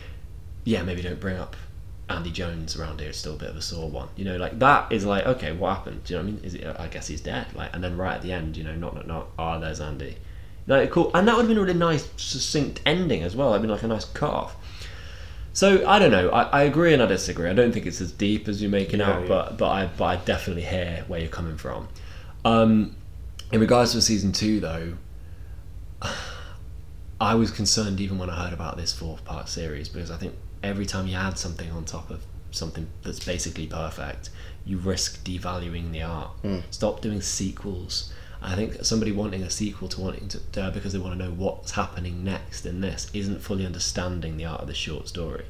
yeah, 0.64 0.83
maybe 0.83 1.02
don't 1.02 1.20
bring 1.20 1.37
up 1.37 1.55
Andy 2.09 2.31
Jones 2.31 2.76
around 2.76 2.98
here. 3.00 3.11
It's 3.11 3.18
still 3.18 3.35
a 3.35 3.38
bit 3.38 3.50
of 3.50 3.57
a 3.57 3.62
sore 3.62 3.88
one. 3.88 4.09
You 4.16 4.24
know, 4.24 4.37
like 4.37 4.59
that 4.59 4.90
is 4.90 5.05
like, 5.05 5.26
okay, 5.26 5.52
what 5.52 5.76
happened? 5.76 6.02
Do 6.05 6.14
you 6.14 6.18
know 6.18 6.24
what 6.24 6.31
I 6.31 6.35
mean? 6.37 6.44
Is 6.44 6.55
it? 6.55 6.76
I 6.79 6.88
guess 6.88 7.07
he's 7.07 7.20
dead. 7.20 7.46
Like, 7.55 7.70
and 7.74 7.85
then 7.85 7.96
right 7.96 8.14
at 8.16 8.22
the 8.22 8.33
end, 8.33 8.57
you 8.57 8.64
know, 8.64 8.74
not 8.74 8.94
knock 8.94 9.07
knock. 9.07 9.29
Ah, 9.38 9.59
there's 9.59 9.81
Andy. 9.81 10.16
Like, 10.66 10.90
cool. 10.90 11.11
And 11.14 11.29
that 11.29 11.37
would 11.37 11.42
have 11.42 11.48
been 11.48 11.59
a 11.59 11.61
really 11.61 11.79
nice, 11.79 12.09
succinct 12.16 12.81
ending 12.85 13.22
as 13.22 13.37
well. 13.37 13.52
I'd 13.55 13.61
been 13.61 13.70
like 13.70 13.85
a 13.85 13.87
nice 13.87 14.05
cut 14.05 14.31
off. 14.31 14.57
So 15.52 15.87
I 15.88 15.98
don't 15.98 16.11
know. 16.11 16.29
I, 16.31 16.42
I 16.42 16.62
agree 16.64 16.92
and 16.92 17.02
I 17.02 17.07
disagree. 17.07 17.48
I 17.48 17.55
don't 17.55 17.72
think 17.72 17.87
it's 17.87 18.00
as 18.00 18.12
deep 18.12 18.48
as 18.48 18.61
you're 18.61 18.70
making 18.70 19.00
Yeah, 19.00 19.11
out, 19.11 19.22
yeah. 19.22 19.29
but 19.29 19.57
but 19.59 19.68
I 19.70 19.87
but 19.87 20.05
I 20.05 20.16
definitely 20.16 20.64
hear 20.64 21.05
where 21.07 21.20
you're 21.20 21.29
coming 21.29 21.57
from. 21.57 21.88
Um, 22.44 22.96
in 23.52 23.61
regards 23.61 23.92
to 23.92 24.02
season 24.02 24.33
two, 24.33 24.61
though, 24.61 24.94
I 27.20 27.35
was 27.35 27.50
concerned 27.50 28.00
even 28.00 28.18
when 28.18 28.29
I 28.31 28.44
heard 28.44 28.52
about 28.52 28.76
this 28.76 28.92
fourth 28.92 29.24
part 29.24 29.48
series 29.48 29.88
because 29.88 30.11
I 30.11 30.16
think 30.16 30.35
every 30.62 30.85
time 30.87 31.07
you 31.07 31.16
add 31.16 31.38
something 31.38 31.70
on 31.70 31.85
top 31.85 32.11
of 32.11 32.24
something 32.50 32.88
that's 33.02 33.24
basically 33.24 33.66
perfect, 33.66 34.31
you 34.64 34.79
risk 34.79 35.24
devaluing 35.24 35.92
the 35.92 36.02
art. 36.02 36.31
Stop 36.70 37.00
doing 37.00 37.20
sequels. 37.20 38.12
I 38.42 38.55
think 38.55 38.85
somebody 38.85 39.12
wanting 39.12 39.42
a 39.42 39.50
sequel 39.50 39.88
to 39.88 40.00
wanting 40.00 40.29
to 40.29 40.62
uh, 40.62 40.70
because 40.70 40.92
they 40.92 40.98
want 40.98 41.18
to 41.18 41.24
know 41.24 41.31
what's 41.33 41.72
happening 41.72 42.22
next 42.22 42.66
in 42.66 42.81
this 42.83 43.11
isn't 43.14 43.40
fully 43.40 43.64
understanding 43.64 44.37
the 44.37 44.44
art 44.44 44.61
of 44.61 44.66
the 44.68 44.74
short 44.74 45.09
story. 45.09 45.46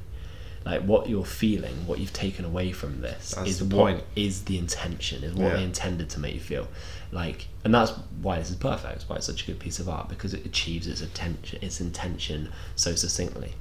Like 0.66 0.83
what 0.83 1.09
you're 1.09 1.24
feeling, 1.24 1.87
what 1.87 2.00
you've 2.00 2.12
taken 2.12 2.44
away 2.44 2.72
from 2.72 3.00
this 3.00 3.31
That's 3.37 3.48
is 3.48 3.59
the 3.61 3.64
what 3.76 3.94
point. 3.94 4.05
is 4.16 4.42
the 4.44 4.59
intention, 4.59 5.22
is 5.22 5.33
what 5.33 5.44
Yeah. 5.52 5.57
they 5.59 5.62
intended 5.62 6.11
to 6.11 6.20
make 6.20 6.35
you 6.35 6.40
feel. 6.40 6.66
Like, 7.12 7.46
and 7.64 7.72
that's 7.72 7.92
why 8.20 8.38
this 8.40 8.50
is 8.50 8.57
perfect. 8.57 9.05
Why 9.07 9.16
it's 9.16 9.26
such 9.26 9.44
a 9.44 9.46
good 9.46 9.61
piece 9.61 9.79
of 9.79 9.88
art 9.88 10.09
because 10.09 10.35
it 10.35 10.44
achieves 10.44 10.88
its 10.88 11.00
attention, 11.00 11.61
its 11.62 11.81
intention 11.81 12.50
so 12.74 12.96
succinctly. 12.96 13.52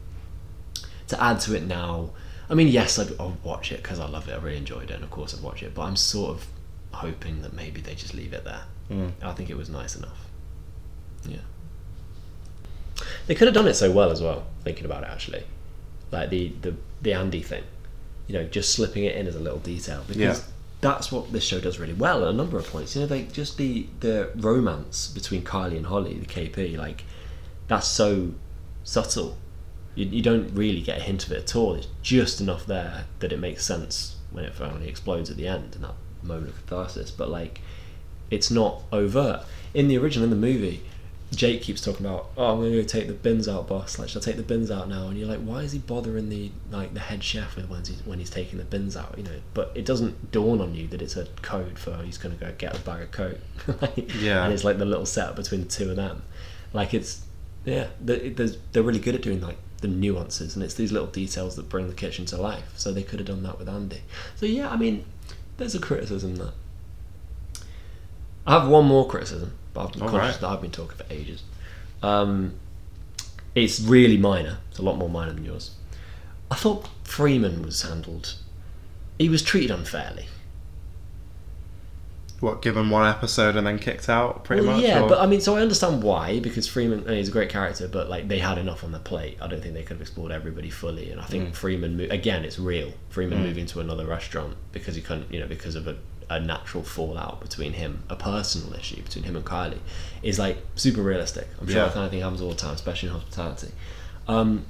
To 1.10 1.24
add 1.24 1.40
to 1.42 1.56
it 1.56 1.64
now, 1.64 2.10
I 2.50 2.56
mean, 2.56 2.68
yes, 2.70 2.98
I'd, 2.98 3.12
I'll 3.20 3.38
watch 3.44 3.72
it 3.72 3.84
because 3.84 4.00
I 4.00 4.08
love 4.08 4.28
it. 4.28 4.34
I 4.34 4.38
really 4.38 4.58
enjoyed 4.58 4.90
it, 4.90 4.96
and 4.96 5.04
of 5.04 5.12
course 5.12 5.36
I'd 5.36 5.44
watch 5.44 5.62
it. 5.62 5.76
But 5.76 5.84
I'm 5.84 5.96
sort 5.96 6.32
of 6.32 6.48
hoping 6.92 7.44
that 7.44 7.54
maybe 7.54 7.82
they 7.82 7.94
just 7.94 8.16
leave 8.16 8.34
it 8.34 8.44
there. 8.46 8.64
Mm. 8.90 9.12
I 9.22 9.34
think 9.34 9.52
it 9.52 9.58
was 9.58 9.70
nice 9.70 9.96
enough. 9.96 10.26
Yeah. 11.28 11.38
They 13.28 13.36
could 13.36 13.48
have 13.48 13.54
done 13.56 13.68
it 13.68 13.76
so 13.76 13.92
well 13.92 14.10
as 14.12 14.22
well. 14.22 14.46
Thinking 14.64 14.86
about 14.86 15.04
it, 15.04 15.10
actually, 15.10 15.44
like 16.12 16.30
the 16.30 16.54
the 16.62 16.76
the 17.02 17.14
Andy 17.14 17.42
thing, 17.42 17.64
you 18.28 18.34
know, 18.34 18.44
just 18.46 18.74
slipping 18.74 19.04
it 19.04 19.16
in 19.16 19.28
as 19.28 19.36
a 19.36 19.40
little 19.40 19.60
detail 19.60 20.04
because 20.08 20.40
Yeah. 20.40 20.40
that's 20.82 21.12
what 21.12 21.32
this 21.32 21.44
show 21.44 21.60
does 21.60 21.80
really 21.80 21.94
well 21.94 22.24
at 22.24 22.30
a 22.30 22.34
number 22.34 22.58
of 22.58 22.68
points. 22.68 22.96
You 22.96 23.02
know, 23.02 23.08
like 23.08 23.32
just 23.32 23.58
the 23.58 23.88
the 24.00 24.30
romance 24.36 25.08
between 25.08 25.44
Carly 25.44 25.78
and 25.78 25.86
Holly, 25.88 26.16
the 26.16 26.26
KP, 26.26 26.78
like 26.78 27.04
that's 27.68 27.88
so 27.88 28.32
subtle. 28.84 29.38
You, 29.96 30.06
you 30.06 30.22
don't 30.22 30.54
really 30.54 30.82
get 30.82 30.98
a 31.00 31.02
hint 31.02 31.26
of 31.26 31.32
it 31.32 31.38
at 31.44 31.56
all. 31.56 31.76
It's 31.76 31.88
just 32.02 32.42
enough 32.42 32.66
there 32.66 33.06
that 33.20 33.32
it 33.32 33.40
makes 33.40 33.64
sense 33.64 34.18
when 34.32 34.44
it 34.44 34.54
finally 34.54 34.88
explodes 34.90 35.30
at 35.32 35.38
the 35.38 35.48
end 35.48 35.76
in 35.76 35.82
that 35.84 35.96
moment 36.22 36.50
of 36.50 36.58
catharsis. 36.66 37.12
But 37.12 37.30
like, 37.30 37.62
it's 38.30 38.52
not 38.52 38.84
overt. 38.92 39.44
In 39.74 39.88
the 39.88 39.98
original, 39.98 40.26
in 40.26 40.30
the 40.30 40.36
movie, 40.36 40.82
Jake 41.34 41.62
keeps 41.64 41.82
talking 41.82 42.06
about, 42.06 42.30
"Oh, 42.38 42.52
I'm 42.54 42.60
going 42.60 42.72
to 42.72 42.82
go 42.82 42.88
take 42.88 43.08
the 43.08 43.14
bins 43.14 43.48
out, 43.48 43.68
boss. 43.68 43.98
Like, 44.00 44.10
should 44.10 44.22
I 44.22 44.26
take 44.26 44.38
the 44.38 44.44
bins 44.44 44.70
out 44.72 44.88
now?" 44.88 45.08
And 45.08 45.18
you're 45.18 45.28
like, 45.28 45.40
"Why 45.40 45.62
is 45.64 45.72
he 45.74 45.80
bothering 45.80 46.30
the 46.30 46.52
like 46.72 46.94
the 46.94 47.00
head 47.02 47.24
chef 47.24 47.56
with 47.56 47.70
when 47.70 47.80
he's 47.84 48.02
when 48.06 48.20
he's 48.20 48.30
taking 48.30 48.58
the 48.60 48.64
bins 48.66 48.96
out?" 48.96 49.16
You 49.18 49.24
know, 49.24 49.40
but 49.54 49.72
it 49.76 49.86
doesn't 49.86 50.32
dawn 50.32 50.62
on 50.62 50.76
you 50.76 50.88
that 50.88 51.02
it's 51.02 51.18
a 51.18 51.26
code 51.42 51.78
for 51.80 51.98
he's 52.04 52.18
going 52.18 52.38
to 52.38 52.46
go 52.46 52.54
get 52.58 52.78
a 52.78 52.80
bag 52.82 53.02
of 53.04 53.12
coke. 53.12 53.40
Like, 53.82 54.14
Yeah. 54.22 54.44
and 54.46 54.54
it's 54.54 54.64
like 54.64 54.78
the 54.78 54.86
little 54.86 55.06
setup 55.06 55.36
between 55.36 55.62
the 55.62 55.68
two 55.68 55.90
of 55.90 55.96
them. 55.98 56.22
Like 56.74 56.94
it's 56.94 57.24
yeah, 57.66 57.88
they, 58.00 58.30
there's, 58.30 58.58
they're 58.72 58.84
really 58.84 59.00
good 59.00 59.16
at 59.16 59.22
doing 59.24 59.42
like 59.42 59.58
the 59.82 59.88
nuances, 59.88 60.56
and 60.56 60.64
it's 60.64 60.76
these 60.76 60.92
little 60.92 61.08
details 61.08 61.56
that 61.56 61.68
bring 61.68 61.88
the 61.88 61.96
kitchen 61.96 62.26
to 62.28 62.38
life. 62.38 62.72
So 62.78 62.94
they 62.94 63.04
could 63.04 63.20
have 63.20 63.28
done 63.28 63.44
that 63.44 63.58
with 63.60 63.68
Andy. 63.68 64.02
So 64.36 64.46
yeah, 64.46 64.70
I 64.70 64.78
mean, 64.78 65.04
there's 65.58 65.74
a 65.76 65.80
criticism 65.80 66.36
there. 66.36 66.52
I 68.46 68.60
have 68.60 68.68
one 68.70 68.86
more 68.86 69.08
criticism, 69.08 69.54
but 69.76 69.82
I've 69.86 69.92
been 69.94 70.02
All 70.02 70.10
conscious 70.10 70.32
right. 70.36 70.42
that 70.42 70.48
I've 70.48 70.62
been 70.62 70.72
talking 70.72 70.98
for 70.98 71.06
ages. 71.14 71.44
Um, 72.02 72.54
it's 73.54 73.80
really 73.80 74.18
minor. 74.18 74.58
It's 74.72 74.80
a 74.80 74.82
lot 74.84 74.98
more 74.98 75.10
minor 75.10 75.34
than 75.34 75.46
yours. 75.46 75.72
I 76.50 76.56
thought 76.56 76.88
Freeman 77.04 77.62
was 77.62 77.84
handled. 77.84 78.36
He 79.20 79.30
was 79.30 79.42
treated 79.44 79.72
unfairly. 79.72 80.26
What, 82.42 82.62
given 82.62 82.90
one 82.90 83.10
episode 83.10 83.56
and 83.56 83.66
then 83.66 83.80
kicked 83.80 84.10
out, 84.10 84.44
pretty 84.44 84.62
well, 84.62 84.76
much? 84.76 84.84
yeah, 84.86 85.02
or- 85.02 85.08
but 85.10 85.20
I 85.20 85.26
mean, 85.26 85.40
so 85.40 85.56
I 85.56 85.62
understand 85.62 86.04
why 86.04 86.40
because 86.42 86.68
Freeman 86.68 87.08
he's 87.08 87.30
a 87.30 87.32
great 87.32 87.50
character, 87.50 87.88
but 87.88 88.10
like 88.10 88.28
they 88.28 88.40
had 88.40 88.58
enough 88.58 88.84
on 88.84 88.92
the 88.92 89.00
plate. 89.00 89.38
I 89.42 89.48
don't 89.48 89.62
think 89.62 89.74
they 89.74 89.84
could 89.84 89.96
have 89.96 90.02
explored 90.02 90.34
everybody 90.34 90.70
fully, 90.70 91.12
and 91.12 91.22
I 91.22 91.24
think 91.26 91.50
Mm. 91.50 91.56
Freeman 91.56 92.00
again, 92.12 92.44
it's 92.44 92.60
real. 92.60 92.92
Freeman 93.10 93.42
moving 93.42 93.66
to 93.68 93.80
another 93.80 94.06
restaurant 94.06 94.58
because 94.74 94.96
he 94.96 95.02
couldn't, 95.02 95.32
you 95.34 95.40
know, 95.40 95.48
because 95.48 95.76
of 95.76 95.88
a, 95.88 95.96
a 96.30 96.40
natural 96.40 96.84
fallout 96.84 97.40
between 97.42 97.74
him, 97.74 98.04
a 98.10 98.16
personal 98.16 98.74
issue 98.74 99.02
between 99.02 99.24
him 99.26 99.36
and 99.36 99.46
Carly, 99.46 99.80
is 100.24 100.40
like 100.40 100.58
super 100.76 101.02
realistic. 101.02 101.48
I'm 101.62 101.68
sure 101.68 101.78
Yeah. 101.78 101.86
that 101.86 101.94
kind 101.94 102.06
of 102.06 102.12
thing 102.12 102.22
happens 102.22 102.42
all 102.42 102.50
the 102.50 102.56
time, 102.56 102.74
especially 102.76 103.10
in 103.10 103.16
hospitality. 103.16 103.70
Um, 104.28 104.66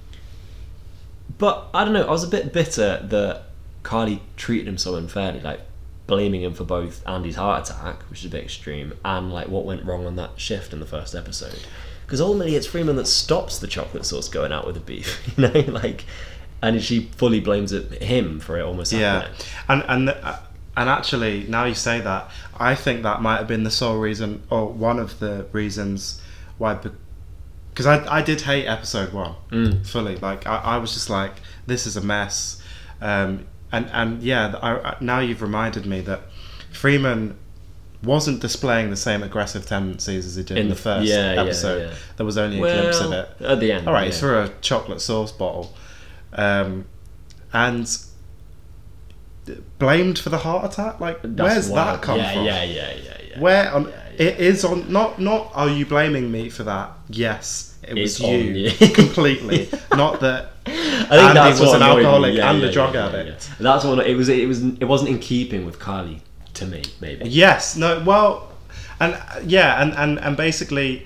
but 1.38 1.68
I 1.74 1.84
don't 1.84 1.94
know. 1.94 2.06
I 2.08 2.12
was 2.12 2.24
a 2.24 2.28
bit 2.28 2.54
bitter 2.54 3.02
that 3.10 3.44
Carly 3.84 4.22
treated 4.38 4.68
him 4.68 4.78
so 4.78 4.96
unfairly, 4.96 5.42
like 5.42 5.62
blaming 6.08 6.44
him 6.44 6.54
for 6.54 6.64
both 6.64 7.06
Andy's 7.08 7.36
heart 7.36 7.70
attack, 7.70 8.04
which 8.10 8.20
is 8.20 8.26
a 8.26 8.30
bit 8.30 8.44
extreme, 8.44 8.94
and 9.04 9.34
like 9.34 9.48
what 9.48 9.66
went 9.66 9.84
wrong 9.86 10.06
on 10.06 10.16
that 10.18 10.32
shift 10.40 10.72
in 10.74 10.80
the 10.80 10.86
first 10.86 11.16
episode. 11.16 11.60
Because 12.06 12.22
ultimately, 12.22 12.56
it's 12.56 12.68
Freeman 12.68 12.96
that 12.98 13.08
stops 13.08 13.58
the 13.58 13.68
chocolate 13.68 14.06
sauce 14.06 14.30
going 14.30 14.52
out 14.52 14.66
with 14.68 14.76
the 14.76 14.82
beef, 14.82 15.20
you 15.38 15.48
know, 15.48 15.60
like, 15.72 16.06
and 16.62 16.82
she 16.82 17.06
fully 17.18 17.40
blames 17.40 17.72
it 17.72 18.04
him 18.04 18.40
for 18.40 18.60
it 18.60 18.62
almost 18.64 18.94
yeah, 18.94 19.22
happening. 19.24 19.38
and 19.70 19.84
and 19.88 20.10
uh, 20.10 20.38
and 20.78 20.90
actually, 20.90 21.46
now 21.48 21.66
you 21.66 21.74
say 21.76 22.02
that, 22.02 22.30
I 22.60 22.76
think 22.76 23.04
that 23.04 23.22
might 23.22 23.38
have 23.38 23.48
been 23.48 23.64
the 23.64 23.72
sole 23.72 23.98
reason, 23.98 24.44
or 24.50 24.68
one 24.68 25.00
of 25.00 25.20
the 25.20 25.46
reasons 25.52 26.22
why. 26.58 26.78
Because 27.70 27.86
I, 27.86 28.18
I 28.20 28.22
did 28.22 28.42
hate 28.42 28.66
episode 28.68 29.12
one 29.14 29.36
Mm. 29.52 29.86
fully. 29.86 30.16
Like 30.18 30.48
I, 30.48 30.58
I 30.58 30.78
was 30.78 30.94
just 30.94 31.10
like, 31.10 31.34
this 31.68 31.86
is 31.88 31.98
a 31.98 32.02
mess. 32.02 32.62
Um, 33.02 33.46
and 33.72 33.88
and 33.92 34.24
yeah, 34.24 34.56
I, 34.62 34.96
now 35.02 35.20
you've 35.20 35.42
reminded 35.42 35.86
me 35.86 36.00
that 36.02 36.22
Freeman 36.72 37.38
wasn't 38.04 38.40
displaying 38.40 38.90
the 38.92 38.96
same 38.96 39.24
aggressive 39.24 39.66
tendencies 39.66 40.26
as 40.26 40.36
he 40.36 40.44
did 40.44 40.58
in, 40.58 40.64
In 40.66 40.70
the 40.70 40.76
first 40.76 41.08
yeah, 41.08 41.34
yeah, 41.34 41.42
episode. 41.42 41.90
yeah. 41.90 41.96
There 42.18 42.26
was 42.26 42.38
only 42.38 42.58
a 42.58 42.60
glimpse 42.62 43.00
of 43.02 43.12
it. 43.14 43.30
at 43.42 43.60
the 43.60 43.72
end. 43.72 43.88
All 43.88 43.94
right, 43.94 44.08
yeah. 44.08 44.14
he 44.14 44.18
threw 44.20 44.40
a 44.44 44.50
chocolate 44.62 45.02
sauce 45.02 45.32
bottle, 45.32 45.74
um, 46.34 46.86
and 47.52 47.88
blamed 49.80 50.20
for 50.20 50.30
the 50.30 50.38
heart 50.40 50.66
attack. 50.72 51.00
Like, 51.00 51.20
That's 51.24 51.40
where's 51.54 51.70
wild. 51.70 52.00
that 52.00 52.02
come 52.04 52.18
yeah, 52.20 52.34
from? 52.34 52.44
Yeah, 52.46 52.64
yeah, 52.64 52.94
yeah, 52.96 53.18
yeah. 53.30 53.40
Where 53.40 53.74
on? 53.74 53.86
Yeah, 53.86 54.10
It 54.18 54.40
is 54.40 54.64
on. 54.66 54.92
Not 54.92 55.20
not. 55.20 55.52
Are 55.54 55.70
you 55.70 55.86
blaming 55.86 56.32
me 56.32 56.50
for 56.50 56.64
that? 56.64 56.92
Yes, 57.10 57.78
it 57.84 57.94
was 57.96 58.20
It's 58.20 58.22
on 58.24 58.30
you, 58.30 58.70
you. 58.70 58.72
completely. 58.94 59.70
Not 59.92 60.20
that. 60.22 60.52
I 60.68 60.72
think 60.72 61.12
Andy 61.12 61.34
that's 61.40 61.60
was 61.60 61.74
an 61.74 61.82
alcoholic 61.84 62.36
Yeah, 62.36 62.50
and 62.52 62.64
a 62.64 62.72
drug 62.72 62.94
yeah, 62.96 63.12
yeah, 63.12 63.20
addict. 63.20 63.50
yeah. 63.50 63.56
That's 63.60 63.86
what 63.86 64.08
it 64.08 64.16
was. 64.16 64.30
It 64.30 64.48
was. 64.48 64.64
It 64.64 64.86
wasn't 64.86 65.10
in 65.12 65.20
keeping 65.20 65.66
with 65.66 65.80
Carly 65.80 66.22
to 66.56 66.66
me. 66.66 66.84
Maybe. 67.02 67.30
Yes. 67.30 67.76
No. 67.76 68.02
Well, 68.04 68.52
and 69.00 69.22
yeah, 69.46 69.82
and 69.82 69.94
and 69.94 70.18
and 70.20 70.36
basically, 70.38 71.06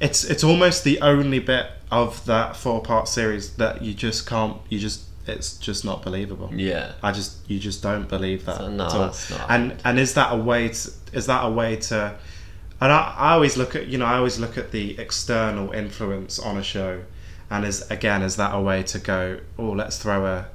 it's 0.00 0.24
it's 0.24 0.42
almost 0.42 0.82
the 0.84 1.00
only 1.00 1.38
bit 1.38 1.66
of 1.90 2.24
that 2.26 2.56
four 2.56 2.80
part 2.82 3.06
series 3.06 3.54
that 3.56 3.82
you 3.82 3.92
just 3.94 4.26
can't. 4.26 4.56
You 4.70 4.78
just 4.78 5.04
it's 5.30 5.56
just 5.58 5.84
not 5.84 6.02
believable. 6.02 6.50
Yeah. 6.54 6.92
I 7.02 7.12
just 7.12 7.38
you 7.50 7.58
just 7.58 7.82
don't 7.82 8.08
believe 8.08 8.44
that 8.46 8.56
So, 8.58 8.68
no, 8.70 8.86
at 8.86 8.94
all. 8.94 9.14
and 9.48 9.76
and 9.84 9.98
is 9.98 10.14
that 10.14 10.32
a 10.32 10.36
way 10.36 10.68
to 10.68 10.90
is 11.12 11.26
that 11.26 11.44
a 11.44 11.50
way 11.50 11.76
to 11.76 12.14
and 12.82 12.92
I, 12.92 13.14
I 13.18 13.32
always 13.32 13.56
look 13.56 13.74
at 13.76 13.86
you 13.88 13.98
know 13.98 14.06
I 14.06 14.16
always 14.16 14.38
look 14.38 14.56
at 14.58 14.70
the 14.70 14.98
external 14.98 15.72
influence 15.72 16.38
on 16.38 16.56
a 16.56 16.62
show 16.62 17.02
and 17.50 17.64
is 17.64 17.88
again 17.90 18.22
is 18.22 18.36
that 18.36 18.54
a 18.54 18.60
way 18.60 18.82
to 18.84 18.98
go 18.98 19.40
oh 19.58 19.70
let's 19.70 19.98
throw 19.98 20.24
a 20.26 20.46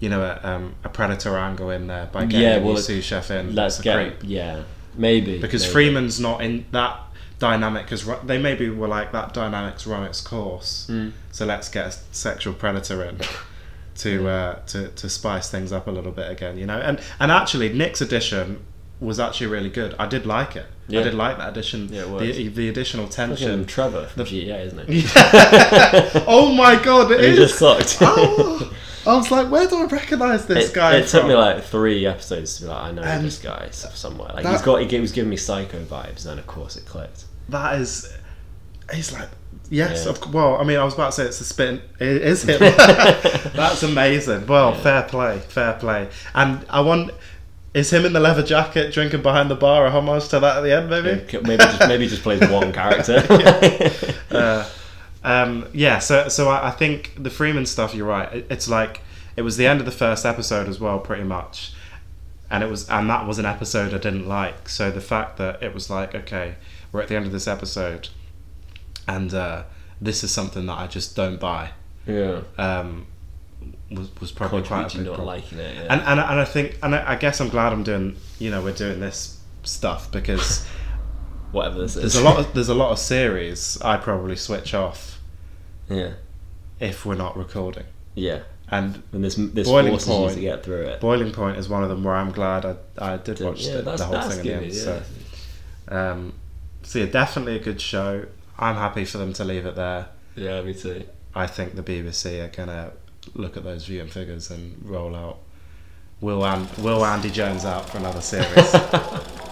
you 0.00 0.08
know 0.10 0.22
a, 0.22 0.40
um, 0.48 0.74
a 0.84 0.88
predator 0.88 1.36
angle 1.38 1.70
in 1.70 1.86
there 1.86 2.06
by 2.12 2.26
getting 2.26 2.40
Yeah, 2.42 2.56
a 2.56 2.60
well, 2.60 2.74
new 2.74 2.78
it- 2.78 2.82
sous 2.82 3.04
chef 3.04 3.30
in 3.30 3.54
Let's 3.54 3.80
get. 3.80 3.94
creep 3.96 4.16
Yeah. 4.22 4.62
Maybe 4.94 5.38
because 5.40 5.62
maybe. 5.62 5.72
Freeman's 5.72 6.18
not 6.20 6.42
in 6.42 6.64
that 6.72 7.00
dynamic 7.38 7.84
because 7.84 8.06
they 8.24 8.38
maybe 8.38 8.70
were 8.70 8.88
like 8.88 9.12
that 9.12 9.34
dynamic's 9.34 9.86
run 9.86 10.04
its 10.04 10.20
course 10.22 10.86
Mm. 10.90 11.12
so 11.32 11.44
let's 11.44 11.68
get 11.68 11.86
a 11.86 11.92
sexual 12.12 12.54
predator 12.54 13.02
in 13.04 13.18
to 13.98 14.28
uh, 14.28 14.54
to 14.66 14.88
to 14.88 15.08
spice 15.08 15.50
things 15.50 15.72
up 15.72 15.86
a 15.86 15.90
little 15.90 16.12
bit 16.12 16.30
again 16.30 16.58
you 16.58 16.66
know 16.66 16.78
and 16.78 17.00
and 17.20 17.30
actually 17.32 17.72
Nick's 17.72 18.00
edition 18.00 18.64
was 19.00 19.20
actually 19.20 19.48
really 19.48 19.68
good 19.68 19.94
I 19.98 20.06
did 20.06 20.24
like 20.26 20.56
it 20.56 20.66
Yeah. 20.88 21.00
I 21.00 21.02
did 21.02 21.14
like 21.14 21.36
that 21.38 21.50
addition 21.50 21.88
Yeah, 21.92 22.02
it 22.02 22.08
was. 22.08 22.22
the, 22.36 22.48
the 22.48 22.68
additional 22.70 23.08
tension 23.08 23.66
Trevor 23.66 24.06
from 24.06 24.24
GTA, 24.24 24.66
isn't 24.66 24.78
it? 24.88 26.24
oh 26.26 26.54
my 26.54 26.82
god 26.82 27.10
it 27.10 27.20
He 27.20 27.26
is 27.26 27.36
just 27.38 27.58
sucked. 27.58 27.98
oh, 28.00 28.72
I 29.06 29.14
was 29.16 29.30
like 29.30 29.50
where 29.50 29.66
do 29.68 29.76
I 29.76 29.84
recognise 29.84 30.46
this 30.46 30.70
it, 30.70 30.74
guy 30.74 30.96
it 30.96 31.08
took 31.08 31.26
me 31.26 31.34
like 31.34 31.62
three 31.64 32.06
episodes 32.06 32.56
to 32.56 32.62
be 32.64 32.68
like, 32.68 32.82
I 32.84 32.90
know 32.92 33.02
And 33.02 33.24
this 33.24 33.38
guy 33.38 33.68
somewhere. 33.70 34.30
Like 34.34 34.44
that- 34.44 34.52
he's 34.52 34.62
got, 34.62 34.80
he 34.82 35.00
was 35.00 35.12
giving 35.12 35.30
me 35.30 35.36
psycho 35.36 35.84
vibes, 35.84 36.22
and 36.24 36.30
then 36.32 36.38
of 36.38 36.46
course 36.46 36.76
it 36.76 36.86
clicked. 36.86 37.24
that 37.50 37.78
is 37.80 38.12
he's 38.94 39.12
like 39.12 39.28
yes 39.70 40.04
Yeah. 40.04 40.10
of, 40.12 40.32
well 40.34 40.56
i 40.56 40.64
mean 40.64 40.78
i 40.78 40.84
was 40.84 40.94
about 40.94 41.12
to 41.12 41.16
say 41.16 41.24
it's 41.26 41.40
a 41.40 41.44
spin 41.44 41.80
it 41.98 42.08
is 42.22 42.42
him 42.48 42.58
that's 42.60 43.82
amazing. 43.82 44.46
Well 44.46 44.72
Yeah. 44.72 44.80
fair 44.80 45.02
play 45.04 45.38
fair 45.48 45.72
play. 45.74 46.08
And 46.34 46.64
i 46.70 46.80
want 46.80 47.12
is 47.74 47.92
him 47.92 48.06
in 48.06 48.12
the 48.14 48.20
leather 48.20 48.42
jacket 48.42 48.92
drinking 48.92 49.20
behind 49.22 49.50
the 49.50 49.54
bar 49.54 49.86
a 49.86 49.90
homage 49.90 50.28
to 50.28 50.40
that 50.40 50.56
at 50.58 50.60
the 50.62 50.74
end 50.74 50.88
maybe? 50.88 51.22
Maybe 51.42 51.56
just 51.62 51.80
maybe 51.88 52.06
just 52.08 52.22
plays 52.22 52.40
one 52.48 52.72
character. 52.72 53.22
uh, 54.30 54.68
um, 55.24 55.66
yeah 55.72 55.98
so 55.98 56.28
so 56.28 56.48
I, 56.48 56.68
I 56.68 56.70
think 56.70 57.12
the 57.18 57.30
freeman 57.30 57.66
stuff 57.66 57.94
you're 57.94 58.06
right. 58.06 58.32
It, 58.32 58.46
it's 58.50 58.68
like 58.68 59.02
it 59.36 59.42
was 59.42 59.56
the 59.58 59.66
end 59.66 59.80
of 59.80 59.86
the 59.86 59.92
first 59.92 60.24
episode 60.24 60.68
as 60.68 60.80
well 60.80 60.98
pretty 60.98 61.24
much. 61.24 61.72
And 62.50 62.62
it 62.62 62.70
was 62.70 62.88
and 62.88 63.10
that 63.10 63.26
was 63.26 63.38
an 63.38 63.44
episode 63.46 63.92
i 63.92 63.98
didn't 63.98 64.26
like. 64.28 64.68
So 64.68 64.90
the 64.90 65.00
fact 65.00 65.36
that 65.38 65.62
it 65.62 65.74
was 65.74 65.90
like 65.90 66.14
okay 66.14 66.54
we're 66.92 67.02
at 67.02 67.08
the 67.08 67.16
end 67.16 67.26
of 67.26 67.32
this 67.32 67.46
episode 67.48 68.08
and 69.06 69.34
uh, 69.34 69.62
this 70.00 70.22
is 70.24 70.30
something 70.30 70.66
that 70.66 70.78
i 70.78 70.86
just 70.86 71.16
don't 71.16 71.40
buy 71.40 71.70
yeah. 72.06 72.40
um, 72.58 73.06
was, 73.90 74.08
was 74.20 74.32
probably 74.32 74.62
quite 74.62 74.94
a 74.94 74.98
big 74.98 75.06
not 75.06 75.24
liking 75.24 75.58
it. 75.58 75.74
Yeah. 75.74 75.86
and, 75.90 76.00
and 76.02 76.20
and 76.20 76.40
I 76.40 76.44
think 76.44 76.78
and 76.82 76.94
I, 76.94 77.12
I 77.12 77.16
guess 77.16 77.40
I'm 77.40 77.48
glad 77.48 77.72
I'm 77.72 77.82
doing 77.82 78.16
you 78.38 78.50
know 78.50 78.62
we're 78.62 78.72
doing 78.72 79.00
this 79.00 79.40
stuff 79.62 80.10
because 80.10 80.66
Whatever 81.52 81.78
this 81.80 81.96
is. 81.96 82.02
there's 82.02 82.16
a 82.16 82.24
lot 82.24 82.38
of, 82.38 82.52
there's 82.54 82.68
a 82.68 82.74
lot 82.74 82.90
of 82.90 82.98
series 82.98 83.80
I 83.80 83.96
probably 83.96 84.36
switch 84.36 84.74
off 84.74 85.20
yeah. 85.88 86.14
if 86.80 87.06
we're 87.06 87.14
not 87.14 87.36
recording 87.36 87.84
Yeah. 88.14 88.40
and 88.68 89.02
And 89.12 89.24
this 89.24 89.36
this 89.36 89.68
Boiling 89.68 89.92
forces 89.92 90.08
Point. 90.08 90.30
you 90.30 90.34
to 90.36 90.56
get 90.56 90.64
through 90.64 90.82
it. 90.82 91.00
Boiling 91.00 91.32
Point 91.32 91.56
is 91.56 91.68
one 91.68 91.82
of 91.82 91.88
them 91.88 92.02
where 92.02 92.14
I'm 92.14 92.32
glad 92.32 92.64
I, 92.66 92.76
I 92.98 93.16
did 93.16 93.40
watch 93.40 93.64
yeah, 93.64 93.80
the, 93.80 93.96
the 93.96 94.04
whole 94.04 94.20
thing 94.22 94.38
in 94.40 94.44
the 94.44 94.54
end 94.54 94.72
yeah. 94.72 94.82
so 94.82 95.02
um, 95.88 96.32
so 96.82 96.98
yeah 96.98 97.06
definitely 97.06 97.56
a 97.56 97.60
good 97.60 97.80
show 97.80 98.26
I'm 98.58 98.76
happy 98.76 99.04
for 99.04 99.18
them 99.18 99.32
to 99.34 99.44
leave 99.44 99.66
it 99.66 99.76
there 99.76 100.08
yeah, 100.36 100.60
me 100.60 100.74
too. 100.74 101.04
I 101.34 101.46
think 101.46 101.74
the 101.74 101.82
BBC 101.82 102.44
are 102.44 102.48
gonna 102.54 102.92
look 103.34 103.56
at 103.56 103.64
those 103.64 103.86
viewing 103.86 104.08
figures 104.08 104.50
and 104.50 104.78
roll 104.84 105.16
out 105.16 105.38
Will 106.20 106.44
and 106.46 106.68
Will 106.78 107.04
Andy 107.04 107.30
Jones 107.30 107.64
out 107.64 107.88
for 107.88 107.98
another 107.98 108.20
series. 108.20 108.74